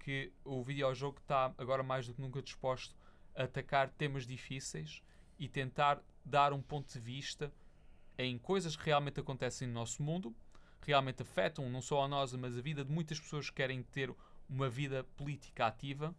que 0.00 0.32
o 0.44 0.62
videojogo 0.62 1.18
está 1.18 1.52
agora 1.58 1.82
mais 1.82 2.06
do 2.06 2.14
que 2.14 2.20
nunca 2.20 2.40
disposto 2.40 2.94
a 3.34 3.44
atacar 3.44 3.90
temas 3.90 4.26
difíceis 4.26 5.02
e 5.38 5.48
tentar 5.48 6.00
dar 6.24 6.52
um 6.52 6.62
ponto 6.62 6.92
de 6.92 7.00
vista 7.00 7.52
em 8.18 8.38
coisas 8.38 8.76
que 8.76 8.86
realmente 8.86 9.20
acontecem 9.20 9.68
no 9.68 9.74
nosso 9.74 10.02
mundo, 10.02 10.34
realmente 10.80 11.22
afetam 11.22 11.68
não 11.68 11.82
só 11.82 12.04
a 12.04 12.08
nós, 12.08 12.32
mas 12.34 12.56
a 12.56 12.60
vida 12.60 12.84
de 12.84 12.92
muitas 12.92 13.18
pessoas 13.18 13.50
que 13.50 13.56
querem 13.56 13.82
ter 13.82 14.14
uma 14.48 14.68
vida 14.68 15.04
política 15.16 15.66
ativa 15.66 16.14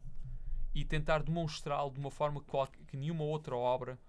e 0.75 0.83
tentar 0.85 1.23
demonstrá-lo 1.23 1.91
de 1.91 1.99
uma 1.99 2.11
forma 2.11 2.43
que, 2.87 2.97
nenhuma 2.97 3.23
outra 3.23 3.55
obra 3.55 3.99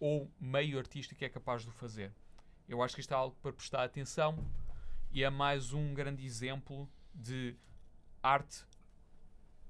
ou 0.00 0.30
meio 0.40 0.78
artístico 0.78 1.22
é 1.24 1.28
capaz 1.28 1.62
de 1.62 1.68
o 1.68 1.72
fazer. 1.72 2.12
Eu 2.68 2.82
acho 2.82 2.94
que 2.94 3.00
isto 3.00 3.12
é 3.12 3.16
algo 3.16 3.36
para 3.40 3.52
prestar 3.52 3.84
atenção 3.84 4.36
e 5.12 5.22
é 5.22 5.30
mais 5.30 5.72
um 5.72 5.94
grande 5.94 6.24
exemplo 6.24 6.88
de 7.14 7.54
arte 8.22 8.64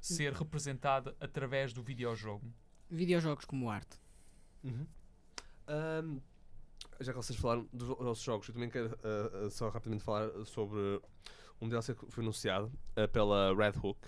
ser 0.00 0.32
representada 0.32 1.14
através 1.20 1.72
do 1.72 1.82
videojogo. 1.82 2.50
Videojogos 2.88 3.44
como 3.44 3.68
arte. 3.68 4.00
Uhum. 4.62 4.86
Ahm, 5.66 6.20
já 7.00 7.12
que 7.12 7.16
vocês 7.16 7.38
falaram 7.38 7.68
dos 7.72 7.88
nossos 8.00 8.24
jogos, 8.24 8.48
eu 8.48 8.54
também 8.54 8.70
quero 8.70 8.86
uh, 8.86 9.46
uh, 9.46 9.50
só 9.50 9.68
rapidamente 9.68 10.02
falar 10.02 10.30
sobre 10.44 11.00
um 11.60 11.68
DLC 11.68 11.94
que 11.94 12.06
foi 12.10 12.22
anunciado 12.22 12.70
uh, 12.96 13.08
pela 13.08 13.54
Red 13.54 13.78
Hook. 13.82 13.98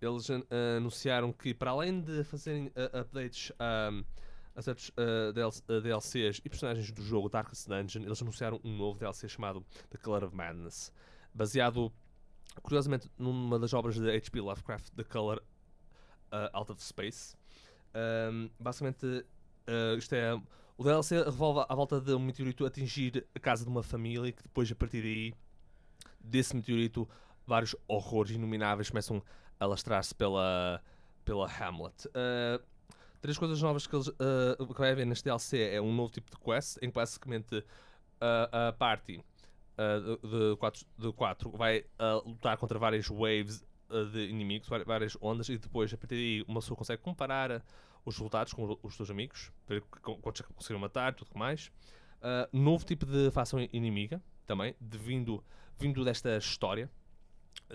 Eles 0.00 0.28
anunciaram 0.76 1.32
que, 1.32 1.54
para 1.54 1.70
além 1.70 2.02
de 2.02 2.22
fazerem 2.24 2.70
updates 2.92 3.50
a 3.58 4.60
certos 4.60 4.90
DLC, 5.34 5.62
DLCs 5.80 6.42
e 6.44 6.50
personagens 6.50 6.92
do 6.92 7.02
jogo 7.02 7.30
Darkest 7.30 7.66
Dungeon, 7.66 8.02
eles 8.02 8.20
anunciaram 8.20 8.60
um 8.62 8.76
novo 8.76 8.98
DLC 8.98 9.26
chamado 9.26 9.64
The 9.88 9.96
Color 9.96 10.24
of 10.24 10.36
Madness, 10.36 10.92
baseado, 11.32 11.90
curiosamente, 12.60 13.10
numa 13.16 13.58
das 13.58 13.72
obras 13.72 13.98
de 13.98 14.10
H.P. 14.10 14.38
Lovecraft, 14.42 14.90
The 14.94 15.04
Color 15.04 15.42
Out 16.52 16.72
of 16.72 16.82
Space. 16.82 17.34
Um, 17.94 18.50
basicamente, 18.60 19.24
isto 19.96 20.14
é. 20.14 20.38
O 20.78 20.84
DLC 20.84 21.22
revolve 21.22 21.64
à 21.66 21.74
volta 21.74 21.98
de 22.00 22.12
um 22.12 22.18
meteorito 22.18 22.66
atingir 22.66 23.26
a 23.34 23.40
casa 23.40 23.64
de 23.64 23.70
uma 23.70 23.82
família 23.82 24.30
que 24.30 24.42
depois, 24.42 24.70
a 24.70 24.74
partir 24.74 25.00
daí, 25.00 25.34
desse 26.20 26.54
meteorito, 26.54 27.08
vários 27.46 27.74
horrores 27.88 28.32
inomináveis 28.32 28.90
começam 28.90 29.22
a 29.58 29.64
lastrar-se 29.64 30.14
pela, 30.14 30.82
pela 31.24 31.50
Hamlet. 31.50 32.06
Uh, 32.08 32.62
três 33.22 33.38
coisas 33.38 33.62
novas 33.62 33.86
que, 33.86 33.96
eles, 33.96 34.08
uh, 34.08 34.66
que 34.74 34.78
vai 34.78 34.92
haver 34.92 35.06
neste 35.06 35.24
DLC 35.24 35.62
é 35.62 35.80
um 35.80 35.94
novo 35.94 36.12
tipo 36.12 36.30
de 36.30 36.36
quest, 36.36 36.76
em 36.82 36.88
que 36.88 36.94
basicamente 36.94 37.56
uh, 37.56 38.68
a 38.68 38.72
party 38.72 39.16
uh, 39.78 40.16
de, 40.18 40.50
de, 40.50 40.56
quatro, 40.56 40.86
de 40.98 41.12
quatro 41.12 41.50
vai 41.52 41.78
uh, 41.78 42.28
lutar 42.28 42.58
contra 42.58 42.78
várias 42.78 43.08
waves 43.08 43.64
de 44.12 44.26
inimigos, 44.26 44.68
várias 44.84 45.16
ondas, 45.22 45.48
e 45.48 45.56
depois 45.56 45.94
a 45.94 45.96
partir 45.96 46.16
daí 46.16 46.44
uma 46.48 46.60
pessoa 46.60 46.76
consegue 46.76 47.00
comparar 47.00 47.62
os 48.06 48.14
resultados 48.14 48.52
com 48.54 48.78
os 48.82 48.94
seus 48.94 49.10
amigos, 49.10 49.52
ver 49.68 49.82
qu- 49.82 50.16
quantos 50.18 50.40
é 50.40 50.44
conseguiram 50.54 50.80
matar, 50.80 51.12
tudo 51.12 51.30
mais. 51.34 51.66
Uh, 52.22 52.48
novo 52.56 52.84
tipo 52.86 53.04
de 53.04 53.30
facção 53.30 53.60
inimiga 53.72 54.22
também, 54.46 54.74
de 54.80 54.96
vindo, 54.96 55.44
vindo 55.78 56.04
desta 56.04 56.38
história, 56.38 56.90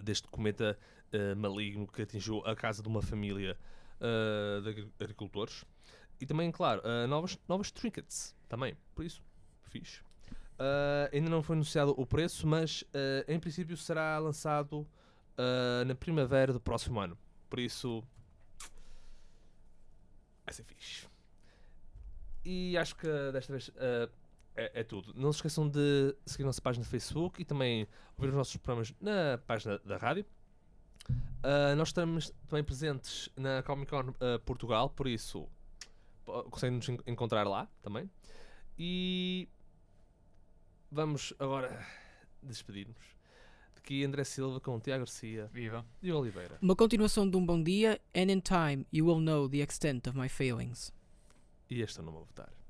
deste 0.02 0.28
cometa 0.30 0.80
uh, 1.14 1.36
maligno 1.36 1.86
que 1.86 2.02
atingiu 2.02 2.40
a 2.46 2.56
casa 2.56 2.82
de 2.82 2.88
uma 2.88 3.02
família 3.02 3.58
uh, 4.00 4.62
de 4.62 4.70
agri- 4.70 4.94
agricultores. 5.00 5.66
E 6.20 6.26
também, 6.26 6.52
claro, 6.52 6.82
novas, 7.10 7.38
novas 7.48 7.72
trinkets 7.72 8.36
também, 8.48 8.78
por 8.94 9.04
isso, 9.04 9.24
fixe. 9.64 10.02
Ainda 11.12 11.32
não 11.32 11.42
foi 11.42 11.56
anunciado 11.56 11.96
o 11.98 12.06
preço, 12.06 12.46
mas 12.46 12.84
em 13.28 13.40
princípio 13.40 13.76
será 13.76 14.20
lançado 14.20 14.88
na 15.88 15.96
primavera 15.96 16.54
do 16.54 16.60
próximo 16.60 17.00
ano. 17.00 17.18
Por 17.50 17.58
isso, 17.58 18.04
vai 20.52 20.54
ser 20.54 20.64
fixe. 20.64 21.08
E 22.44 22.78
acho 22.78 22.96
que 22.96 23.08
desta 23.32 23.52
vez 23.54 23.70
uh, 23.70 24.12
é, 24.56 24.82
é 24.82 24.84
tudo. 24.84 25.14
Não 25.16 25.32
se 25.32 25.38
esqueçam 25.38 25.70
de 25.70 26.16
seguir 26.26 26.44
a 26.44 26.48
nossa 26.48 26.62
página 26.62 26.84
no 26.84 26.90
Facebook 26.90 27.42
e 27.42 27.46
também 27.46 27.88
ouvir 28.18 28.30
os 28.30 28.36
nossos 28.36 28.58
programas 28.58 28.94
na 29.00 29.38
página 29.48 29.80
da 29.80 29.98
rádio. 29.98 30.26
Uh, 31.10 31.76
nós 31.76 31.88
estamos 31.90 32.32
também 32.48 32.64
presentes 32.64 33.30
na 33.36 33.64
Comic 33.64 33.90
Con 33.90 34.10
uh, 34.10 34.40
Portugal, 34.46 34.90
por 34.90 35.08
isso 35.08 35.50
conseguem 36.52 36.78
nos 36.78 36.88
en- 36.90 37.00
encontrar 37.08 37.48
lá 37.48 37.68
também. 37.82 38.10
E 38.78 39.50
vamos 40.92 41.34
agora 41.40 41.86
despedir-nos. 42.44 43.21
Aqui 43.84 44.06
André 44.06 44.24
Silva 44.24 44.60
com 44.60 44.80
Tiago 44.80 45.00
Garcia 45.00 45.50
Viva. 45.52 45.84
e 46.02 46.12
Oliveira. 46.12 46.58
Uma 46.62 46.76
continuação 46.76 47.28
de 47.30 47.36
um 47.36 47.44
bom 47.46 47.62
dia, 47.62 48.00
and 48.16 48.32
in 48.32 48.40
time 48.40 48.86
you 48.94 49.06
will 49.06 49.20
know 49.20 49.50
the 49.50 49.58
extent 49.58 50.08
of 50.08 50.18
my 50.18 50.30
failings. 50.30 50.94
E 51.70 51.82
este 51.82 52.00
é 52.00 52.04
o 52.04 52.06
nome 52.06 52.20
a 52.20 52.22
votar. 52.22 52.61